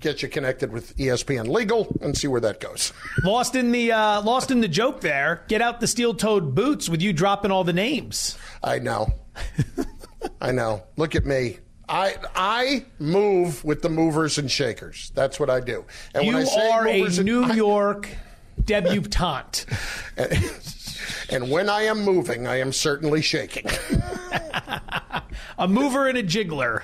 Get 0.00 0.22
you 0.22 0.28
connected 0.28 0.72
with 0.72 0.96
ESPN 0.96 1.48
Legal 1.48 1.88
and 2.00 2.16
see 2.16 2.28
where 2.28 2.40
that 2.40 2.60
goes. 2.60 2.92
Lost 3.24 3.56
in 3.56 3.72
the 3.72 3.90
uh, 3.92 4.22
lost 4.22 4.50
in 4.52 4.60
the 4.60 4.68
joke 4.68 5.00
there. 5.00 5.42
Get 5.48 5.60
out 5.60 5.80
the 5.80 5.88
steel-toed 5.88 6.54
boots 6.54 6.88
with 6.88 7.02
you 7.02 7.12
dropping 7.12 7.50
all 7.50 7.64
the 7.64 7.72
names. 7.72 8.38
I 8.62 8.78
know. 8.78 9.08
I 10.40 10.52
know. 10.52 10.84
Look 10.96 11.16
at 11.16 11.26
me. 11.26 11.58
I 11.88 12.14
I 12.36 12.84
move 13.00 13.64
with 13.64 13.82
the 13.82 13.88
movers 13.88 14.38
and 14.38 14.48
shakers. 14.50 15.10
That's 15.16 15.40
what 15.40 15.50
I 15.50 15.58
do. 15.60 15.84
And 16.14 16.24
you 16.26 16.34
when 16.34 16.42
I 16.42 16.44
say 16.44 16.70
are 16.70 16.86
a 16.86 16.98
movers 16.98 17.18
and- 17.18 17.26
New 17.26 17.42
I- 17.44 17.54
York 17.54 18.08
debutante. 18.64 19.64
and 21.30 21.50
when 21.50 21.68
I 21.68 21.82
am 21.82 22.04
moving, 22.04 22.46
I 22.46 22.60
am 22.60 22.72
certainly 22.72 23.22
shaking. 23.22 23.66
a 25.58 25.68
mover 25.68 26.06
and 26.06 26.18
a 26.18 26.22
jiggler. 26.22 26.82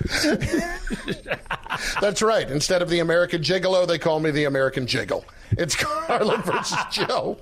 That's 2.01 2.23
right. 2.23 2.49
Instead 2.51 2.83
of 2.83 2.89
the 2.89 3.01
American 3.01 3.43
Gigolo, 3.43 3.87
they 3.87 3.99
call 3.99 4.21
me 4.21 4.31
the 4.31 4.45
American 4.45 4.87
Jiggle. 4.87 5.25
It's 5.53 5.77
Carlin 5.79 6.43
versus 6.43 6.79
Joe 6.91 7.39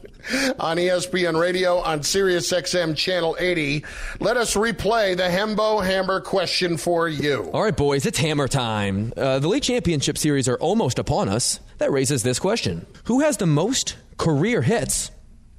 on 0.58 0.76
ESPN 0.76 1.40
Radio 1.40 1.78
on 1.78 2.02
Sirius 2.02 2.50
XM 2.52 2.96
Channel 2.96 3.36
80. 3.38 3.84
Let 4.20 4.36
us 4.36 4.54
replay 4.54 5.16
the 5.16 5.24
Hembo 5.24 5.84
Hammer 5.84 6.20
question 6.20 6.76
for 6.76 7.08
you. 7.08 7.50
All 7.52 7.62
right, 7.62 7.76
boys, 7.76 8.06
it's 8.06 8.18
hammer 8.18 8.48
time. 8.48 9.12
Uh, 9.16 9.38
the 9.38 9.48
league 9.48 9.62
championship 9.62 10.18
series 10.18 10.48
are 10.48 10.58
almost 10.58 10.98
upon 10.98 11.28
us. 11.28 11.60
That 11.78 11.90
raises 11.90 12.22
this 12.22 12.38
question 12.38 12.86
Who 13.04 13.20
has 13.20 13.38
the 13.38 13.46
most 13.46 13.96
career 14.18 14.62
hits 14.62 15.10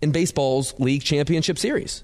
in 0.04 0.12
baseball's 0.12 0.78
league 0.80 1.02
championship 1.02 1.58
series? 1.58 2.04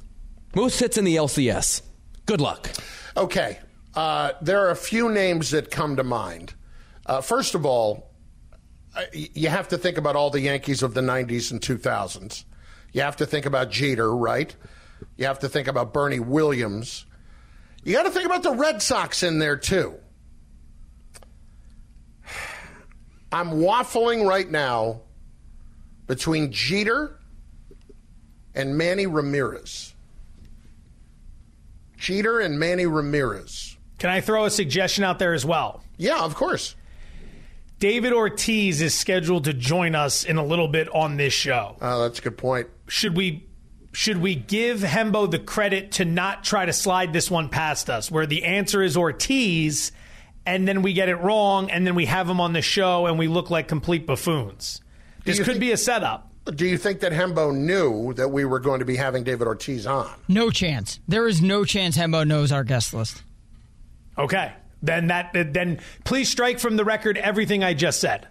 Most 0.56 0.80
hits 0.80 0.98
in 0.98 1.04
the 1.04 1.18
LCS. 1.18 1.82
Good 2.26 2.40
luck. 2.42 2.72
Okay. 3.16 3.60
Uh, 3.94 4.32
there 4.42 4.66
are 4.66 4.72
a 4.72 4.76
few 4.76 5.12
names 5.12 5.52
that 5.52 5.70
come 5.70 5.98
to 5.98 6.04
mind. 6.04 6.54
Uh, 7.06 7.20
first 7.22 7.56
of 7.56 7.66
all, 7.66 8.10
uh, 8.96 9.04
you 9.14 9.50
have 9.50 9.68
to 9.68 9.78
think 9.78 9.98
about 9.98 10.16
all 10.16 10.30
the 10.30 10.40
Yankees 10.40 10.82
of 10.82 10.94
the 10.94 11.02
90s 11.02 11.52
and 11.52 11.60
2000s. 11.60 12.46
You 12.94 13.02
have 13.02 13.18
to 13.18 13.26
think 13.26 13.46
about 13.46 13.70
Jeter, 13.70 14.16
right? 14.16 14.56
You 15.18 15.26
have 15.26 15.40
to 15.40 15.50
think 15.50 15.68
about 15.68 15.94
Bernie 15.94 16.20
Williams. 16.20 17.06
You 17.84 17.94
got 17.94 18.04
to 18.04 18.12
think 18.12 18.26
about 18.26 18.44
the 18.44 18.52
Red 18.52 18.82
Sox 18.82 19.22
in 19.24 19.40
there, 19.40 19.58
too. 19.58 19.96
I'm 23.32 23.50
waffling 23.52 24.26
right 24.26 24.50
now 24.50 25.02
between 26.08 26.52
Jeter 26.52 27.19
and 28.56 28.78
Manny 28.78 29.08
Ramirez. 29.08 29.94
Jeter 31.98 32.40
and 32.40 32.60
Manny 32.60 32.86
Ramirez. 32.86 33.78
Can 33.98 34.10
I 34.10 34.22
throw 34.22 34.46
a 34.46 34.50
suggestion 34.50 35.04
out 35.04 35.20
there 35.20 35.34
as 35.34 35.46
well? 35.46 35.84
Yeah, 35.98 36.24
of 36.24 36.36
course. 36.36 36.76
David 37.80 38.14
Ortiz 38.14 38.82
is 38.82 38.94
scheduled 38.94 39.46
to 39.46 39.54
join 39.54 39.96
us 39.96 40.24
in 40.24 40.38
a 40.38 40.44
little 40.44 40.68
bit 40.68 40.90
on 40.94 41.18
this 41.18 41.34
show. 41.34 41.78
Oh, 41.82 42.02
that's 42.04 42.20
a 42.20 42.22
good 42.22 42.38
point. 42.38 42.68
Should 42.88 43.16
we 43.16 43.46
should 43.92 44.18
we 44.18 44.36
give 44.36 44.80
Hembo 44.82 45.30
the 45.30 45.40
credit 45.40 45.94
to 45.94 46.06
not 46.06 46.44
try 46.44 46.66
to 46.66 46.74
slide 46.74 47.12
this 47.12 47.32
one 47.32 47.50
past 47.50 47.90
us, 47.90 48.12
where 48.12 48.26
the 48.26 48.44
answer 48.44 48.84
is 48.84 48.96
Ortiz, 48.96 49.92
and 50.46 50.68
then 50.68 50.82
we 50.82 50.94
get 50.94 51.10
it 51.10 51.16
wrong, 51.16 51.72
and 51.72 51.88
then 51.88 51.96
we 51.96 52.06
have 52.06 52.30
him 52.30 52.40
on 52.40 52.54
the 52.54 52.62
show 52.62 53.08
and 53.08 53.18
we 53.18 53.28
look 53.28 53.50
like 53.50 53.68
complete 53.68 54.06
buffoons? 54.06 54.82
This 55.26 55.38
could 55.38 55.48
think- 55.48 55.60
be 55.60 55.72
a 55.72 55.78
setup. 55.78 56.29
Do 56.56 56.66
you 56.66 56.78
think 56.78 57.02
that 57.02 57.12
Hembo 57.12 57.56
knew 57.56 58.14
that 58.16 58.30
we 58.30 58.46
were 58.46 58.60
going 58.60 58.80
to 58.80 58.86
be 58.86 58.96
having 58.96 59.24
David 59.24 59.48
Ortiz 59.48 59.86
on? 59.86 60.10
No 60.28 60.50
chance. 60.50 61.00
There 61.08 61.28
is 61.28 61.42
no 61.42 61.64
chance 61.66 61.98
Hembo 61.98 62.26
knows 62.26 62.52
our 62.52 62.64
guest 62.64 62.94
list. 62.94 63.24
Okay. 64.18 64.52
Then 64.82 65.08
that 65.08 65.32
then 65.34 65.80
please 66.06 66.30
strike 66.30 66.60
from 66.60 66.78
the 66.78 66.86
record 66.86 67.18
everything 67.18 67.64
I 67.64 67.74
just 67.74 68.00
said. 68.00 68.28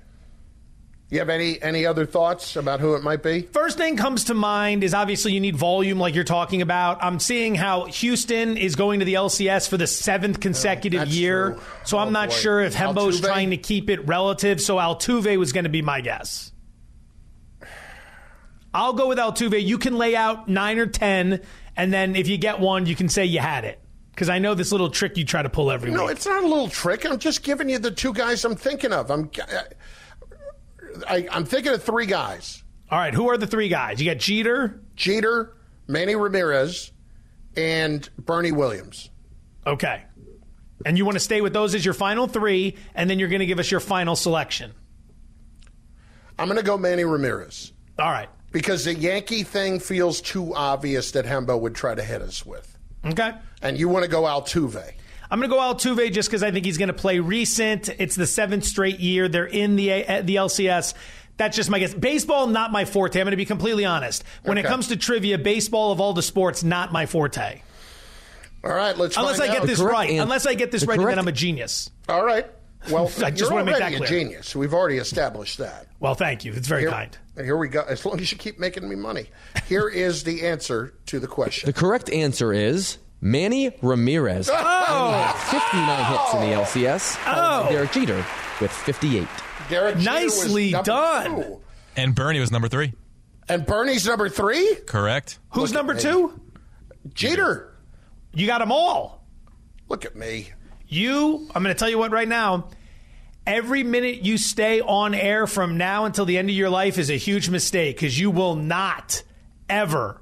You 1.11 1.21
have 1.21 1.31
any 1.31 1.61
any 1.63 1.87
other 1.87 2.05
thoughts 2.05 2.57
about 2.57 2.81
who 2.81 2.95
it 2.95 3.03
might 3.03 3.23
be? 3.23 3.43
First 3.43 3.79
thing 3.79 3.97
comes 3.97 4.25
to 4.25 4.35
mind 4.35 4.85
is 4.85 4.93
obviously 4.93 5.33
you 5.33 5.41
need 5.41 5.57
volume, 5.57 5.99
like 5.99 6.15
you're 6.15 6.25
talking 6.25 6.61
about. 6.61 7.03
I'm 7.03 7.19
seeing 7.19 7.55
how 7.55 7.85
Houston 7.87 8.57
is 8.59 8.77
going 8.77 8.99
to 9.01 9.07
the 9.07 9.15
LCS 9.15 9.69
for 9.69 9.77
the 9.79 9.87
seventh 9.87 10.37
oh, 10.39 10.41
consecutive 10.41 11.01
that's 11.01 11.11
year, 11.15 11.53
true. 11.53 11.61
so 11.85 11.99
I'm 11.99 12.09
Oh, 12.09 12.11
not 12.13 12.29
boy. 12.31 12.35
sure 12.35 12.61
if 12.61 12.75
Hembo's 12.75 13.21
Altuve? 13.21 13.27
trying 13.27 13.51
to 13.51 13.57
keep 13.57 13.89
it 13.89 14.07
relative. 14.07 14.61
So 14.61 14.77
Altuve 14.77 15.39
was 15.39 15.53
going 15.53 15.65
to 15.65 15.71
be 15.71 15.81
my 15.83 16.01
guess. 16.03 16.53
I'll 18.75 18.93
go 18.93 19.09
with 19.09 19.19
Altuve. 19.19 19.63
You 19.65 19.79
can 19.79 19.97
lay 19.97 20.15
out 20.15 20.49
nine 20.49 20.79
or 20.79 20.87
ten, 20.87 21.41
and 21.77 21.93
then 21.93 22.15
if 22.17 22.29
you 22.29 22.37
get 22.39 22.61
one, 22.61 22.87
you 22.87 22.95
can 22.95 23.09
say 23.09 23.25
you 23.25 23.41
had 23.41 23.65
it. 23.65 23.81
Because 24.11 24.29
I 24.29 24.39
know 24.41 24.55
this 24.55 24.73
little 24.73 24.91
trick 24.91 25.17
you 25.17 25.25
try 25.25 25.43
to 25.43 25.49
pull 25.49 25.71
every 25.71 25.91
No, 25.93 26.03
week. 26.07 26.13
it's 26.17 26.27
not 26.27 26.43
a 26.43 26.47
little 26.47 26.69
trick. 26.69 27.07
I'm 27.07 27.19
just 27.19 27.43
giving 27.45 27.69
you 27.69 27.79
the 27.79 27.91
two 27.93 28.13
guys 28.13 28.45
I'm 28.45 28.57
thinking 28.57 28.93
of. 28.93 29.11
I'm 29.11 29.31
I, 31.09 31.29
I'm 31.31 31.45
thinking 31.45 31.73
of 31.73 31.83
three 31.83 32.07
guys. 32.07 32.63
All 32.91 32.99
right, 32.99 33.15
who 33.15 33.29
are 33.31 33.37
the 33.37 33.47
three 33.47 33.69
guys? 33.69 34.01
You 34.01 34.11
got 34.13 34.19
Jeter, 34.19 34.81
Jeter, 34.97 35.57
Manny 35.87 36.17
Ramirez, 36.17 36.91
and 37.57 38.09
Bernie 38.19 38.53
Williams. 38.53 39.11
Okay. 39.67 40.03
And 40.87 40.97
you 40.97 41.05
want 41.05 41.17
to 41.17 41.21
stay 41.21 41.41
with 41.41 41.53
those 41.53 41.75
as 41.75 41.85
your 41.85 41.95
final 41.95 42.27
three, 42.27 42.77
and 42.95 43.09
then 43.11 43.19
you're 43.19 43.29
going 43.29 43.41
to 43.41 43.47
give 43.47 43.59
us 43.59 43.71
your 43.71 43.81
final 43.81 44.17
selection. 44.17 44.73
I'm 46.39 46.47
going 46.49 46.59
to 46.59 46.65
go 46.65 46.79
Manny 46.79 47.05
Ramirez. 47.05 47.73
All 47.99 48.11
right. 48.11 48.29
Because 48.51 48.85
the 48.85 48.95
Yankee 48.95 49.43
thing 49.43 49.79
feels 49.79 50.21
too 50.21 50.55
obvious 50.55 51.13
that 51.13 51.27
Hembo 51.27 51.61
would 51.61 51.75
try 51.75 51.95
to 51.95 52.03
hit 52.03 52.23
us 52.23 52.47
with. 52.47 52.77
Okay. 53.05 53.33
And 53.63 53.79
you 53.79 53.89
want 53.89 54.05
to 54.05 54.11
go 54.11 54.23
Altuve. 54.23 54.93
I'm 55.31 55.39
going 55.41 55.51
to 55.51 55.55
go 55.55 55.61
Altuve 55.61 56.11
just 56.13 56.29
because 56.29 56.43
I 56.43 56.51
think 56.51 56.65
he's 56.65 56.79
going 56.79 56.89
to 56.89 56.95
play 56.95 57.19
recent. 57.19 57.91
It's 57.99 58.15
the 58.15 58.27
seventh 58.27 58.65
straight 58.65 58.99
year 58.99 59.29
they're 59.29 59.45
in 59.45 59.77
the 59.77 60.07
uh, 60.07 60.23
the 60.23 60.37
LCS. 60.37 60.95
That's 61.37 61.57
just 61.57 61.71
my 61.71 61.79
guess. 61.79 61.95
Baseball, 61.95 62.47
not 62.47 62.73
my 62.73 62.85
forte. 62.85 63.21
I'm 63.21 63.25
going 63.25 63.33
to 63.33 63.37
be 63.37 63.45
completely 63.45 63.85
honest. 63.85 64.25
When 64.43 64.59
it 64.59 64.65
comes 64.65 64.89
to 64.89 64.97
trivia, 64.97 65.39
baseball 65.39 65.93
of 65.93 66.01
all 66.01 66.13
the 66.13 66.23
sports, 66.23 66.65
not 66.65 66.93
my 66.93 67.07
forte. 67.07 67.63
All 68.65 68.73
right, 68.73 68.97
let's 68.97 69.17
Unless 69.17 69.37
I 69.37 69.47
find 69.47 69.53
get 69.53 69.63
out. 69.63 69.67
this 69.69 69.79
correct 69.79 69.93
right. 69.93 70.11
Unless 70.19 70.47
I 70.47 70.55
get 70.55 70.73
this 70.73 70.83
the 70.83 70.89
right, 70.89 70.99
then 70.99 71.19
I'm 71.19 71.29
a 71.29 71.33
genius. 71.33 71.91
All 72.09 72.25
right. 72.25 72.47
Well, 72.91 73.05
I 73.25 73.31
just 73.31 73.39
you're 73.41 73.53
wanna 73.53 73.67
make 73.67 73.79
that 73.79 73.93
already 73.93 74.05
a 74.05 74.07
genius. 74.09 74.57
We've 74.57 74.75
already 74.75 74.97
established 74.97 75.59
that. 75.59 75.87
Well, 76.01 76.15
thank 76.17 76.45
you. 76.45 76.53
It's 76.55 76.67
very 76.67 76.83
Here- 76.83 76.91
kind. 76.91 77.17
And 77.39 77.47
here 77.47 77.57
we 77.57 77.69
go. 77.69 77.83
As 77.83 78.05
long 78.05 78.19
as 78.21 78.33
you 78.33 78.37
keep 78.37 78.59
making 78.59 78.89
me 78.89 78.97
money. 78.97 79.31
Here 79.69 79.89
is 79.89 80.25
the 80.25 80.45
answer 80.45 80.93
to 81.07 81.21
the 81.21 81.29
question. 81.29 81.69
The 81.69 81.73
correct 81.73 82.11
answer 82.11 82.53
is 82.53 82.99
Manny 83.21 83.71
Ramirez. 83.81 84.51
Oh! 84.53 85.35
59 85.51 86.05
hits 86.05 86.35
in 86.35 86.41
the 86.41 86.57
LCS. 86.85 87.15
followed 87.15 87.67
Oh! 87.69 87.71
Derek 87.71 87.93
Jeter 87.93 88.25
with 88.61 88.73
58. 88.73 89.29
Derek 89.71 89.99
Jeter 89.99 90.05
Nicely 90.11 90.75
was 90.75 90.83
done. 90.85 91.37
two. 91.37 91.61
And 91.97 92.13
Bernie 92.17 92.41
was 92.41 92.51
number 92.51 92.67
three. 92.69 92.93
And 93.49 93.65
Bernie's 93.65 94.05
number 94.05 94.29
three? 94.29 94.75
Correct. 94.87 95.39
Who's 95.51 95.71
Look 95.71 95.79
number 95.79 95.95
me. 95.95 96.01
two? 96.01 96.41
Jeter. 97.15 97.73
You 98.35 98.49
got 98.49 98.59
them 98.59 98.73
all. 98.73 99.25
Look 99.89 100.05
at 100.05 100.17
me. 100.17 100.51
You, 100.89 101.49
I'm 101.55 101.63
going 101.63 101.75
to 101.75 101.79
tell 101.79 101.89
you 101.89 101.99
what 101.99 102.11
right 102.11 102.29
now. 102.29 102.69
Every 103.49 103.83
minute 103.83 104.27
you 104.27 104.37
stay 104.37 104.83
on 104.83 105.15
air 105.15 105.47
from 105.47 105.79
now 105.79 106.05
until 106.05 106.27
the 106.27 106.37
end 106.37 106.51
of 106.51 106.55
your 106.55 106.69
life 106.69 106.99
is 106.99 107.09
a 107.09 107.17
huge 107.17 107.49
mistake 107.49 107.97
because 107.97 108.21
you 108.21 108.31
will 108.31 108.55
not 108.55 109.23
ever 109.71 110.21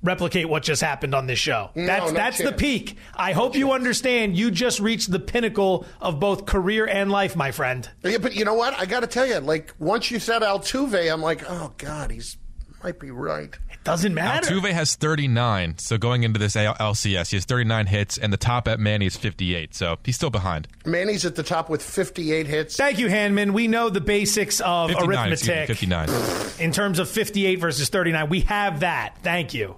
replicate 0.00 0.48
what 0.48 0.62
just 0.62 0.80
happened 0.80 1.12
on 1.12 1.26
this 1.26 1.40
show. 1.40 1.70
No, 1.74 1.86
that's 1.86 2.12
no 2.12 2.16
that's 2.16 2.38
the 2.38 2.52
peak. 2.52 2.98
I 3.16 3.32
hope 3.32 3.56
you 3.56 3.72
understand. 3.72 4.36
You 4.36 4.52
just 4.52 4.78
reached 4.78 5.10
the 5.10 5.18
pinnacle 5.18 5.86
of 6.00 6.20
both 6.20 6.46
career 6.46 6.86
and 6.86 7.10
life, 7.10 7.34
my 7.34 7.50
friend. 7.50 7.90
Yeah, 8.04 8.18
but 8.18 8.36
you 8.36 8.44
know 8.44 8.54
what? 8.54 8.78
I 8.78 8.86
got 8.86 9.00
to 9.00 9.08
tell 9.08 9.26
you, 9.26 9.40
like 9.40 9.74
once 9.80 10.12
you 10.12 10.20
said 10.20 10.42
Altuve, 10.42 11.12
I'm 11.12 11.20
like, 11.20 11.42
oh 11.50 11.72
God, 11.78 12.12
he's 12.12 12.36
might 12.82 12.98
be 12.98 13.10
right. 13.10 13.50
It 13.70 13.84
doesn't 13.84 14.14
matter. 14.14 14.46
Altuve 14.48 14.70
has 14.72 14.94
39, 14.96 15.78
so 15.78 15.98
going 15.98 16.22
into 16.22 16.38
this 16.38 16.54
LCS, 16.54 17.30
he 17.30 17.36
has 17.36 17.44
39 17.44 17.86
hits, 17.86 18.18
and 18.18 18.32
the 18.32 18.36
top 18.36 18.68
at 18.68 18.78
Manny 18.80 19.06
is 19.06 19.16
58, 19.16 19.74
so 19.74 19.98
he's 20.04 20.16
still 20.16 20.30
behind. 20.30 20.68
Manny's 20.84 21.24
at 21.24 21.34
the 21.36 21.42
top 21.42 21.68
with 21.68 21.82
58 21.82 22.46
hits. 22.46 22.76
Thank 22.76 22.98
you, 22.98 23.08
Hanman. 23.08 23.52
We 23.52 23.68
know 23.68 23.88
the 23.90 24.00
basics 24.00 24.60
of 24.60 24.90
59, 24.90 25.32
excuse 25.32 25.48
me, 25.48 25.54
arithmetic 25.54 25.76
59. 25.76 26.64
in 26.66 26.72
terms 26.72 26.98
of 26.98 27.08
58 27.08 27.56
versus 27.56 27.88
39. 27.88 28.28
We 28.28 28.40
have 28.42 28.80
that. 28.80 29.16
Thank 29.22 29.54
you. 29.54 29.76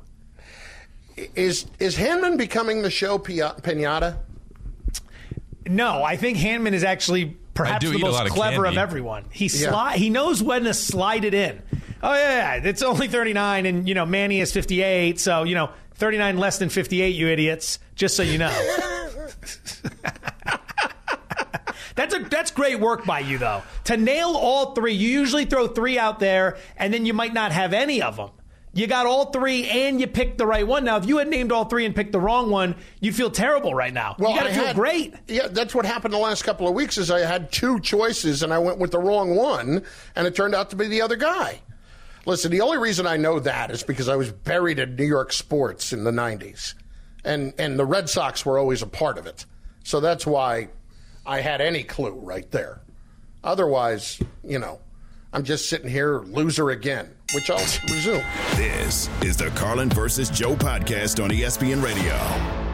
Is 1.37 1.67
is 1.79 1.95
Hanman 1.97 2.37
becoming 2.37 2.83
the 2.83 2.91
show 2.91 3.19
pia- 3.19 3.55
pinata? 3.61 4.17
No, 5.67 6.03
I 6.03 6.17
think 6.17 6.39
Hanman 6.39 6.75
is 6.75 6.83
actually 6.85 7.37
perhaps 7.55 7.89
the 7.89 7.99
most 7.99 8.21
of 8.21 8.29
clever 8.31 8.67
of 8.67 8.77
everyone. 8.77 9.25
He 9.31 9.47
Yeah. 9.47 9.93
he 9.93 10.11
knows 10.11 10.43
when 10.43 10.65
to 10.65 10.75
slide 10.75 11.25
it 11.25 11.33
in. 11.35 11.63
Oh 12.03 12.13
yeah, 12.15 12.57
yeah, 12.57 12.69
it's 12.69 12.83
only 12.83 13.09
39 13.09 13.67
and 13.67 13.89
you 13.89 13.95
know 13.95 14.05
Manny 14.07 14.41
is 14.41 14.53
58, 14.53 15.19
so 15.21 15.45
you 15.45 15.55
know 15.55 15.71
39 15.95 16.37
less 16.39 16.59
than 16.59 16.69
58 16.69 17.15
you 17.15 17.29
idiots, 17.29 17.79
just 17.95 18.17
so 18.17 18.23
you 18.23 18.39
know. 18.39 18.51
That's 21.97 22.13
a 22.13 22.19
that's 22.19 22.51
great 22.51 22.81
work 22.81 23.05
by 23.07 23.21
you 23.21 23.39
though. 23.39 23.63
To 23.85 23.97
nail 23.97 24.35
all 24.37 24.75
three, 24.75 24.95
you 24.95 25.09
usually 25.09 25.45
throw 25.45 25.69
3 25.69 25.97
out 25.97 26.19
there 26.19 26.57
and 26.77 26.93
then 26.93 27.07
you 27.07 27.15
might 27.15 27.33
not 27.33 27.53
have 27.53 27.73
any 27.73 28.03
of 28.03 28.17
them. 28.17 28.31
You 28.73 28.89
got 28.89 29.07
all 29.07 29.27
three 29.27 29.69
and 29.71 30.01
you 30.01 30.09
picked 30.09 30.37
the 30.37 30.47
right 30.49 30.67
one. 30.67 30.85
Now, 30.85 30.97
if 30.97 31.07
you 31.07 31.19
had 31.19 31.29
named 31.29 31.53
all 31.53 31.67
three 31.67 31.87
and 31.87 31.95
picked 31.95 32.11
the 32.11 32.19
wrong 32.19 32.51
one, 32.51 32.75
you'd 33.01 33.15
feel 33.15 33.31
terrible 33.31 33.73
right 33.73 33.95
now. 33.95 34.17
you 34.19 34.25
got 34.25 34.43
to 34.43 34.51
I 34.51 34.53
feel 34.53 34.65
had- 34.67 34.75
great. 34.75 35.15
Yeah, 35.29 35.47
that's 35.47 35.73
what 35.77 35.87
happened 35.87 36.13
the 36.13 36.19
last 36.19 36.43
couple 36.43 36.67
of 36.67 36.75
weeks. 36.75 36.99
Is 36.99 37.09
I 37.09 37.21
had 37.21 37.53
two 37.53 37.79
choices 37.79 38.43
and 38.43 38.53
I 38.53 38.59
went 38.59 38.79
with 38.79 38.91
the 38.91 38.99
wrong 38.99 39.37
one, 39.37 39.85
and 40.17 40.27
it 40.27 40.35
turned 40.35 40.57
out 40.57 40.71
to 40.71 40.77
be 40.77 40.89
the 40.89 41.03
other 41.03 41.15
guy. 41.15 41.61
Listen, 42.27 42.51
the 42.51 42.61
only 42.63 42.79
reason 42.79 43.07
I 43.07 43.17
know 43.17 43.39
that 43.41 43.71
is 43.71 43.83
because 43.83 44.09
I 44.09 44.17
was 44.17 44.33
buried 44.33 44.79
in 44.79 44.97
New 44.97 45.05
York 45.05 45.33
sports 45.33 45.93
in 45.93 46.05
the 46.05 46.11
'90s, 46.11 46.75
and 47.25 47.53
and 47.59 47.79
the 47.79 47.85
Red 47.85 48.09
Sox 48.09 48.47
were 48.47 48.59
always 48.59 48.83
a 48.83 48.87
part 48.87 49.19
of 49.19 49.27
it. 49.27 49.45
So 49.83 50.01
that's 50.01 50.27
why 50.27 50.69
I 51.27 51.41
had 51.41 51.61
any 51.61 51.83
clue 51.83 52.13
right 52.13 52.51
there. 52.51 52.81
Otherwise, 53.43 54.21
you 54.43 54.59
know, 54.59 54.81
I'm 55.33 55.45
just 55.45 55.69
sitting 55.69 55.91
here 55.91 56.21
loser 56.21 56.71
again, 56.71 57.11
which 57.35 57.51
I'll 57.51 57.59
resume. 57.91 58.25
This 58.57 59.11
is 59.23 59.37
the 59.37 59.51
Carlin 59.51 59.91
versus 59.91 60.31
Joe 60.31 60.55
podcast 60.55 61.23
on 61.23 61.31
ESPN 61.31 61.83
Radio. 61.83 62.74